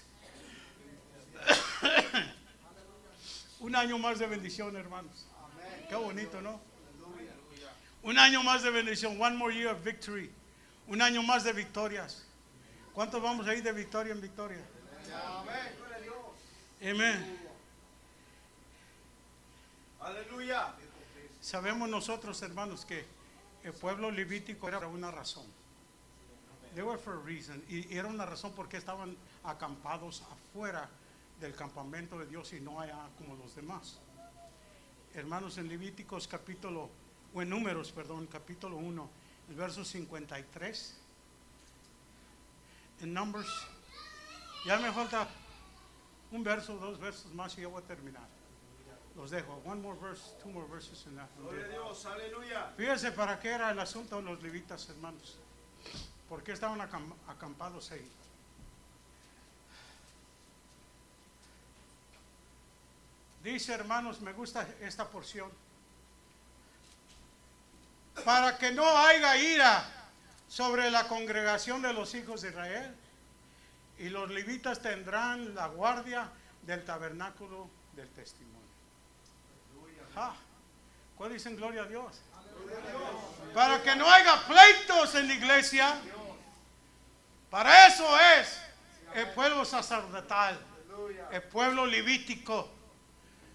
Un 3.61 3.75
año 3.75 3.97
más 3.97 4.19
de 4.19 4.27
bendición, 4.27 4.75
hermanos. 4.75 5.25
Qué 5.89 5.95
bonito, 5.95 6.39
¿no? 6.39 6.61
Un 8.03 8.19
año 8.19 8.43
más 8.43 8.61
de 8.61 8.69
bendición. 8.69 9.19
One 9.19 9.35
more 9.35 9.55
year 9.55 9.73
of 9.73 9.83
victory. 9.83 10.31
Un 10.85 11.01
año 11.01 11.23
más 11.23 11.45
de 11.45 11.53
victorias. 11.53 12.27
¿Cuántos 12.93 13.19
vamos 13.23 13.47
a 13.47 13.55
ir 13.55 13.63
de 13.63 13.71
victoria 13.71 14.13
en 14.13 14.21
victoria? 14.21 14.63
Amén. 16.79 17.42
Aleluya. 20.03 20.73
Sabemos 21.39 21.87
nosotros, 21.87 22.41
hermanos, 22.41 22.83
que 22.85 23.05
el 23.63 23.71
pueblo 23.71 24.11
levítico 24.11 24.67
era 24.67 24.85
una 24.85 25.09
razón. 25.11 25.45
They 26.75 26.83
were 26.83 26.97
for 26.97 27.13
a 27.13 27.21
reason. 27.25 27.63
Y 27.69 27.95
era 27.95 28.09
una 28.09 28.25
razón 28.25 28.51
porque 28.53 28.77
estaban 28.77 29.15
acampados 29.45 30.23
afuera 30.23 30.89
del 31.39 31.55
campamento 31.55 32.19
de 32.19 32.25
Dios 32.25 32.51
y 32.51 32.59
no 32.59 32.81
allá 32.81 32.97
como 33.17 33.35
los 33.35 33.55
demás. 33.55 33.99
Hermanos, 35.13 35.57
en 35.57 35.69
Levíticos 35.69 36.27
capítulo, 36.27 36.89
o 37.33 37.41
en 37.41 37.49
Números, 37.49 37.91
perdón, 37.91 38.27
capítulo 38.27 38.77
1, 38.77 39.09
el 39.49 39.55
verso 39.55 39.85
53. 39.85 40.97
En 43.01 43.13
Numbers, 43.13 43.67
ya 44.65 44.79
me 44.79 44.91
falta 44.91 45.29
un 46.31 46.43
verso, 46.43 46.75
dos 46.77 46.99
versos 46.99 47.33
más 47.33 47.57
y 47.57 47.61
yo 47.61 47.69
voy 47.69 47.83
a 47.83 47.85
terminar. 47.85 48.32
Los 49.15 49.29
dejo. 49.31 49.61
One 49.63 49.81
more 49.81 49.95
verse, 49.95 50.33
two 50.41 50.49
more 50.49 50.65
verses 50.67 51.05
and 51.07 51.17
that. 51.17 51.29
Gloria 51.39 51.65
a 51.65 51.69
Dios. 51.69 52.05
Aleluya. 52.05 52.73
Fíjense 52.77 53.11
para 53.11 53.39
qué 53.39 53.49
era 53.51 53.69
el 53.71 53.79
asunto 53.79 54.15
de 54.17 54.23
los 54.23 54.41
levitas, 54.41 54.89
hermanos. 54.89 55.37
¿Por 56.27 56.41
qué 56.43 56.53
estaban 56.53 56.79
acam- 56.79 57.13
acampados 57.27 57.91
ahí? 57.91 58.09
Dice, 63.43 63.73
hermanos, 63.73 64.21
me 64.21 64.31
gusta 64.33 64.67
esta 64.81 65.07
porción. 65.07 65.51
Para 68.23 68.57
que 68.57 68.71
no 68.71 68.85
haya 68.97 69.35
ira 69.37 69.85
sobre 70.47 70.89
la 70.89 71.07
congregación 71.07 71.81
de 71.81 71.93
los 71.93 72.13
hijos 72.15 72.41
de 72.41 72.49
Israel. 72.49 72.95
Y 73.99 74.09
los 74.09 74.29
levitas 74.29 74.81
tendrán 74.81 75.53
la 75.53 75.67
guardia 75.67 76.29
del 76.63 76.83
tabernáculo 76.85 77.69
del 77.95 78.09
testimonio. 78.09 78.62
Ah, 80.15 80.33
¿Cuál 81.15 81.33
dicen 81.33 81.55
gloria 81.55 81.83
a 81.83 81.85
Dios? 81.85 82.21
Para 83.53 83.81
que 83.81 83.95
no 83.95 84.09
haya 84.09 84.45
pleitos 84.47 85.15
en 85.15 85.27
la 85.27 85.33
iglesia. 85.33 85.95
Para 87.49 87.87
eso 87.87 88.19
es 88.19 88.59
el 89.13 89.29
pueblo 89.29 89.63
sacerdotal, 89.63 90.59
el 91.31 91.43
pueblo 91.43 91.85
levítico, 91.85 92.69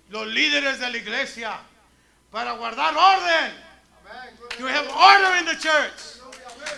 los 0.09 0.27
líderes 0.27 0.79
de 0.79 0.91
la 0.91 0.97
iglesia, 0.97 1.59
para 2.31 2.53
guardar 2.53 2.97
orden. 2.97 3.69
You 4.59 4.67
have 4.67 4.89
order 4.89 5.37
in 5.39 5.47
the 5.47 5.59
church. 5.59 6.23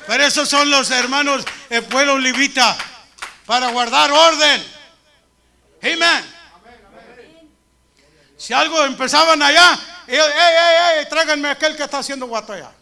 Pero 0.06 0.24
esos 0.24 0.48
son 0.48 0.70
los 0.70 0.90
hermanos, 0.90 1.44
el 1.68 1.84
pueblo 1.84 2.18
levita, 2.18 2.76
para 3.46 3.68
guardar 3.68 4.10
orden. 4.10 4.64
Amen. 5.82 6.39
Si 8.40 8.54
algo 8.54 8.82
empezaban 8.86 9.42
allá, 9.42 9.78
ey, 10.06 10.16
ey, 10.16 10.98
ey, 10.98 11.06
tráiganme 11.10 11.50
aquel 11.50 11.76
que 11.76 11.82
está 11.82 11.98
haciendo 11.98 12.26
guato 12.26 12.54
allá. 12.54 12.72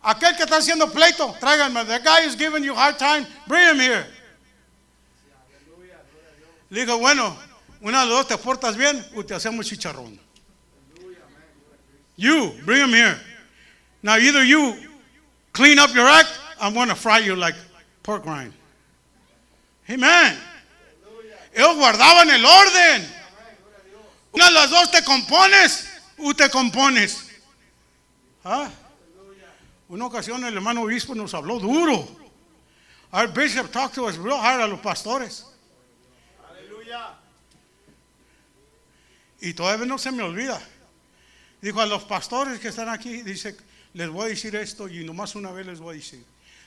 Aquel 0.00 0.34
que 0.34 0.44
está 0.44 0.56
haciendo 0.56 0.90
pleito, 0.90 1.36
tráiganme. 1.38 1.84
The 1.84 1.98
guy 1.98 2.26
is 2.26 2.34
giving 2.34 2.64
you 2.64 2.74
hard 2.74 2.96
time, 2.96 3.26
bring 3.46 3.68
him 3.68 3.78
here. 3.78 4.06
Le 6.70 6.86
digo, 6.86 6.96
bueno, 6.96 7.36
una 7.82 8.06
de 8.06 8.10
dos 8.10 8.26
te 8.26 8.38
portas 8.38 8.78
bien 8.78 9.06
o 9.14 9.22
te 9.22 9.34
hacemos 9.34 9.66
chicharrón. 9.66 10.18
You, 12.16 12.54
bring 12.64 12.80
him 12.84 12.94
here. 12.94 13.20
Now 14.02 14.16
either 14.16 14.42
you 14.42 14.74
clean 15.52 15.78
up 15.78 15.94
your 15.94 16.08
act, 16.08 16.30
I'm 16.58 16.72
going 16.72 16.88
to 16.88 16.94
fry 16.94 17.18
you 17.18 17.36
like 17.36 17.56
pork 18.02 18.24
rind. 18.24 18.54
Amen. 19.90 20.34
Ellos 21.52 21.76
guardaban 21.76 22.30
el 22.30 22.46
orden. 22.46 23.17
Una 24.32 24.46
de 24.46 24.50
las 24.52 24.70
dos 24.70 24.90
te 24.90 25.02
compones 25.02 25.88
o 26.18 26.34
te 26.34 26.48
compones. 26.50 27.28
¿Ah? 28.44 28.70
Una 29.88 30.06
ocasión 30.06 30.44
el 30.44 30.54
hermano 30.54 30.82
obispo 30.82 31.14
nos 31.14 31.32
habló 31.34 31.58
duro. 31.58 32.06
Our 33.12 33.26
bishop 33.28 33.72
talked 33.72 33.94
to 33.94 34.04
us 34.04 34.18
real 34.18 34.38
hard 34.38 34.60
a 34.60 34.66
los 34.66 34.80
pastores. 34.80 35.46
Aleluya. 36.50 37.14
Y 39.40 39.54
todavía 39.54 39.86
no 39.86 39.96
se 39.96 40.12
me 40.12 40.22
olvida. 40.22 40.60
Dijo 41.62 41.80
a 41.80 41.86
los 41.86 42.04
pastores 42.04 42.60
que 42.60 42.68
están 42.68 42.88
aquí, 42.88 43.22
dice, 43.22 43.56
les 43.94 44.08
voy 44.08 44.26
a 44.26 44.28
decir 44.28 44.54
esto 44.56 44.88
y 44.88 45.04
nomás 45.04 45.34
una 45.34 45.50
vez 45.52 45.66
les 45.66 45.80
voy 45.80 45.94
a 45.94 45.98
decir. 45.98 46.22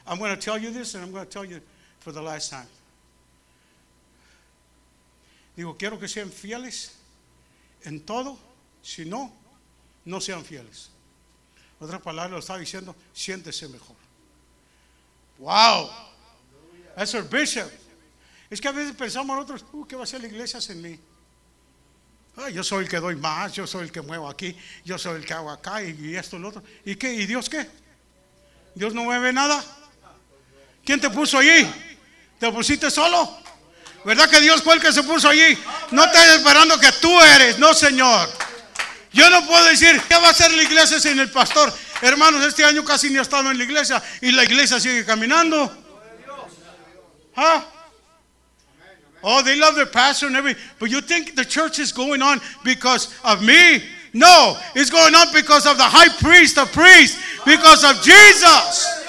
I'm 0.07 0.17
going 0.17 0.35
to 0.35 0.39
tell 0.39 0.57
you 0.57 0.71
this 0.71 0.95
and 0.95 1.03
I'm 1.03 1.11
going 1.11 1.25
to 1.25 1.31
tell 1.31 1.45
you 1.45 1.61
for 1.99 2.11
the 2.11 2.21
last 2.21 2.49
time. 2.49 2.67
Digo, 5.55 5.77
quiero 5.77 5.99
que 5.99 6.07
sean 6.07 6.31
fieles 6.31 6.95
en 7.83 8.01
todo, 8.01 8.37
si 8.81 9.05
no, 9.05 9.33
no 10.05 10.21
sean 10.21 10.43
fieles. 10.43 10.89
Otra 11.79 11.99
palabra 11.99 12.31
lo 12.31 12.39
está 12.39 12.57
diciendo, 12.57 12.95
siéntese 13.13 13.67
mejor. 13.67 13.95
Wow. 15.39 15.89
That's 16.95 17.15
our 17.15 17.23
bishop. 17.23 17.69
Es 18.49 18.61
que 18.61 18.67
a 18.67 18.71
veces 18.71 18.95
pensamos 18.95 19.35
nosotros, 19.35 19.65
uh, 19.73 19.85
¿qué 19.85 19.95
va 19.95 20.01
a 20.01 20.03
hacer 20.03 20.21
la 20.21 20.27
iglesia 20.27 20.61
sin 20.61 20.81
mí? 20.81 20.99
Ah, 22.37 22.49
yo 22.49 22.63
soy 22.63 22.83
el 22.83 22.89
que 22.89 22.97
doy 22.97 23.15
más, 23.15 23.53
yo 23.53 23.65
soy 23.65 23.83
el 23.83 23.91
que 23.91 24.01
muevo 24.01 24.29
aquí, 24.29 24.55
yo 24.85 24.97
soy 24.97 25.17
el 25.17 25.25
que 25.25 25.33
hago 25.33 25.49
acá 25.49 25.83
y, 25.83 25.91
y 25.99 26.15
esto 26.15 26.37
y 26.37 26.39
lo 26.39 26.49
otro. 26.49 26.63
¿Y 26.85 26.95
qué? 26.95 27.13
¿Y 27.13 27.25
Dios 27.25 27.49
qué? 27.49 27.67
¿Dios 28.75 28.93
no 28.93 29.03
mueve 29.03 29.33
nada? 29.33 29.63
¿Quién 30.83 30.99
te 30.99 31.09
puso 31.09 31.37
allí? 31.37 31.67
¿Te 32.39 32.51
pusiste 32.51 32.89
solo? 32.89 33.40
¿Verdad 34.03 34.29
que 34.29 34.41
Dios 34.41 34.63
fue 34.63 34.75
el 34.75 34.81
que 34.81 34.91
se 34.91 35.03
puso 35.03 35.29
allí? 35.29 35.57
No 35.91 36.03
estás 36.03 36.27
esperando 36.29 36.79
que 36.79 36.91
tú 36.93 37.21
eres, 37.21 37.59
no 37.59 37.73
Señor. 37.73 38.29
Yo 39.13 39.29
no 39.29 39.45
puedo 39.45 39.65
decir, 39.65 40.01
¿qué 40.07 40.15
va 40.15 40.27
a 40.27 40.31
hacer 40.31 40.51
la 40.51 40.63
iglesia 40.63 40.99
sin 40.99 41.19
el 41.19 41.29
pastor? 41.29 41.71
Hermanos, 42.01 42.43
este 42.45 42.63
año 42.63 42.83
casi 42.83 43.09
ni 43.09 43.17
he 43.17 43.21
estado 43.21 43.51
en 43.51 43.57
la 43.57 43.63
iglesia 43.63 44.01
y 44.21 44.31
la 44.31 44.43
iglesia 44.43 44.79
sigue 44.79 45.05
caminando. 45.05 45.69
¿Ah? 47.35 47.65
Oh, 49.21 49.43
they 49.43 49.55
love 49.55 49.75
their 49.75 49.85
pastor 49.85 50.27
and 50.27 50.35
everything. 50.35 50.61
But 50.79 50.89
you 50.89 51.01
think 51.01 51.35
the 51.35 51.45
church 51.45 51.77
is 51.77 51.91
going 51.91 52.21
on 52.21 52.41
because 52.63 53.13
of 53.23 53.43
me? 53.43 53.83
No, 54.13 54.57
it's 54.75 54.89
going 54.89 55.13
on 55.13 55.27
because 55.31 55.67
of 55.67 55.77
the 55.77 55.83
high 55.83 56.09
priest, 56.19 56.55
the 56.55 56.65
priest, 56.65 57.19
because 57.45 57.83
of 57.83 58.01
Jesus. 58.01 59.00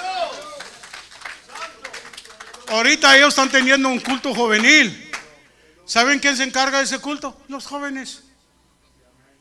Ahorita 2.73 3.15
ellos 3.15 3.29
están 3.29 3.51
teniendo 3.51 3.87
un 3.87 3.99
culto 3.99 4.33
juvenil. 4.33 5.11
¿Saben 5.85 6.17
quién 6.17 6.35
se 6.35 6.41
encarga 6.41 6.79
de 6.79 6.85
ese 6.85 6.97
culto? 6.97 7.39
Los 7.47 7.67
jóvenes. 7.67 8.23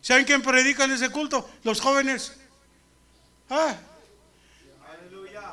¿Saben 0.03 0.27
quién 0.27 0.43
predica 0.43 0.85
en 0.85 0.91
ese 0.91 1.09
culto? 1.09 1.49
Los 1.65 1.81
jóvenes. 1.81 2.35
Ah. 3.49 3.75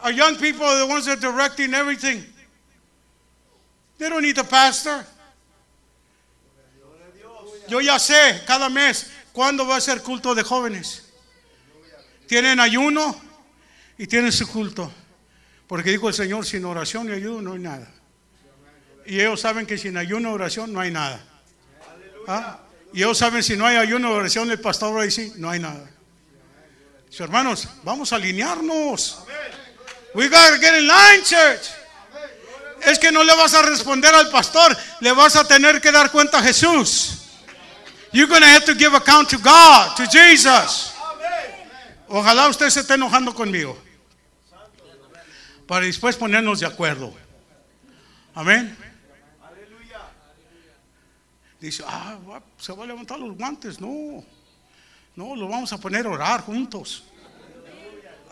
Our 0.03 0.11
young 0.11 0.35
people 0.35 0.65
are 0.65 0.85
the 0.85 0.91
ones 0.91 1.05
that 1.05 1.23
are 1.23 1.31
directing 1.31 1.73
everything. 1.73 2.21
They 3.97 4.09
don't 4.09 4.23
need 4.23 4.35
the 4.35 4.43
pastor. 4.43 5.05
Yo 7.69 7.79
ya 7.79 7.97
sé, 7.97 8.43
cada 8.45 8.67
mes 8.67 9.09
¿cuándo 9.31 9.65
va 9.65 9.77
a 9.77 9.81
ser 9.81 10.03
culto 10.03 10.35
de 10.35 10.43
jóvenes? 10.43 11.03
Tienen 12.27 12.59
ayuno 12.59 13.15
y 13.97 14.05
tienen 14.05 14.33
su 14.33 14.45
culto. 14.47 14.91
Porque 15.69 15.91
dijo 15.91 16.07
el 16.07 16.15
Señor, 16.15 16.47
sin 16.47 16.65
oración 16.65 17.09
y 17.09 17.11
ayuno 17.11 17.41
no 17.43 17.53
hay 17.53 17.59
nada. 17.59 17.87
Y 19.05 19.19
ellos 19.19 19.39
saben 19.39 19.67
que 19.67 19.77
sin 19.77 19.97
ayuno 19.97 20.31
y 20.31 20.33
oración 20.33 20.73
no 20.73 20.79
hay 20.79 20.89
nada. 20.89 21.23
¿Ah? 22.27 22.57
Y 22.91 23.03
ellos 23.03 23.19
saben 23.19 23.43
si 23.43 23.55
no 23.55 23.67
hay 23.67 23.77
ayuno 23.77 24.09
y 24.09 24.13
oración, 24.13 24.49
el 24.49 24.59
pastor 24.59 24.97
va 24.97 25.01
a 25.01 25.03
decir, 25.03 25.31
no 25.35 25.47
hay 25.47 25.59
nada. 25.59 25.87
So, 27.11 27.23
hermanos, 27.23 27.67
vamos 27.83 28.11
a 28.11 28.15
alinearnos. 28.15 29.19
We 30.15 30.27
gotta 30.27 30.57
get 30.57 30.73
in 30.73 30.87
line, 30.87 31.23
church. 31.23 31.69
Es 32.81 32.97
que 32.97 33.11
no 33.11 33.23
le 33.23 33.35
vas 33.35 33.53
a 33.53 33.61
responder 33.61 34.11
al 34.15 34.31
pastor, 34.31 34.75
le 35.01 35.11
vas 35.11 35.35
a 35.35 35.47
tener 35.47 35.79
que 35.79 35.91
dar 35.91 36.09
cuenta 36.09 36.39
a 36.39 36.41
Jesús. 36.41 37.27
You're 38.11 38.27
to 38.27 38.43
have 38.43 38.65
to 38.65 38.73
give 38.73 38.95
account 38.95 39.29
to 39.29 39.37
God, 39.37 39.95
to 39.97 40.07
Jesus. 40.07 40.93
Ojalá 42.07 42.49
usted 42.49 42.71
se 42.71 42.79
esté 42.79 42.95
enojando 42.95 43.35
conmigo. 43.35 43.77
Para 45.69 45.85
después 45.85 46.15
ponernos 46.15 46.59
de 46.59 46.65
acuerdo. 46.65 47.13
Amén. 48.33 48.75
Dice, 51.61 51.83
ah, 51.85 52.17
se 52.57 52.73
va 52.73 52.85
a 52.85 52.87
levantar 52.87 53.19
los 53.19 53.37
guantes. 53.37 53.79
No, 53.79 54.25
no, 55.15 55.35
lo 55.35 55.47
vamos 55.47 55.71
a 55.71 55.77
poner 55.77 56.07
a 56.07 56.09
orar 56.09 56.41
juntos. 56.41 57.03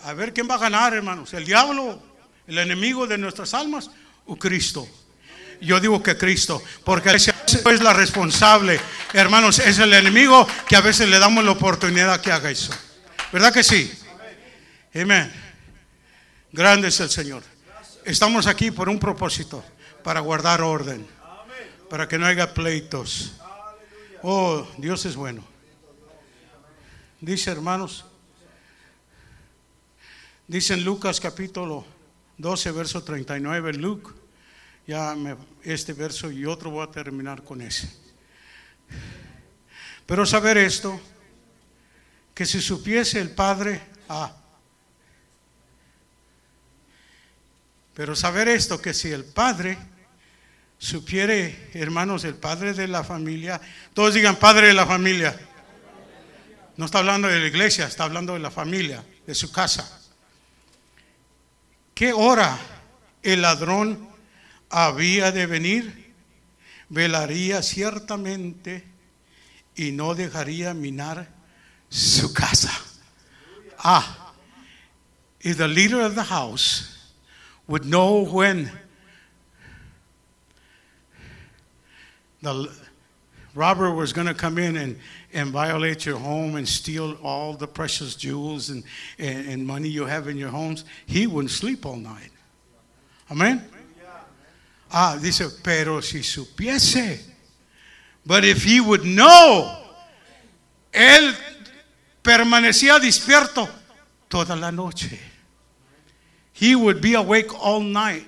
A 0.01 0.13
ver 0.13 0.33
quién 0.33 0.49
va 0.49 0.55
a 0.55 0.57
ganar, 0.57 0.95
hermanos. 0.95 1.31
El 1.35 1.45
diablo, 1.45 2.01
el 2.47 2.57
enemigo 2.57 3.05
de 3.05 3.19
nuestras 3.19 3.53
almas 3.53 3.91
o 4.25 4.35
Cristo. 4.35 4.87
Yo 5.61 5.79
digo 5.79 6.01
que 6.01 6.17
Cristo, 6.17 6.63
porque 6.83 7.11
ese 7.11 7.35
es 7.45 7.81
la 7.83 7.93
responsable, 7.93 8.79
hermanos, 9.13 9.59
es 9.59 9.77
el 9.77 9.93
enemigo 9.93 10.47
que 10.67 10.75
a 10.75 10.81
veces 10.81 11.07
le 11.07 11.19
damos 11.19 11.45
la 11.45 11.51
oportunidad 11.51 12.19
que 12.19 12.31
haga 12.31 12.49
eso. 12.49 12.73
¿Verdad 13.31 13.53
que 13.53 13.63
sí? 13.63 13.91
Amén. 14.95 15.46
Grande 16.51 16.87
es 16.87 16.99
el 16.99 17.09
Señor. 17.09 17.43
Estamos 18.05 18.47
aquí 18.47 18.71
por 18.71 18.89
un 18.89 18.99
propósito, 18.99 19.63
para 20.03 20.19
guardar 20.21 20.61
orden, 20.61 21.05
para 21.89 22.07
que 22.07 22.17
no 22.17 22.25
haya 22.25 22.53
pleitos. 22.53 23.33
Oh, 24.23 24.65
Dios 24.77 25.05
es 25.05 25.15
bueno. 25.15 25.43
Dice, 27.19 27.51
hermanos, 27.51 28.05
dice 30.47 30.75
en 30.75 30.83
Lucas 30.85 31.19
capítulo 31.19 31.85
12, 32.37 32.71
verso 32.71 33.03
39, 33.03 33.73
Luke, 33.73 34.11
ya 34.85 35.15
me- 35.15 35.35
este 35.63 35.93
verso 35.93 36.31
y 36.31 36.45
otro 36.45 36.69
voy 36.71 36.87
a 36.87 36.91
terminar 36.91 37.43
con 37.43 37.61
ese. 37.61 37.91
Pero 40.05 40.25
saber 40.25 40.57
esto, 40.57 40.99
que 42.33 42.45
si 42.45 42.61
supiese 42.61 43.19
el 43.19 43.31
Padre, 43.31 43.81
ah, 44.07 44.31
pero 47.97 48.15
saber 48.15 48.47
esto, 48.47 48.79
que 48.79 48.93
si 48.93 49.09
el 49.09 49.25
Padre 49.25 49.75
supiere, 50.77 51.71
hermanos, 51.73 52.25
el 52.25 52.35
Padre 52.35 52.75
de 52.75 52.87
la 52.87 53.03
familia, 53.03 53.59
todos 53.95 54.13
digan 54.13 54.35
Padre 54.35 54.67
de 54.67 54.75
la 54.75 54.85
familia. 54.85 55.35
No 56.75 56.85
está 56.85 56.99
hablando 56.99 57.27
de 57.27 57.39
la 57.39 57.47
iglesia, 57.47 57.87
está 57.87 58.03
hablando 58.03 58.33
de 58.33 58.39
la 58.39 58.51
familia, 58.51 59.03
de 59.25 59.33
su 59.33 59.51
casa. 59.51 59.99
¿Qué 61.95 62.13
hora 62.13 62.55
el 63.23 63.41
ladrón 63.41 64.07
había 64.69 65.31
de 65.31 65.47
venir? 65.47 66.13
Velaría 66.89 67.63
ciertamente 67.63 68.85
y 69.75 69.91
no 69.91 70.13
dejaría 70.13 70.75
minar 70.75 71.29
su 71.89 72.31
casa. 72.31 72.79
Ah, 73.79 74.35
if 75.39 75.57
the 75.57 75.67
leader 75.67 76.01
of 76.01 76.13
the 76.13 76.23
house 76.23 76.93
would 77.67 77.85
know 77.85 78.25
when 78.25 78.71
the 82.41 82.71
robber 83.53 83.91
was 83.91 84.13
going 84.13 84.27
to 84.27 84.33
come 84.33 84.57
in 84.57 84.77
and, 84.77 84.97
and 85.33 85.51
violate 85.51 86.05
your 86.05 86.17
home 86.17 86.55
and 86.55 86.67
steal 86.67 87.13
all 87.23 87.53
the 87.53 87.67
precious 87.67 88.15
jewels 88.15 88.69
and, 88.69 88.83
and, 89.17 89.47
and 89.47 89.67
money 89.67 89.89
you 89.89 90.05
have 90.05 90.27
in 90.27 90.37
your 90.37 90.49
homes, 90.49 90.85
he 91.05 91.27
wouldn't 91.27 91.51
sleep 91.51 91.85
all 91.85 91.95
night. 91.95 92.29
Amen. 93.31 93.63
Ah, 94.89 95.17
dice, 95.21 95.59
pero 95.61 95.99
si 95.99 96.19
supiese. 96.19 97.21
But 98.25 98.45
if 98.45 98.63
he 98.63 98.79
would 98.79 99.03
know, 99.03 99.83
él 100.93 101.33
permanecía 102.21 102.99
despierto 102.99 103.67
toda 104.29 104.55
la 104.55 104.71
noche. 104.71 105.19
He 106.59 106.75
would 106.75 107.01
be 107.01 107.13
awake 107.13 107.53
all 107.53 107.81
night. 107.81 108.27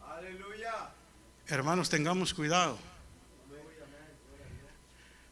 Aleluya. 0.00 0.90
Hermanos, 1.48 1.90
tengamos 1.90 2.32
cuidado. 2.32 2.78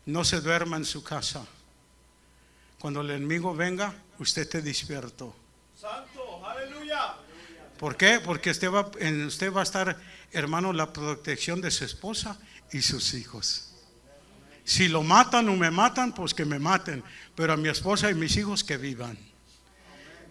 No 0.05 0.23
se 0.23 0.43
duerma 0.43 0.77
en 0.77 0.85
su 0.85 1.03
casa. 1.03 1.47
Cuando 2.79 3.01
el 3.01 3.11
enemigo 3.11 3.55
venga, 3.55 3.95
usted 4.19 4.43
esté 4.43 4.61
despierto. 4.61 5.35
Santo. 5.81 6.45
Aleluya. 6.47 7.15
¿Por 7.79 7.97
qué? 7.97 8.21
Porque 8.23 8.51
usted 8.51 8.71
va, 8.71 8.91
en 8.99 9.25
usted 9.25 9.51
va 9.51 9.61
a 9.61 9.63
estar, 9.63 9.99
hermano, 10.33 10.75
la 10.75 10.93
protección 10.93 11.63
de 11.63 11.71
su 11.71 11.87
esposa 11.87 12.39
y 12.71 12.83
sus 12.83 13.15
hijos. 13.15 13.70
Si 14.65 14.89
lo 14.89 15.03
matan 15.03 15.49
o 15.49 15.57
me 15.57 15.71
matan, 15.71 16.13
pues 16.13 16.33
que 16.33 16.45
me 16.45 16.59
maten. 16.59 17.03
Pero 17.37 17.53
a 17.53 17.57
mi 17.57 17.69
esposa 17.69 18.11
y 18.11 18.15
mis 18.15 18.37
hijos 18.37 18.63
que 18.63 18.77
vivan. 18.77 19.17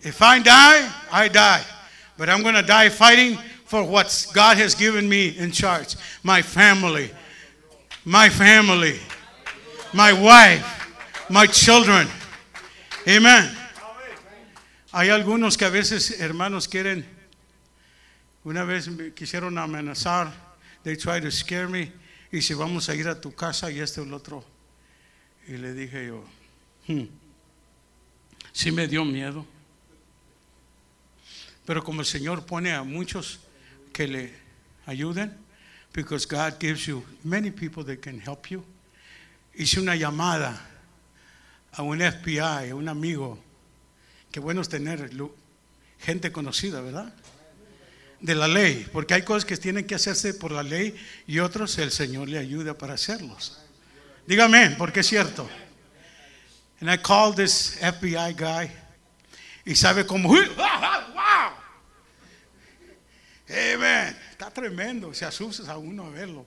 If 0.01 0.21
I 0.21 0.39
die, 0.39 0.89
I 1.11 1.27
die. 1.27 1.63
But 2.17 2.29
I'm 2.29 2.41
going 2.41 2.55
to 2.55 2.61
die 2.61 2.89
fighting 2.89 3.37
for 3.65 3.83
what 3.83 4.27
God 4.33 4.57
has 4.57 4.75
given 4.75 5.07
me 5.07 5.37
in 5.37 5.51
charge. 5.51 5.95
My 6.23 6.41
family. 6.41 7.11
My 8.05 8.29
family. 8.29 8.99
My 9.93 10.13
wife. 10.13 10.65
My 11.29 11.45
children. 11.45 12.07
Amen. 13.07 13.55
Hay 14.91 15.09
algunos 15.09 15.55
que 15.55 15.65
a 15.65 15.69
veces, 15.69 16.19
hermanos, 16.19 16.67
quieren, 16.67 17.05
una 18.43 18.65
vez 18.65 18.87
me 18.87 19.11
quisieron 19.11 19.57
amenazar, 19.59 20.31
they 20.83 20.95
tried 20.95 21.21
to 21.21 21.29
scare 21.29 21.67
me, 21.67 21.91
y 22.31 22.41
si 22.41 22.53
vamos 22.53 22.89
a 22.89 22.95
ir 22.95 23.07
a 23.07 23.19
tu 23.19 23.33
casa 23.33 23.71
y 23.71 23.79
este 23.79 24.01
o 24.01 24.03
el 24.03 24.13
otro. 24.13 24.43
Y 25.47 25.53
le 25.53 25.73
dije 25.73 26.07
yo, 26.07 26.23
"Hmm, 26.87 27.05
sí 28.51 28.71
me 28.71 28.87
dio 28.87 29.03
miedo. 29.03 29.45
Pero 31.65 31.83
como 31.83 32.01
el 32.01 32.07
Señor 32.07 32.45
pone 32.45 32.73
a 32.73 32.83
muchos 32.83 33.39
que 33.93 34.07
le 34.07 34.33
ayuden, 34.85 35.35
because 35.93 36.25
God 36.27 36.59
gives 36.59 36.85
you 36.85 37.03
many 37.23 37.51
people 37.51 37.83
that 37.83 37.99
can 38.01 38.19
help 38.19 38.47
you. 38.47 38.63
Hice 39.53 39.79
una 39.79 39.95
llamada 39.95 40.59
a 41.71 41.81
un 41.83 41.99
FBI, 42.01 42.69
a 42.69 42.75
un 42.75 42.87
amigo. 42.87 43.39
Qué 44.31 44.39
bueno 44.39 44.61
es 44.61 44.69
tener 44.69 45.11
gente 45.99 46.31
conocida, 46.31 46.81
¿verdad? 46.81 47.13
De 48.21 48.35
la 48.35 48.47
ley, 48.47 48.85
porque 48.91 49.13
hay 49.13 49.23
cosas 49.23 49.45
que 49.45 49.55
tienen 49.55 49.85
que 49.85 49.95
hacerse 49.95 50.33
por 50.33 50.51
la 50.51 50.61
ley 50.61 50.93
y 51.25 51.39
otros 51.39 51.77
el 51.77 51.91
Señor 51.91 52.27
le 52.27 52.37
ayuda 52.37 52.77
para 52.77 52.95
hacerlos. 52.95 53.61
Dígame, 54.27 54.71
porque 54.77 54.99
es 54.99 55.07
cierto. 55.07 55.49
And 56.81 56.89
I 56.89 56.97
called 56.97 57.35
this 57.35 57.77
FBI 57.81 58.33
guy 58.33 58.69
y 59.65 59.75
sabe 59.75 60.05
cómo. 60.05 60.29
¡Wow! 60.33 61.53
Amen. 63.49 64.17
Está 64.31 64.51
tremendo, 64.51 65.13
se 65.13 65.25
asusta 65.25 65.71
a 65.71 65.77
uno 65.77 66.05
a 66.05 66.09
verlo, 66.09 66.45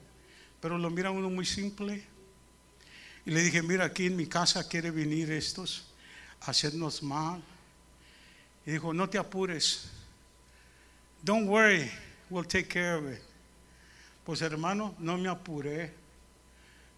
pero 0.61 0.79
lo 0.79 0.89
mira 0.91 1.11
uno 1.11 1.29
muy 1.29 1.45
simple. 1.45 2.07
Y 3.25 3.31
le 3.31 3.43
dije, 3.43 3.63
mira, 3.63 3.85
aquí 3.85 4.07
en 4.07 4.17
mi 4.17 4.27
casa 4.27 4.69
quiere 4.69 4.91
venir 4.91 5.31
estos 5.31 5.85
a 6.41 6.51
hacernos 6.51 7.03
mal. 7.03 7.43
Y 8.67 8.73
dijo, 8.73 8.95
no 8.95 9.09
te 9.09 9.19
apures. 9.19 9.91
Don't 11.25 11.47
worry, 11.47 11.91
we'll 12.31 12.45
take 12.45 12.69
care 12.69 12.97
of 12.97 13.07
it. 13.07 13.23
Pues 14.25 14.41
hermano, 14.43 14.95
no 14.99 15.17
me 15.17 15.29
apuré. 15.29 15.91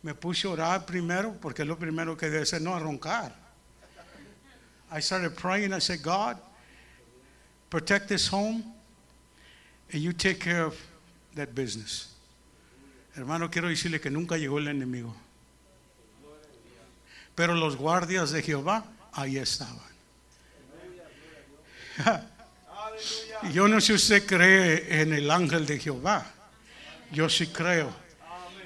Me 0.03 0.13
puse 0.13 0.45
a 0.45 0.51
orar 0.51 0.87
primero, 0.87 1.35
porque 1.41 1.65
lo 1.65 1.77
primero 1.77 2.17
que 2.17 2.29
debe 2.29 2.43
hacer, 2.43 2.61
no 2.61 2.75
a 2.75 2.81
roncar. 2.81 3.33
I 4.91 5.01
started 5.01 5.35
praying, 5.35 5.73
I 5.73 5.79
said, 5.79 6.03
God, 6.03 6.39
protect 7.71 8.09
this 8.09 8.29
home, 8.29 8.63
and 9.93 10.03
you 10.03 10.13
take 10.13 10.41
care 10.41 10.65
of 10.65 10.79
that 11.35 11.55
business. 11.55 12.15
Hermano, 13.17 13.49
quiero 13.49 13.69
decirle 13.69 14.01
que 14.01 14.11
nunca 14.11 14.37
llegó 14.37 14.59
el 14.59 14.69
enemigo. 14.69 15.15
Pero 17.35 17.55
los 17.55 17.77
guardias 17.77 18.31
de 18.31 18.43
Jehová 18.43 18.85
ahí 19.13 19.39
estaban. 19.39 19.81
Yo 23.53 23.69
no 23.69 23.81
sé 23.81 23.87
si 23.87 23.93
usted 23.93 24.27
cree 24.27 25.01
en 25.03 25.13
el 25.13 25.31
ángel 25.31 25.67
de 25.67 25.79
Jehová, 25.79 26.27
Yo 27.13 27.29
sí 27.29 27.47
creo. 27.49 27.95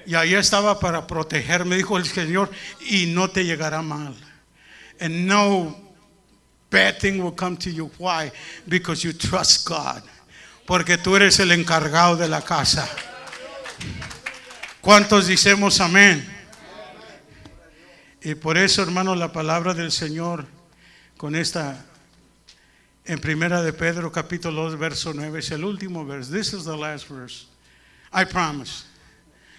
Y 0.05 0.15
ahí 0.15 0.33
estaba 0.33 0.79
para 0.79 1.05
protegerme, 1.05 1.75
dijo 1.75 1.97
el 1.97 2.05
Señor, 2.05 2.49
y 2.79 3.05
no 3.07 3.29
te 3.29 3.45
llegará 3.45 3.81
mal. 3.81 4.15
And 4.99 5.27
no 5.27 5.93
bad 6.71 6.97
thing 6.99 7.19
will 7.19 7.35
come 7.35 7.57
to 7.57 7.69
you. 7.69 7.91
Why? 7.99 8.31
Because 8.67 9.03
you 9.03 9.13
trust 9.13 9.67
God. 9.67 10.01
Porque 10.65 10.97
tú 10.97 11.15
eres 11.15 11.39
el 11.39 11.51
encargado 11.51 12.15
de 12.15 12.27
la 12.27 12.41
casa. 12.41 12.89
¿Cuántos 14.81 15.27
decimos 15.27 15.79
amén? 15.79 16.27
Y 18.21 18.35
por 18.35 18.57
eso, 18.57 18.81
hermano, 18.81 19.15
la 19.15 19.31
palabra 19.31 19.73
del 19.73 19.91
Señor 19.91 20.45
con 21.17 21.35
esta 21.35 21.85
en 23.09 23.19
primera 23.19 23.63
de 23.63 23.73
Pedro 23.73 24.11
capítulo 24.11 24.69
2 24.69 24.77
verso 24.77 25.13
9 25.15 25.39
es 25.39 25.49
el 25.49 25.63
último 25.63 26.05
verso. 26.05 26.31
This 26.31 26.53
is 26.53 26.63
the 26.63 26.77
last 26.77 27.09
verse. 27.09 27.47
I 28.13 28.23
promise. 28.23 28.85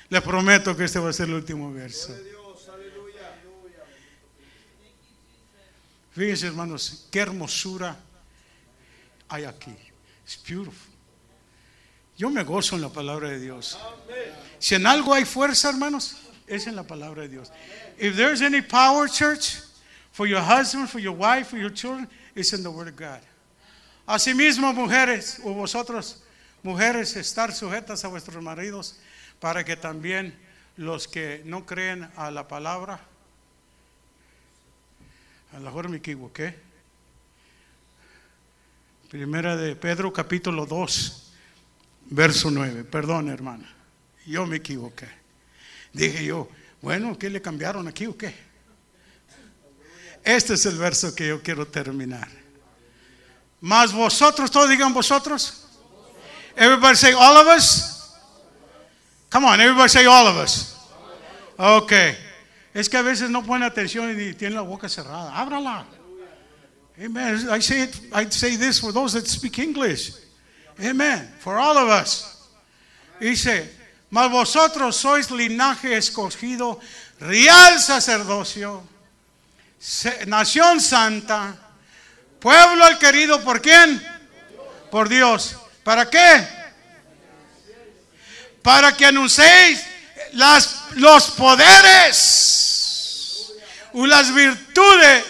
Le 0.09 0.21
prometo 0.21 0.77
que 0.77 0.85
este 0.85 1.01
va 1.01 1.11
a 1.11 1.13
ser 1.13 1.27
el 1.27 1.35
último 1.35 1.73
verso. 1.73 2.15
Fíjense, 6.13 6.47
hermanos, 6.47 7.09
qué 7.11 7.19
hermosura 7.19 7.97
hay 9.29 9.43
aquí. 9.43 9.75
It's 10.25 10.37
beautiful. 10.37 10.93
Yo 12.17 12.31
me 12.31 12.45
gozo 12.45 12.77
en 12.77 12.83
la 12.83 12.89
palabra 12.89 13.31
de 13.31 13.41
Dios. 13.41 13.77
Si 14.61 14.77
en 14.77 14.87
algo 14.87 15.13
hay 15.13 15.25
fuerza, 15.25 15.71
hermanos, 15.71 16.19
es 16.47 16.69
en 16.69 16.77
la 16.77 16.85
palabra 16.85 17.23
de 17.23 17.29
Dios. 17.31 17.51
If 17.99 18.15
there's 18.15 18.43
any 18.43 18.63
power, 18.63 19.09
church, 19.09 19.57
for 20.13 20.29
your 20.29 20.41
husband, 20.41 20.89
for 20.89 21.01
your 21.01 21.17
wife, 21.17 21.49
for 21.49 21.59
your 21.59 21.71
children, 21.71 22.09
it's 22.37 22.53
in 22.53 22.63
the 22.63 22.71
Word 22.71 22.87
of 22.87 22.95
God. 22.95 23.21
Asimismo, 24.11 24.73
mujeres, 24.73 25.41
o 25.45 25.55
vosotros, 25.55 26.21
mujeres, 26.65 27.15
estar 27.15 27.55
sujetas 27.55 28.05
a 28.05 28.09
vuestros 28.09 28.43
maridos, 28.43 28.97
para 29.39 29.65
que 29.65 29.77
también 29.77 30.37
los 30.77 31.07
que 31.07 31.43
no 31.45 31.65
creen 31.65 32.11
a 32.17 32.33
la 32.33 32.49
palabra, 32.49 32.99
a 35.53 35.59
lo 35.61 35.65
mejor 35.67 35.89
me 35.89 35.99
equivoqué. 35.99 36.57
Primera 39.09 39.57
de 39.57 39.77
Pedro 39.77 40.13
capítulo 40.13 40.67
2, 40.67 41.33
verso 42.07 42.51
9. 42.51 42.83
Perdón, 42.83 43.29
hermana. 43.29 43.73
Yo 44.27 44.45
me 44.45 44.57
equivoqué. 44.57 45.07
Dije 45.93 46.25
yo, 46.25 46.49
bueno, 46.83 47.17
¿qué 47.17 47.31
le 47.31 47.41
cambiaron 47.41 47.87
aquí 47.87 48.07
o 48.07 48.19
qué? 48.19 48.35
Este 50.25 50.55
es 50.55 50.67
el 50.67 50.79
verso 50.79 51.15
que 51.15 51.29
yo 51.29 51.41
quiero 51.45 51.69
terminar. 51.69 52.40
Más 53.61 53.93
vosotros, 53.93 54.51
todos 54.51 54.69
digan 54.71 54.93
vosotros. 54.95 55.67
Everybody 56.57 56.97
say 56.97 57.13
all 57.13 57.37
of 57.37 57.47
us. 57.47 58.17
Come 59.31 59.45
on, 59.45 59.61
everybody 59.61 59.89
say 59.89 60.07
all 60.07 60.27
of 60.27 60.37
us. 60.37 60.77
Okay. 61.59 62.17
Es 62.75 62.89
que 62.89 62.99
a 62.99 63.03
veces 63.03 63.31
no 63.31 63.43
pone 63.43 63.65
atención 63.65 64.11
y 64.11 64.35
tiene 64.35 64.55
la 64.55 64.63
boca 64.63 64.89
cerrada. 64.89 65.35
Ábrala. 65.35 65.85
Amen. 66.99 67.49
I 67.51 67.61
say 67.61 67.89
I 68.13 68.29
say 68.31 68.57
this 68.57 68.79
for 68.79 68.93
those 68.93 69.13
that 69.15 69.27
speak 69.27 69.59
English. 69.59 70.13
Amen. 70.83 71.33
For 71.41 71.59
all 71.59 71.77
of 71.77 71.89
us. 71.89 72.49
Dice, 73.21 73.69
mas 74.11 74.31
vosotros 74.31 74.97
sois 74.97 75.31
linaje 75.31 75.95
escogido, 75.97 76.81
real 77.21 77.79
sacerdocio, 77.79 78.83
nación 80.27 80.81
santa, 80.81 81.55
pueblo 82.41 82.85
al 82.85 82.99
querido 82.99 83.41
por 83.43 83.61
quién? 83.63 84.05
Por 84.91 85.09
Dios. 85.09 85.57
¿Para 85.85 86.09
qué? 86.11 86.47
Para 88.63 88.97
que 88.97 89.07
anunciéis 89.07 89.85
las, 90.33 90.91
los 90.93 91.31
poderes 91.31 92.41
o 93.93 94.07
las 94.07 94.33
virtudes 94.35 95.25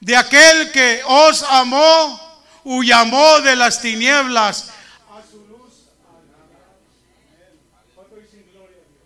de 0.00 0.16
aquel 0.16 0.72
que 0.72 1.02
os 1.04 1.42
amó 1.42 2.42
o 2.64 2.82
llamó 2.82 3.40
de 3.40 3.56
las 3.56 3.80
tinieblas 3.80 4.70
a 5.10 5.22
su 5.30 5.46
luz. 5.46 5.86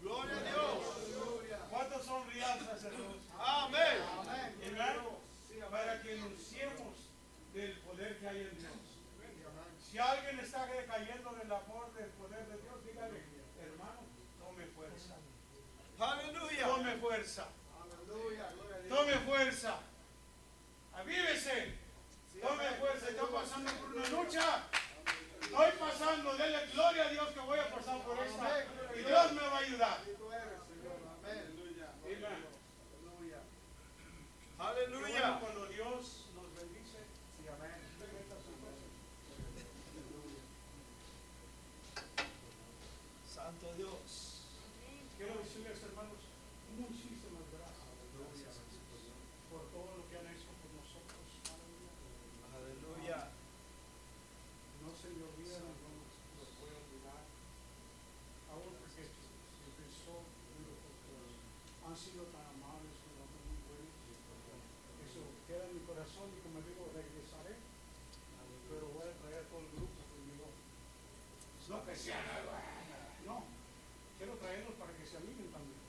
Gloria 0.01 0.37
a 0.37 0.41
Dios. 0.41 0.79
¿Cuántos 1.71 2.07
son 2.07 2.29
real 2.31 2.59
sacerdotes? 2.71 3.23
Amén. 3.39 3.99
Para 5.71 6.03
que 6.03 6.13
anunciemos 6.13 6.97
del 7.55 7.73
poder 7.81 8.19
que 8.19 8.29
hay 8.29 8.39
en 8.39 8.59
Dios. 8.59 8.73
Si 9.91 9.99
alguien 9.99 10.41
está 10.41 10.67
cayendo 10.89 11.31
del 11.33 11.53
amor 11.53 11.93
del 11.95 12.09
poder 12.11 12.47
de 12.47 12.57
Dios, 12.63 12.85
dígale, 12.87 13.23
hermano, 13.61 14.01
tome 14.39 14.67
fuerza. 14.75 15.17
Aleluya. 15.99 16.67
Tome 16.67 16.97
fuerza. 16.97 17.47
Aleluya. 17.81 18.51
Gloria 18.55 18.77
a 18.77 18.81
Dios. 18.81 18.99
Tome 18.99 19.13
fuerza. 19.21 19.77
Avívese. 20.95 21.75
Tome 22.41 22.65
fuerza. 22.81 23.09
Estoy 23.09 23.29
pasando 23.33 23.73
por 23.73 23.95
una 23.95 24.09
lucha. 24.09 24.63
Estoy 25.43 25.71
pasando. 25.79 26.37
Dele 26.37 26.59
gloria 26.93 27.09
a 27.09 27.11
Dios 27.11 27.29
que 27.33 27.41
voy 27.41 27.59
a 27.59 27.71
pasar 27.75 28.03
por 28.03 28.19
esta. 28.19 28.67
Y 28.95 28.99
Dios 28.99 29.33
me 29.33 29.41
va 29.41 29.57
a 29.57 29.61
ayudar. 29.61 29.99
Tú 30.05 30.31
eres, 30.31 30.61
Señor. 30.69 31.01
Amén. 31.25 31.41
Aleluya. 31.41 31.89
Amen. 32.05 32.25
Aleluya. 33.01 33.41
Qué 34.53 34.61
bueno 34.61 34.69
Aleluya. 34.69 35.41
cuando 35.41 35.67
Dios 35.73 36.27
nos 36.37 36.55
bendice. 36.55 37.01
Y 37.43 37.49
amén. 37.49 37.81
Santo 43.25 43.73
Dios. 43.77 44.45
Quiero 45.17 45.39
decirles, 45.41 45.83
hermanos, 45.83 46.21
muchísimas 46.77 47.49
gracias 47.57 48.53
por 49.49 49.65
todo 49.73 49.97
lo 49.97 50.05
que 50.11 50.19
han 50.21 50.29
hecho 50.29 50.53
por 50.61 50.69
nosotros. 50.77 51.25
Aleluya. 52.53 53.33
No 54.85 54.91
se 54.93 55.09
me 55.15 55.23
olviden, 55.25 55.63
no 55.63 55.91
los 56.43 56.51
voy 56.59 56.71
a 56.75 56.79
olvidar. 56.83 57.23
Aún 58.51 58.75
porque 58.83 59.03
empezó, 59.07 60.27
han 61.82 61.82
sido 61.97 62.25
tan 62.33 62.47
amables, 62.57 62.95
muy 63.05 63.59
buenos. 63.69 63.93
Eso 65.05 65.21
queda 65.47 65.69
en 65.69 65.75
mi 65.77 65.83
corazón 65.85 66.33
y 66.33 66.39
como 66.41 66.65
digo, 66.65 66.89
regresaré. 66.93 67.61
Pero 68.69 68.89
voy 68.97 69.09
a 69.09 69.17
traer 69.21 69.45
todo 69.53 69.61
el 69.61 69.71
grupo 69.77 70.01
conmigo. 70.09 70.47
No 71.69 71.77
que 71.85 71.95
sean, 71.97 72.25
no. 73.27 73.45
Quiero 74.17 74.35
traerlos 74.41 74.75
para 74.81 74.93
que 74.97 75.05
se 75.05 75.17
animen 75.17 75.53
también. 75.53 75.83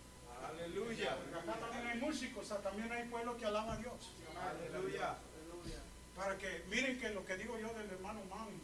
Aleluya. 0.43 1.17
Porque 1.17 1.39
acá 1.39 1.59
también 1.59 1.87
hay 1.87 1.99
músicos, 1.99 2.43
o 2.43 2.47
sea, 2.47 2.57
también 2.59 2.91
hay 2.91 3.07
pueblo 3.07 3.37
que 3.37 3.45
alaba 3.45 3.73
a 3.73 3.77
Dios. 3.77 4.11
Aleluya. 4.35 5.15
Aleluya. 5.15 5.79
Para 6.15 6.37
que 6.37 6.63
miren 6.69 6.99
que 6.99 7.09
lo 7.09 7.25
que 7.25 7.37
digo 7.37 7.57
yo 7.57 7.73
del 7.73 7.89
hermano 7.89 8.21
Mami 8.29 8.59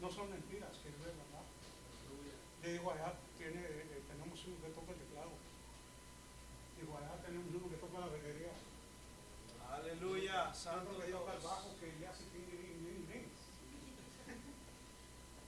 no 0.00 0.10
son 0.10 0.30
mentiras, 0.30 0.74
que 0.82 0.88
es 0.90 0.98
verdad. 0.98 1.28
Le 2.62 2.72
digo, 2.72 2.90
allá 2.90 3.14
tiene, 3.38 3.62
eh, 3.62 4.02
tenemos 4.10 4.44
uno 4.44 4.56
que 4.60 4.70
toca 4.74 4.92
el 4.92 4.98
teclado. 4.98 5.30
Digo, 6.78 6.98
allá 6.98 7.14
tenemos 7.24 7.54
uno 7.54 7.70
que 7.70 7.76
toca 7.76 8.00
la 8.00 8.06
batería. 8.06 8.52
Aleluya. 9.88 10.52
Santo 10.52 10.98
que 11.00 11.06
Dios. 11.06 11.22
bajo 11.42 11.74
que 11.80 12.06
hace 12.06 12.24
ping, 12.28 12.44
ping, 12.44 12.76
ping, 12.84 13.04
ping. 13.08 13.28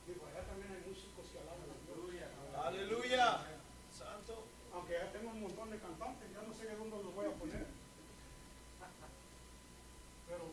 Digo, 0.07 0.27
allá 0.27 0.47
también 0.49 0.73
hay 0.73 0.83
músicos 0.89 1.29
que 1.29 1.39
alaban 1.41 1.69
a 1.69 1.77
Dios. 1.85 2.65
Aleluya. 2.65 3.45
Santo. 3.93 4.47
Aunque 4.73 4.95
ya 4.95 5.13
tengo 5.13 5.31
un 5.31 5.43
montón 5.43 5.71
de 5.71 5.79
cantantes, 5.79 6.33
ya 6.33 6.41
no 6.41 6.55
sé 6.55 6.65
de 6.65 6.77
dónde 6.77 7.03
los 7.03 7.15
voy 7.15 7.27
a 7.27 7.35
poner. 7.37 7.67
Pero 10.27 10.45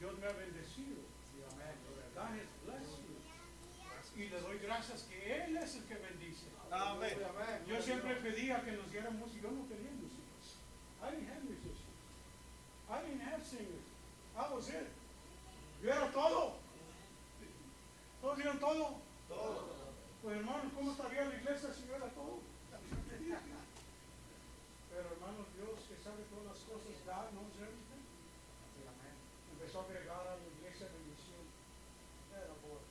Dios 0.00 0.18
me 0.18 0.26
ha 0.26 0.32
bendecido. 0.32 0.98
God 2.14 2.34
has 2.34 2.50
blessed 2.66 2.98
me. 3.06 4.24
Y 4.24 4.28
le 4.30 4.40
doy 4.40 4.58
gracias 4.58 5.02
que 5.02 5.44
Él 5.44 5.56
es 5.56 5.76
el 5.76 5.84
que 5.84 5.94
bendice. 5.94 6.46
Amén. 6.72 7.16
Yo 7.68 7.80
siempre 7.80 8.16
pedía 8.16 8.64
que 8.64 8.72
nos 8.72 8.90
dieran 8.90 9.16
música. 9.16 9.42
Yo 9.42 9.52
no 9.52 9.62
tenía 9.66 9.92
músicos. 9.92 10.18
I 11.00 11.10
didn't 11.12 11.28
have 11.30 11.57
didn't 13.08 13.24
have 13.24 13.44
singers. 13.44 13.88
I 14.36 14.52
was 14.52 14.68
it. 14.68 14.88
Yo 15.82 15.88
era 15.90 16.12
todo. 16.12 16.60
¿Todos 18.20 18.36
dieron 18.36 18.58
todo? 18.58 19.00
Todo. 19.28 19.68
Pues 20.22 20.36
hermanos, 20.36 20.72
¿cómo 20.74 20.90
estaría 20.90 21.24
la 21.24 21.34
iglesia 21.34 21.72
si 21.72 21.86
yo 21.86 21.96
era 21.96 22.10
todo? 22.10 22.42
Pero 24.98 25.14
hermanos, 25.14 25.46
Dios 25.54 25.78
que 25.86 25.94
sabe 26.02 26.26
todas 26.26 26.50
las 26.50 26.60
cosas, 26.66 26.90
God 27.06 27.30
knows 27.38 27.54
everything. 27.62 28.02
Empezó 29.54 29.80
a 29.80 29.84
agregar 29.86 30.26
a 30.26 30.34
la 30.34 30.46
iglesia 30.58 30.90
bendición. 30.90 31.46
Era 32.34 32.54
por. 32.58 32.82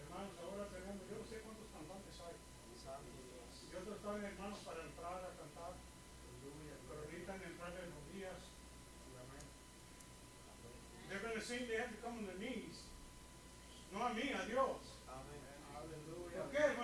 Hermanos, 0.00 0.34
ahora 0.40 0.64
tenemos, 0.72 1.04
yo 1.04 1.20
no 1.20 1.26
sé 1.28 1.44
cuántos 1.44 1.68
cantantes 1.68 2.16
hay. 2.24 2.36
Santo 2.80 3.12
Dios. 3.12 3.52
Y 3.68 3.76
otros 3.76 4.00
están 4.00 4.24
hermanos 4.24 4.60
para 4.64 4.80
entrar 4.88 5.20
a 5.20 5.36
cantar. 5.36 5.76
Pero 5.76 7.00
necesitan 7.04 7.44
entrar 7.44 7.72
en 7.76 7.92
los 7.92 8.04
días. 8.16 8.40
They're 11.18 11.30
going 11.34 11.40
to 11.40 11.44
sing, 11.44 11.66
they 11.66 11.74
have 11.82 11.90
to 11.90 11.98
come 11.98 12.14
on 12.22 12.26
their 12.30 12.38
knees. 12.38 12.78
No 13.90 14.06
a 14.06 14.14
mí, 14.14 14.30
a 14.30 14.46
Dios. 14.46 14.78
Amén. 15.10 15.42
Porque 16.38 16.62
Aleluya. 16.62 16.78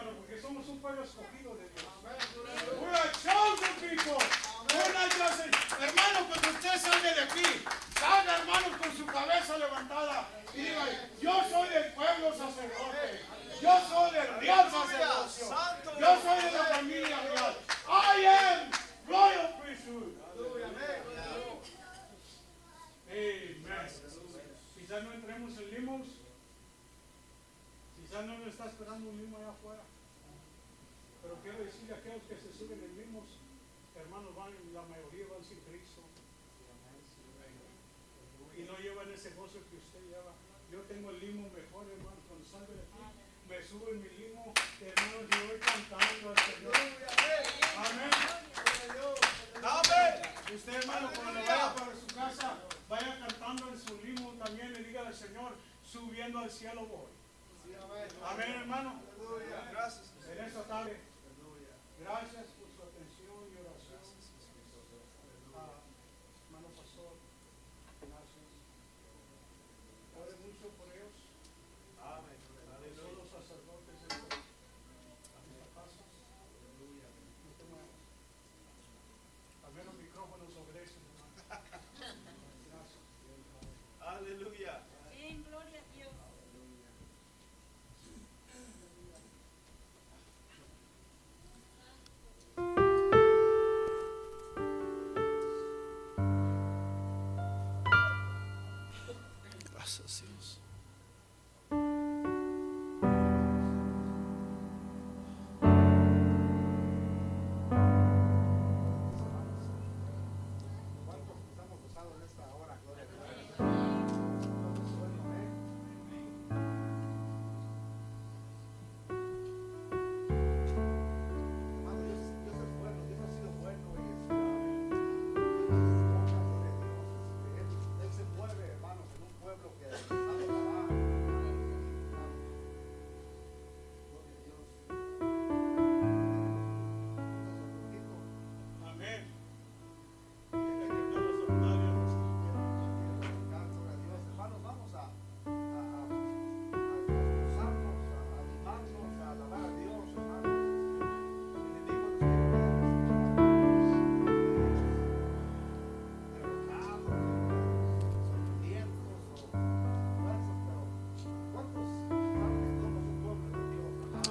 pueblo 0.82 1.04
escogido 1.06 1.54
de 1.54 1.70
Dios. 1.70 1.86
We're 2.82 2.98
a 2.98 3.14
chosen 3.14 3.74
people. 3.78 4.18
We're 4.74 4.90
not 4.90 5.06
just 5.14 5.38
a- 5.38 5.54
Hermano, 5.86 6.26
cuando 6.26 6.50
usted 6.50 6.74
salga 6.82 7.14
de 7.14 7.22
aquí, 7.30 7.46
salga 7.94 8.38
hermano 8.42 8.74
con 8.76 8.90
su 8.96 9.06
cabeza 9.06 9.56
levantada 9.56 10.26
y 10.52 10.62
diga, 10.66 10.84
yo 11.22 11.44
soy 11.48 11.68
del 11.68 11.92
pueblo 11.94 12.34
sacerdote. 12.34 13.20
Yo 13.62 13.80
soy 13.88 14.10
del 14.18 14.34
real 14.40 14.66
sacerdocio. 14.68 15.46
Yo 16.00 16.10
soy 16.22 16.42
de 16.42 16.50
la 16.58 16.64
familia 16.74 17.20
real. 17.30 17.54
I 17.86 18.26
am 18.26 18.70
royal 19.06 19.54
priesthood. 19.62 20.18
Amen. 20.66 21.04
Quizás 24.94 25.10
no 25.10 25.14
entremos 25.14 25.58
en 25.58 25.74
limos. 25.74 26.06
Quizás 27.98 28.26
no 28.26 28.38
nos 28.38 28.46
está 28.46 28.66
esperando 28.66 29.10
un 29.10 29.18
limo 29.18 29.38
allá 29.38 29.50
afuera. 29.50 29.82
Pero 31.20 31.34
quiero 31.42 31.64
decirle 31.64 31.94
a 31.94 31.98
aquellos 31.98 32.22
que 32.30 32.36
se 32.38 32.54
suben 32.56 32.78
en 32.78 32.94
limos, 32.94 33.26
hermanos, 33.98 34.36
van, 34.36 34.54
la 34.72 34.82
mayoría 34.82 35.26
van 35.34 35.42
sin 35.42 35.58
Cristo. 35.66 35.98
Y 38.56 38.62
no 38.62 38.78
llevan 38.78 39.10
ese 39.10 39.34
gozo 39.34 39.58
que 39.66 39.82
usted 39.82 39.98
lleva. 40.06 40.30
Yo 40.70 40.78
tengo 40.82 41.10
el 41.10 41.18
limo 41.18 41.50
mejor, 41.50 41.90
hermano, 41.90 42.22
cuando 42.28 42.46
salgo 42.46 42.70
de 42.70 42.86
aquí. 42.86 43.02
Me 43.50 43.58
subo 43.66 43.88
en 43.90 44.00
mi 44.00 44.08
limo, 44.10 44.54
hermanos, 44.78 45.26
y 45.26 45.48
voy 45.48 45.58
cantando 45.58 46.30
al 46.30 46.38
Señor. 46.38 46.74
Amén. 47.82 48.43
Usted, 50.54 50.72
hermano, 50.72 51.10
cuando 51.16 51.40
vaya 51.40 51.74
para 51.74 51.96
su 51.96 52.06
casa, 52.14 52.54
vaya 52.88 53.18
cantando 53.26 53.68
en 53.70 53.78
su 53.78 53.98
limo 54.04 54.34
también, 54.34 54.72
le 54.72 54.84
diga 54.84 55.06
al 55.06 55.14
Señor, 55.14 55.56
subiendo 55.82 56.38
al 56.38 56.50
cielo 56.50 56.86
voy. 56.86 57.10
Amén, 58.24 58.50
hermano. 58.60 59.02
Gracias. 59.72 60.12
En 60.30 60.44
esta 60.44 60.62
tarde, 60.62 61.00
gracias 62.00 62.53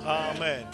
presencia 0.04 0.70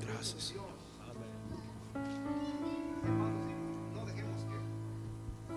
Gracias. 0.00 0.54
Amén. 1.02 1.28
Hermanos, 3.04 3.44
no 3.94 4.06
dejemos 4.06 4.46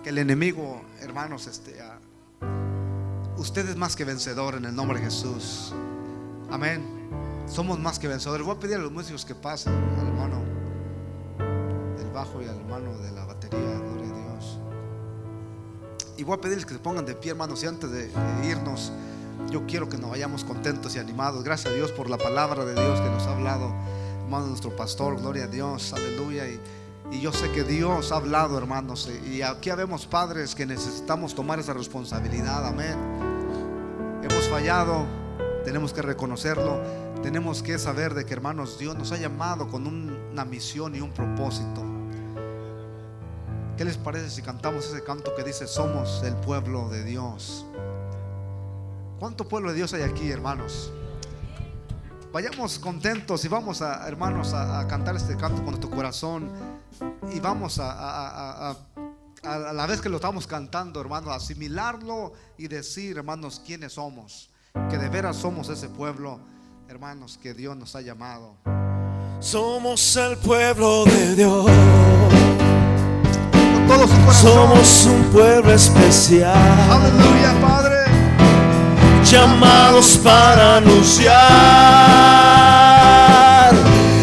que, 0.02 0.08
el 0.10 0.18
enemigo, 0.18 0.82
hermanos, 1.00 1.46
este, 1.46 1.80
ah, 1.80 1.98
usted 3.36 3.68
es 3.68 3.76
más 3.76 3.96
que 3.96 4.04
vencedor 4.04 4.56
en 4.56 4.64
el 4.64 4.74
nombre 4.74 4.98
de 4.98 5.04
Jesús. 5.04 5.72
Amén. 6.50 6.82
Somos 7.46 7.78
más 7.78 7.98
que 7.98 8.08
vencedores. 8.08 8.44
Voy 8.44 8.56
a 8.56 8.58
pedir 8.58 8.76
a 8.76 8.78
los 8.78 8.92
músicos 8.92 9.24
que 9.24 9.34
pasen 9.34 9.72
al 9.72 10.06
hermano 10.06 10.42
del 11.96 12.10
bajo 12.10 12.42
y 12.42 12.46
al 12.46 12.56
hermano 12.56 12.96
de 12.98 13.12
la 13.12 13.24
batería. 13.24 13.58
Gloria 13.58 14.10
a 14.10 14.34
Dios. 14.34 14.58
Y 16.16 16.24
voy 16.24 16.36
a 16.36 16.40
pedirles 16.40 16.66
que 16.66 16.74
se 16.74 16.80
pongan 16.80 17.04
de 17.04 17.14
pie, 17.14 17.32
hermanos. 17.32 17.62
Y 17.62 17.66
antes 17.66 17.90
de, 17.90 18.08
de 18.08 18.48
irnos, 18.48 18.92
yo 19.50 19.66
quiero 19.66 19.88
que 19.88 19.98
nos 19.98 20.10
vayamos 20.10 20.44
contentos 20.44 20.94
y 20.96 20.98
animados. 20.98 21.44
Gracias 21.44 21.72
a 21.72 21.76
Dios 21.76 21.92
por 21.92 22.08
la 22.08 22.18
palabra 22.18 22.64
de 22.64 22.74
Dios 22.74 23.00
que 23.00 23.08
nos 23.08 23.26
ha 23.26 23.32
hablado, 23.34 23.72
hermano, 24.24 24.46
nuestro 24.46 24.74
pastor. 24.74 25.20
Gloria 25.20 25.44
a 25.44 25.48
Dios, 25.48 25.92
aleluya. 25.92 26.46
Y, 26.48 26.60
y 27.10 27.20
yo 27.20 27.32
sé 27.32 27.50
que 27.52 27.62
Dios 27.64 28.12
ha 28.12 28.16
hablado, 28.16 28.56
hermanos. 28.56 29.10
Y 29.30 29.42
aquí 29.42 29.70
habemos 29.70 30.06
padres 30.06 30.54
que 30.54 30.64
necesitamos 30.66 31.34
tomar 31.34 31.58
esa 31.58 31.74
responsabilidad. 31.74 32.66
Amén. 32.66 32.96
Hemos 34.22 34.48
fallado, 34.48 35.04
tenemos 35.64 35.92
que 35.92 36.00
reconocerlo. 36.02 36.80
Tenemos 37.22 37.62
que 37.62 37.78
saber 37.78 38.14
de 38.14 38.24
que, 38.24 38.32
hermanos, 38.32 38.78
Dios 38.78 38.96
nos 38.96 39.12
ha 39.12 39.16
llamado 39.16 39.68
con 39.68 39.86
un- 39.86 40.16
una 40.32 40.44
misión 40.44 40.94
y 40.94 41.00
un 41.00 41.10
propósito. 41.12 41.82
¿Qué 43.76 43.84
les 43.84 43.96
parece 43.96 44.30
si 44.30 44.42
cantamos 44.42 44.86
ese 44.86 45.02
canto 45.02 45.34
que 45.34 45.42
dice, 45.42 45.66
somos 45.66 46.22
el 46.24 46.34
pueblo 46.36 46.88
de 46.88 47.04
Dios? 47.04 47.64
¿Cuánto 49.22 49.46
pueblo 49.46 49.68
de 49.70 49.76
Dios 49.76 49.94
hay 49.94 50.02
aquí, 50.02 50.32
hermanos? 50.32 50.90
Vayamos 52.32 52.80
contentos 52.80 53.44
y 53.44 53.48
vamos 53.48 53.80
a, 53.80 54.08
hermanos, 54.08 54.52
a, 54.52 54.80
a 54.80 54.88
cantar 54.88 55.14
este 55.14 55.36
canto 55.36 55.58
con 55.62 55.66
nuestro 55.66 55.90
corazón 55.90 56.50
y 57.32 57.38
vamos 57.38 57.78
a, 57.78 57.92
a- 57.92 58.70
a- 59.44 59.72
la 59.74 59.86
vez 59.86 60.00
que 60.00 60.08
lo 60.08 60.16
estamos 60.16 60.48
cantando, 60.48 61.00
hermanos, 61.00 61.30
a 61.30 61.36
asimilarlo 61.36 62.32
y 62.58 62.66
decir, 62.66 63.16
hermanos, 63.16 63.62
quiénes 63.64 63.92
somos, 63.92 64.50
que 64.90 64.98
de 64.98 65.08
veras 65.08 65.36
somos 65.36 65.68
ese 65.68 65.88
pueblo, 65.88 66.40
hermanos, 66.88 67.38
que 67.40 67.54
Dios 67.54 67.76
nos 67.76 67.94
ha 67.94 68.00
llamado. 68.00 68.56
Somos 69.38 70.16
el 70.16 70.36
pueblo 70.38 71.04
de 71.04 71.36
Dios. 71.36 71.66
Con 73.52 73.86
todo 73.86 74.08
su 74.08 74.20
corazón. 74.24 74.52
Somos 74.52 75.06
un 75.06 75.22
pueblo 75.30 75.72
especial. 75.72 76.56
Aleluya, 76.90 77.60
Padre. 77.60 78.11
Llamados 79.32 80.20
para 80.22 80.76
anunciar 80.76 81.32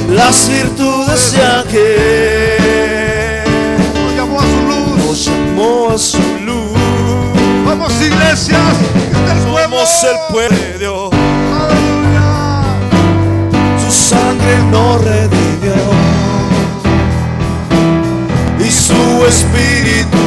las 0.07 0.47
virtudes 0.47 1.31
de 1.33 1.43
aquel 1.61 2.59
Nos 3.95 4.13
llamó 4.15 4.39
a 4.39 4.43
su 4.43 4.61
luz. 4.69 4.87
nos 5.07 5.25
llamó 5.25 5.89
a 5.89 5.97
su 5.97 6.21
luz. 6.45 6.77
Vamos, 7.65 7.91
iglesias. 8.01 8.77
del 9.27 9.39
pueblo. 9.51 9.77
Somos 9.77 10.03
el 10.03 10.17
pueblo 10.31 10.57
de 10.57 10.77
Dios, 10.77 11.09
Aleluya. 11.59 12.29
su 13.83 13.91
sangre 13.91 14.53
nos 14.71 14.93
redimió 15.03 15.73
y 18.59 18.69
su 18.71 19.25
espíritu 19.27 20.18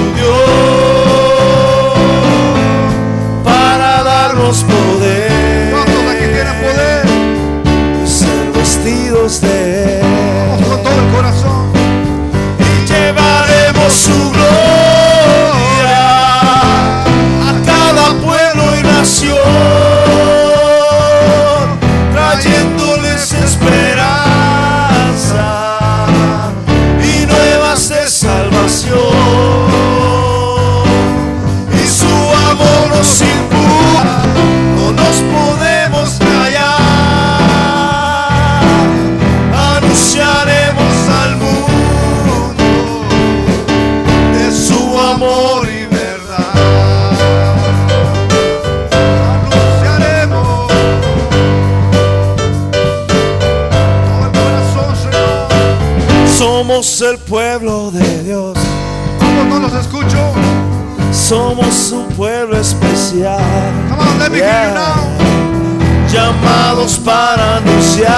el 57.12 57.18
pueblo 57.18 57.90
de 57.90 58.22
Dios. 58.22 58.56
¿Cómo 59.18 59.44
no 59.44 59.58
los 59.58 59.74
escucho? 59.74 60.32
Somos 61.12 61.92
un 61.92 62.06
pueblo 62.16 62.58
especial. 62.58 63.38
Come 63.90 64.02
on, 64.02 64.18
let 64.18 64.30
me 64.30 64.38
hear 64.38 64.68
you 64.68 64.74
now. 64.74 65.04
Llamados 66.10 66.98
para 67.04 67.58
anunciar 67.58 68.12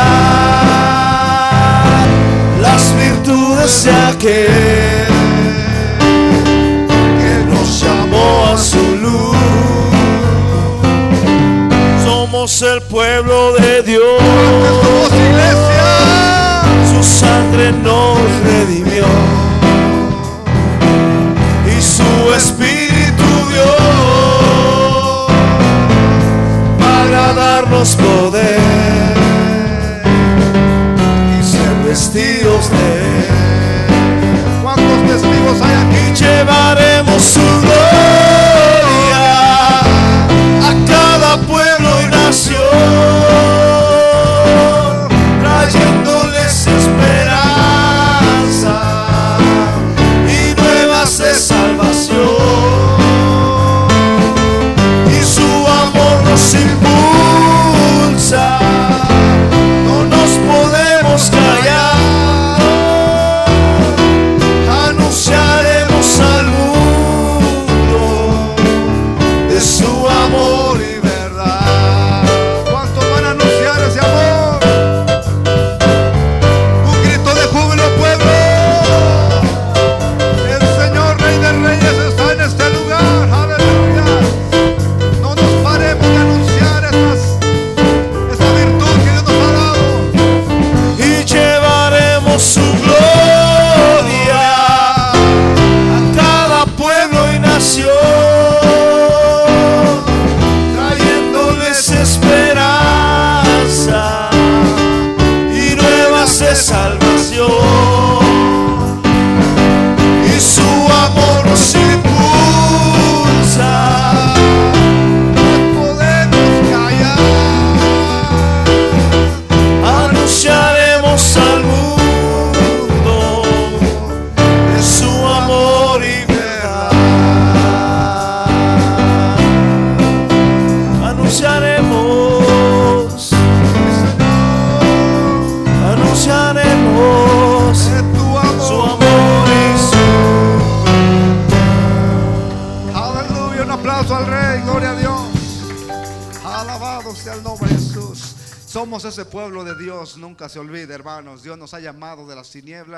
las 2.61 2.95
virtudes 2.97 3.84
de 3.84 3.90
aquel 3.90 5.07
que 7.18 7.45
nos 7.49 7.80
llamó 7.82 8.47
a 8.53 8.57
su 8.57 8.97
luz. 8.97 9.36
Somos 12.05 12.62
el 12.62 12.80
pueblo 12.82 13.55
de 13.55 13.82
Dios. 13.82 15.11
Iglesia. 15.11 15.84
Su 16.95 17.03
sangre 17.03 17.72
nos 17.82 18.18
redimió 18.45 18.74
y 21.66 21.82
su 21.82 22.34
espíritu 22.36 23.24
dio 23.50 23.72
para 26.78 27.32
darnos 27.34 27.96
poder 27.96 28.61
y 31.38 31.42
ser 31.42 31.74
vestidos 31.86 32.70
de 32.70 32.76
él. 32.76 33.24
¿Cuántos 34.62 34.98
testigos 35.07 35.61
hay 35.62 35.74
aquí? 35.74 36.05
llevaremos 36.14 37.22
su 37.22 37.40
gloria 37.40 38.24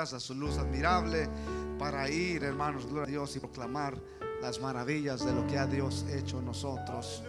tinieblas 0.07 0.13
a 0.13 0.19
su 0.19 0.35
luz 0.35 0.57
admirable 0.57 1.29
para 1.77 2.09
ir, 2.09 2.43
hermanos, 2.43 2.85
gloria 2.85 3.03
a 3.03 3.07
Dios 3.07 3.35
y 3.35 3.39
proclamar 3.39 3.99
las 4.41 4.59
maravillas 4.59 5.25
de 5.25 5.33
lo 5.33 5.45
que 5.47 5.57
ha 5.57 5.65
Dios 5.65 6.05
hecho 6.09 6.39
en 6.39 6.45
nosotros. 6.45 7.23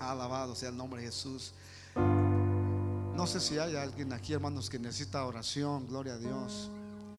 Alabado 0.00 0.54
sea 0.54 0.70
el 0.70 0.76
nombre 0.76 1.00
de 1.02 1.08
Jesús. 1.08 1.54
No 1.96 3.26
sé 3.26 3.40
si 3.40 3.58
hay 3.58 3.76
alguien 3.76 4.12
aquí, 4.12 4.32
hermanos, 4.32 4.70
que 4.70 4.78
necesita 4.78 5.24
oración, 5.24 5.86
gloria 5.86 6.14
a 6.14 6.18
Dios. 6.18 6.70